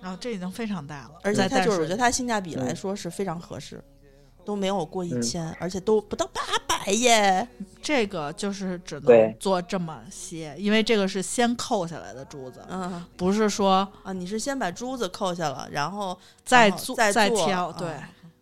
[0.00, 3.82] 然后这已经非常大了，而且它就是我觉得它性价比来说是非常合适。
[4.46, 7.46] 都没有过一千，而且都不到八百耶。
[7.82, 17.88] 这个就是只能做这么些，因为这个是先扣下来的珠子，嗯，不是说啊，你是先把珠子扣下了，然后再做再挑，对，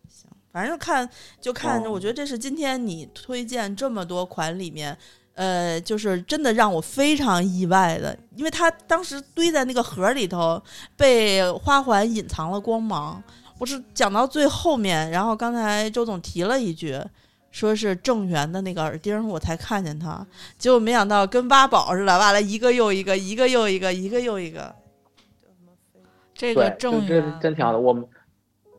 [0.09, 1.09] 行，反正就看
[1.41, 4.97] 就看，我觉得这是今天你推荐这么多款里面，
[5.35, 10.63] 呃，就是真的让我非常意外的，因为它当时堆在那个盒里头，
[10.97, 13.23] 被花环隐藏了光芒。
[13.59, 16.99] 不是讲到最后面，然后刚才周总提了一句，
[17.51, 20.27] 说是郑源的那个耳钉，我才看见他，
[20.59, 24.75] 结果没想到跟挖宝似的，挖了一个又一个，一个又一个，一个又一个。
[26.35, 27.79] 这个正圆真挺好的。
[27.79, 28.05] 我们，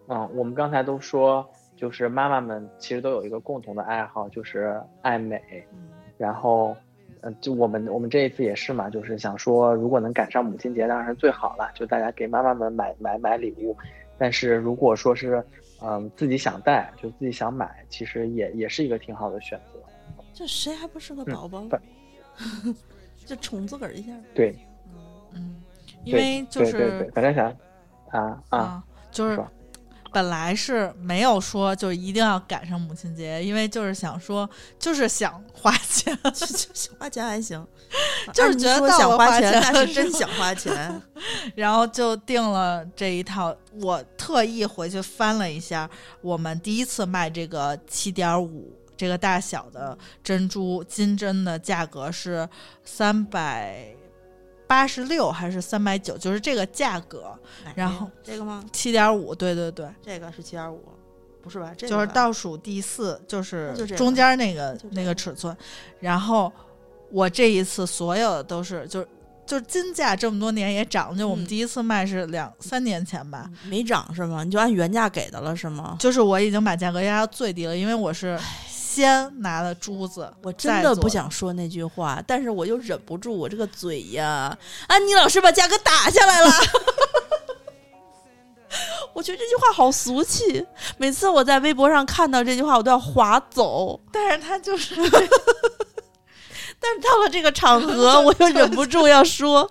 [0.07, 5.41] 嗯，我们刚才都说，就是妈妈们其实都有一个共同的爱好，就是爱美。
[6.18, 6.76] 然后，
[7.22, 13.76] 嗯，就我们我们这一次也是嘛，就是想说，如果能赶上母亲节，当然是最好了，就大家给妈妈们买买买礼物。
[14.17, 15.43] 但是如果说是
[15.81, 19.79] 嗯自己想带，就自己想买，其实也也是一个挺好的选择。
[20.33, 21.65] 这谁还不是个嗯宝宝？
[21.69, 21.81] 反
[23.25, 24.11] 就宠自个儿一下。
[24.33, 24.55] 对，
[25.33, 25.55] 嗯，
[26.03, 27.49] 因对为就对对对是，反正想
[28.09, 29.47] 啊啊，啊，就是说
[30.15, 37.67] 本来是没有说就一定要赶上母亲节，因为就是想说，就是想花钱， 就就想花钱还行，
[38.33, 41.01] 就是觉得到想花钱，那是 真想花钱。
[41.53, 43.53] 然后就定了这一套。
[43.81, 45.89] 我特意回去翻了一下，
[46.21, 52.47] 我们第一次卖这个七点五这个大小的珍珠金针的价格是
[52.85, 53.93] 三百
[54.67, 57.33] 八十六还是三百九，就是这个价格。
[57.75, 58.63] 然后这个吗？
[58.71, 60.83] 七点五，对对对，这个是七点五，
[61.41, 61.71] 不是吧？
[61.77, 65.55] 这个就是倒数第四，就是中间那个那个尺寸。
[65.99, 66.51] 然后
[67.11, 69.07] 我这一次所有的都是就是。
[69.45, 74.43] 就是金价这么多年也涨，就我们嗯第一次卖是两、三年前吧，没涨是吗？
[74.43, 75.95] 你就按原价给的了是吗？
[75.99, 78.39] 就是我已经把价格压到最低了，因为我是
[78.95, 84.57] 先拿了珠子，我真的不想说那句话，但是我又忍不住我这个嘴呀。
[84.88, 86.49] 安妮老师把价格打下来了。
[89.13, 90.65] 我觉得这句话好俗气，
[90.97, 93.99] 每次我在微博上看到这句话，我都要划走。
[94.11, 94.95] 但是他就是
[96.80, 99.69] 但是到了这个场合， 我又忍不住要说。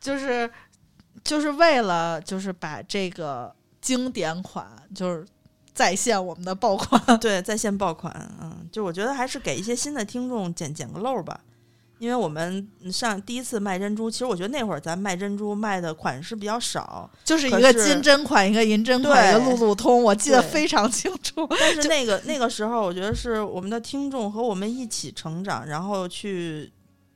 [0.00, 0.50] 就是
[1.24, 5.26] 就是为了就是把这个经典款就是
[5.74, 11.40] 再现我们的爆款， 对，在线爆款，嗯，就我觉得还是给一些新的听众捡捡个漏吧。
[11.98, 21.46] 因为我们上第一次卖珍珠，其实我觉得那会儿咱卖珍珠卖的款式比较少，就是一个金针款，一个银针款，一个对路路通，我记得非常清楚。
[21.58, 26.70] 但是那个那个时候，我觉得是我们的听众和我们一起成长，然后去，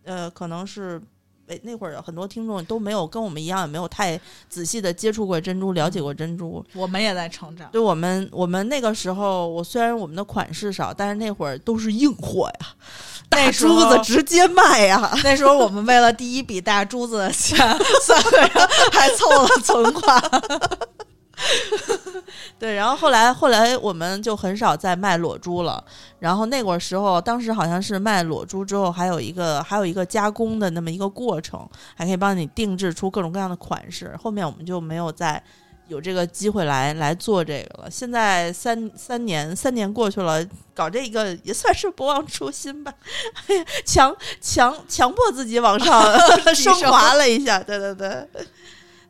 [0.04, 1.00] 呃，可能是。
[1.48, 4.18] 诶那会儿有很多听众都没有跟我们一样，也没有太
[4.48, 6.64] 仔细的接触过珍珠，了解过珍珠。
[6.74, 12.66] 我们也在成长，对我们，我们那个时候，我虽然我们的款式少，但是那会儿都是硬货呀，
[13.28, 15.18] 大那珠子直接卖呀。
[15.24, 17.56] 那时候我们为了第一笔大珠子的钱，
[18.02, 18.50] 三个人
[18.92, 20.22] 还凑了存款。
[22.58, 25.82] 对，然后后来后来我们就很少再卖裸珠了。
[26.18, 34.16] 然后那会儿时候，当时好像是卖裸珠之后，还有一个还有一个加工的那么一个过程，还可以帮你定制出各种各样的款式。
[34.20, 35.42] 后面我们就没有再
[35.86, 37.90] 有这个机会来来做这个了。
[37.90, 40.44] 现在三三年三年过去了，
[40.74, 42.92] 搞这个也算是不忘初心吧，
[43.86, 46.02] 强强强迫自己往上
[46.54, 47.60] 升华了一下。
[47.60, 48.28] 对对对。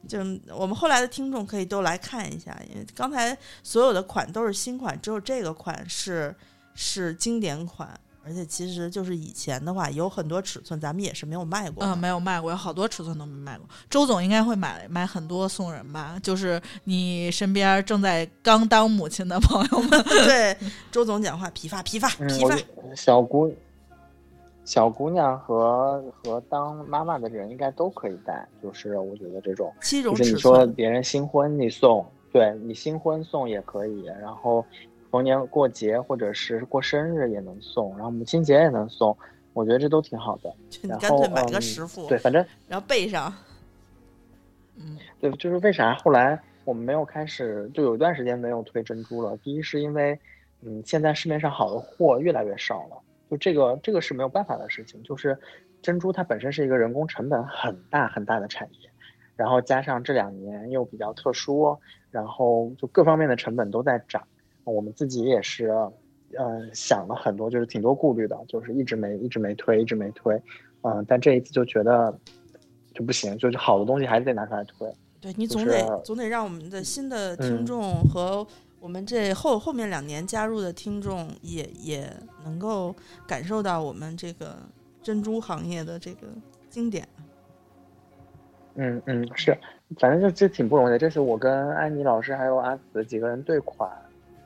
[0.07, 0.19] 就
[0.57, 6.35] 我们后来的听众可以都来看一下，因为刚才所有的款都是新款，只有这个款是
[6.75, 7.89] 是经典款，
[8.25, 11.85] 而且其实就是以前的话有很多尺寸咱们也是没有卖过。
[11.85, 13.67] 嗯，没有卖过，有好多尺寸都没卖过。
[13.91, 16.19] 周总应该会买买很多送人吧？
[16.23, 20.57] 就是你身边正在刚当母亲的朋友们， 对，
[20.93, 22.57] 周总讲话批发批发嗯，批发
[22.95, 23.53] 小姑
[24.69, 30.67] 小姑娘和和当妈妈的人应该都可以带，就是我觉得这种，就是你说。
[30.67, 34.63] 别人新婚你送，对你新婚送也可以，然后
[35.11, 39.17] 逢年过节或者是过生日也能送，然后母亲节也能送，
[39.55, 40.53] 我觉得这都挺好的。
[40.69, 43.33] 就你然后干脆买个嗯十副，对，反正然后备上。
[44.77, 49.35] 嗯，对，就是为啥后来我们没有开始，就有一段时间没有推珍珠了。
[49.39, 50.21] 第一是因为，
[50.61, 53.01] 嗯，现在市面上好的货越来越少了，
[53.31, 55.03] 就这个这个是没有办法的事情。
[55.03, 55.39] 就是
[55.83, 58.91] 珍珠它本身是一个人工成本很大很大的产业，
[59.37, 61.79] 然后加上这两年又比较特殊，
[62.11, 64.23] 然后就各方面的成本都在涨。
[64.65, 65.69] 我们自己也是，
[66.37, 70.35] 呃，想了很多，就是挺多顾虑的，就是一直没一直没推，一直没推，
[70.83, 72.15] 嗯、但这一次就觉得
[72.93, 74.93] 就不行，就是好的东西还是得拿出来推。
[75.21, 78.47] 对你总就是得总得让我们的新的听嗯众和
[78.81, 82.11] 我们这后后面两年加入的听众也也
[82.45, 82.95] 能够
[83.27, 84.57] 感受到我们这个
[85.03, 86.29] 珍珠行业的这个
[86.71, 87.07] 经典。
[88.77, 89.59] 嗯嗯，是，
[89.99, 90.99] 反正就这挺不容易的。
[90.99, 93.91] 这是我跟安妮老师还有阿紫几个人对款，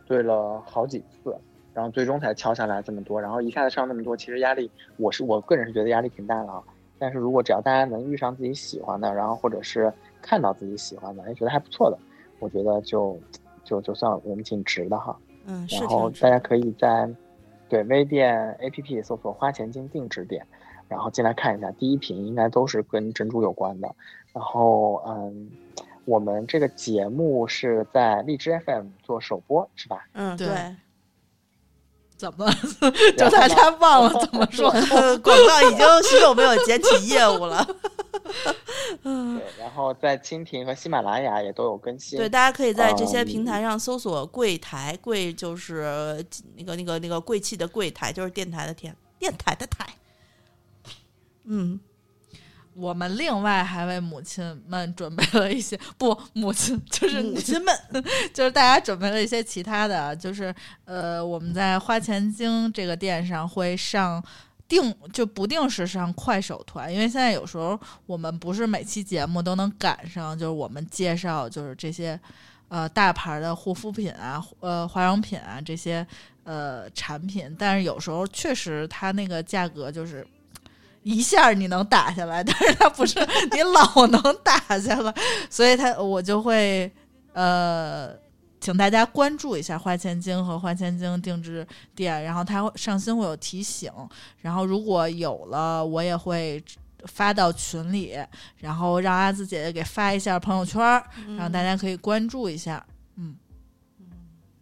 [0.07, 1.37] 对了好几次，
[1.75, 3.21] 然后最终才敲下来这么多。
[3.21, 6.63] 然后一下子上那么多，其实压力，我是我个人是觉得压力挺大的啊。
[6.99, 9.93] 但是如果只要大家能遇上自己喜欢的，然后或者是
[10.23, 11.99] 看到自己喜欢的，哎，觉得还不错的，
[12.39, 13.21] 我觉得就
[13.65, 15.19] 就就算我们挺值的哈。
[15.47, 17.09] 嗯，然后大家可以在
[17.69, 20.47] 对微店 APP 搜索“花钱精定制店”，
[20.89, 23.95] 然后进来看一下，第一瓶应该都是跟珍珠有关的。
[24.33, 25.51] 然后嗯，
[26.05, 30.07] 我们这个节目是在荔枝 FM 做首播，是吧？
[30.13, 30.77] 嗯，对对，
[32.23, 32.49] 怎么
[33.19, 34.71] 就大家忘了怎么 说？
[34.71, 37.67] 呃广告已经许久没有捡起业务了。
[39.03, 42.17] 对，然后在蜻蜓和喜马拉雅也都有更新。
[42.17, 46.25] 对，大家可以在这些嗯平台上搜索“柜台”，柜就是
[46.57, 49.85] 那个那个那个贵气的柜台，就是电台的电电台的台。
[51.45, 51.81] 嗯，
[52.75, 57.75] 我们另外还为母亲们准备了一些 不，母亲就是母亲们，
[58.33, 60.55] 就是大家准备了一些其他的啊，就是
[60.87, 64.23] 呃，我们在花钱精这个店上会上
[64.67, 72.19] 定就不定时上快手团，因为现在有时候我们不是每期节目都能赶上，就是我们介绍就是这些
[72.69, 76.07] 呃大牌的护肤品啊、呃化妆品啊这些
[76.45, 80.27] 呃产品，但是有时候确实它那个价格就是。
[81.03, 83.19] 一下你能打下来，但是他不是
[83.53, 85.15] 你老能打下来，
[85.51, 86.91] 所以他我就会
[87.33, 88.15] 呃，
[88.61, 93.91] 请大家关注一下花千精和花千精定制店，然后它会上新会有提醒，
[94.39, 96.63] 然后如果有了，我也会
[97.07, 98.17] 发到群里，
[98.59, 100.81] 然后让阿紫姐姐给发一下朋友圈，
[101.37, 102.85] 然后大家可以关注一下。
[103.17, 103.35] 嗯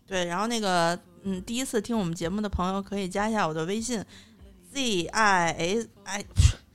[0.07, 4.03] 对，然后那个嗯，第一次听我们节目的朋友可以加一下我的微信
[4.73, 6.25] z i s i，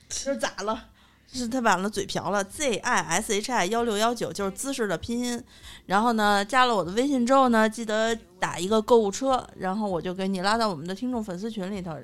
[0.08, 0.84] 这是咋了？
[1.32, 5.42] 是他晚了嘴瓢了，z i s h i 幺六幺九就是姿势的拼音。
[5.84, 11.94] 然后呢，加了我的微信之后呢，记得打一个购物车，然后我就给你拉到我们的听众粉丝群里头。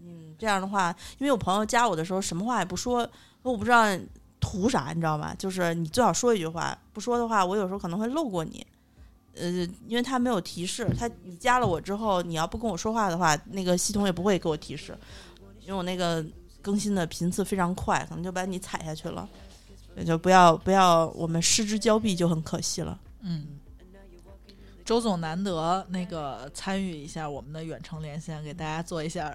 [0.00, 3.06] 嗯，这样的话，因为我朋友加我的时候什么话也不说，
[3.42, 3.84] 我不知道
[4.38, 5.34] 图啥，你知道吗？
[5.34, 8.66] 就是你最好说一句话，不说的话，我有时候可能会漏过你。
[9.36, 9.48] 呃，
[9.86, 14.96] 因为他没有提示，他你加了我之后，你要不跟我说话的话，那个系统也不会给我提示，
[15.70, 16.24] 因为我那个
[16.60, 19.28] 更新的频次非常快，可能就把你踩下去了，
[19.94, 22.98] 也就不要不要我们失之交臂就很可惜了。
[23.20, 23.46] 嗯，
[24.84, 29.32] 周总难得那个参与一下我们的远程连线，给大家做一下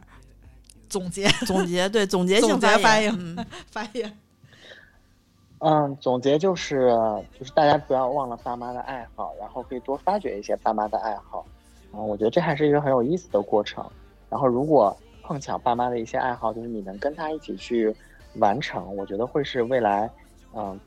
[0.89, 4.19] 总结总结对总结性发言，言嗯， 发言。
[5.59, 6.89] 嗯，总结就是，
[7.39, 11.45] 就是大家不要忘了爸妈的爱好，然后可以多发掘一些爸妈的爱好。
[11.93, 13.89] 嗯，我觉得这还是一个很有意思的过程。
[14.29, 14.95] 然后，如果
[15.25, 17.93] 碰巧爸妈的一些爱好，就是你能跟他一起去
[18.35, 20.09] 完成，我觉得会是未来，
[20.53, 20.79] 嗯，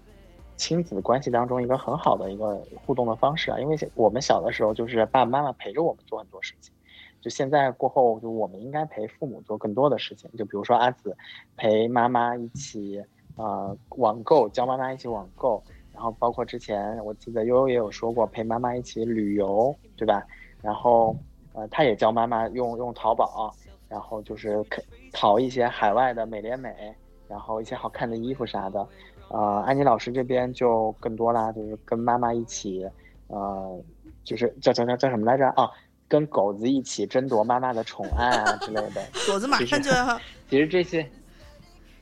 [0.57, 2.57] 亲子关系当中一个很好的一个
[2.87, 3.59] 互动的方式啊。
[3.59, 6.73] 因为我们小的时候就是爸爸妈妈陪着我们做很多事情，
[7.21, 10.31] 就现在过后，就我们应该陪父母做更多的事情。
[10.39, 11.17] 就比如说阿紫
[11.57, 13.03] 陪妈妈一起。
[13.37, 15.63] 呃，网购教妈妈一起网购，
[15.95, 20.27] 然后包括之前我记得悠悠也有说过陪妈妈一起旅游，对吧？
[20.61, 21.17] 然后
[21.53, 23.55] 呃，他也教妈妈用用淘宝，
[23.89, 24.65] 然后就是
[25.13, 26.95] 淘一些海外的美廉美，
[27.29, 28.87] 然后一些好看的衣服啥的。
[29.29, 32.89] 呃，安妮老师这边就更多啦，就是跟妈妈一起，
[33.27, 33.81] 呃，
[34.25, 35.71] 就是叫叫叫叫什么来着啊？
[36.09, 39.03] 跟狗子一起争夺妈妈的宠爱啊之类的。
[39.27, 41.07] 狗子马上就要， 其实这些。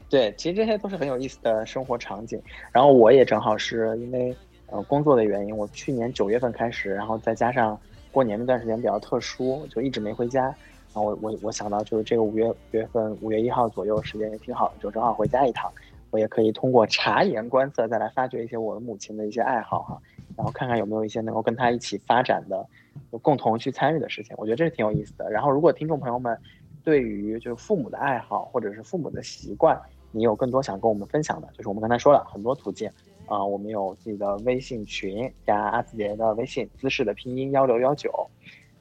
[0.09, 2.41] 对，其实这些都是很有意思的生活场景。
[2.71, 4.33] 然后我也正好是因为
[4.69, 7.77] 呃工作的原因，我去年九月份开始，然后再加上
[8.13, 10.55] 过年那段时间比较特殊，就一直没回家。
[10.97, 15.71] 然后我我我想到就是这个五月月份五月一号左右时间也挺好的，就正好回家一趟，
[16.09, 20.01] 我也可以通过察言观色再来发掘一些我的母亲的一些爱好哈，
[20.35, 22.67] 然后看看有没有一些能够跟她一起发展的，
[23.13, 24.35] 就共同去参与的事情。
[24.39, 25.31] 我觉得这是挺有意思的。
[25.31, 26.35] 然后如果听众朋友们
[26.83, 29.79] 对于就是父母的爱好或者是父母的习惯，
[30.13, 32.91] 你有更多想跟我们分享的，就是我们刚才说了很多途径
[33.27, 38.11] 啊、我们有自己的微信群，加阿紫姐的微信，姿势的拼音幺六幺九，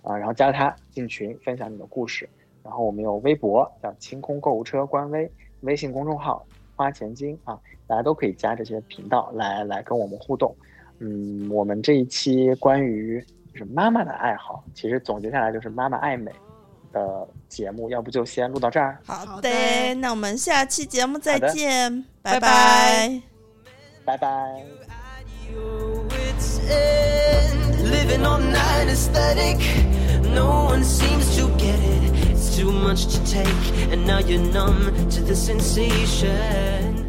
[0.06, 2.30] 啊，然后加他进群分享你的故事。
[2.64, 5.30] 然后我们有微博叫清空购物车官微，
[5.62, 6.46] 微信公众号
[6.76, 10.56] 花钱精啊，大家都可以加这些频道来来跟我们互动。
[11.00, 13.20] 嗯，我们这一期关于
[13.52, 16.32] 就是妈妈的爱好，其实总结下来就是妈妈爱美。
[16.96, 18.98] 的节目，要不就先录到这儿。
[19.06, 23.22] 好的，那我们下期节目再见，拜拜
[24.06, 24.66] 拜拜。
[27.98, 29.58] Living on that aesthetic,
[30.32, 32.30] no one seems to get it.
[32.32, 37.05] It's too much to take, and now you're numb to the sensation.